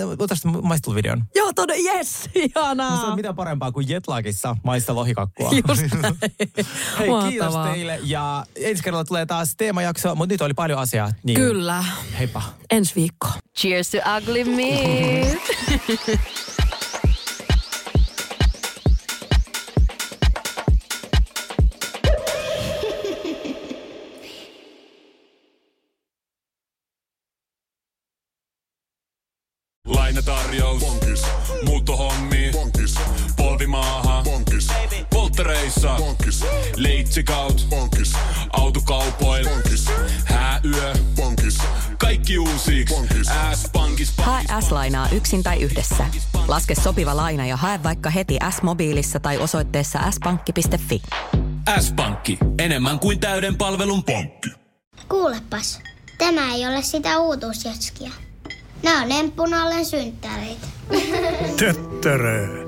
maisteluvideon. 0.63 1.25
Joo, 1.35 1.53
todella, 1.53 1.93
yes, 1.95 2.25
No 2.27 2.31
se 2.35 2.41
ihanaa. 2.57 3.05
on 3.07 3.17
mitään 3.17 3.35
parempaa 3.35 3.73
kuin 3.73 3.89
Jetlagissa 3.89 4.57
maista 4.65 4.95
lohikakkua. 4.95 5.51
Just 5.69 5.83
näin. 6.03 6.19
Hei, 6.99 7.09
kiitos 7.29 7.53
Mahtavaa. 7.53 7.73
teille. 7.73 8.01
Ja 8.03 8.47
ensi 8.57 8.83
kerralla 8.83 9.05
tulee 9.05 9.27
taas 9.27 9.55
teemajakso, 9.57 10.15
mutta 10.15 10.35
nyt 10.35 10.43
oli 10.43 10.55
paljon 10.55 10.79
asiaa. 10.79 11.11
Niin 11.23 11.41
Kyllä. 11.41 11.85
Heippa. 12.19 12.43
Ensi 12.71 12.95
viikko. 12.97 13.29
Cheers 13.59 13.91
to 13.91 13.99
ugly 14.17 14.45
me. 14.45 15.39
Polttereissa. 35.83 36.05
Bonkis. 36.05 36.45
Leitsikaut. 36.77 37.67
Bonkis. 37.71 38.13
Autokaupoil. 38.51 39.49
Bonkis. 39.49 39.85
Hääyö. 40.25 40.95
Bonkis. 41.17 41.59
Kaikki 41.99 42.39
uusi. 42.39 42.85
S-pankis. 43.55 44.13
Hae 44.17 44.45
S-lainaa 44.69 45.09
yksin 45.13 45.43
tai 45.43 45.63
yhdessä. 45.63 46.07
Laske 46.49 46.75
sopiva 46.75 47.17
laina 47.17 47.47
ja 47.47 47.57
hae 47.57 47.83
vaikka 47.83 48.11
heti 48.11 48.39
S-mobiilissa 48.51 49.21
tai 49.21 49.39
osoitteessa 49.39 49.99
s-pankki.fi. 50.11 51.03
S-pankki. 51.81 52.39
Enemmän 52.59 52.99
kuin 52.99 53.21
täyden 53.21 53.57
palvelun 53.57 54.05
pankki. 54.05 54.51
Kuulepas, 55.09 55.81
tämä 56.19 56.55
ei 56.55 56.67
ole 56.67 56.83
sitä 56.83 57.19
uutuusjatskia. 57.19 58.11
Nämä 58.83 59.03
on 59.03 59.13
emppunallen 59.13 59.85
synttäreitä. 59.87 60.67
Töttörö. 61.57 62.68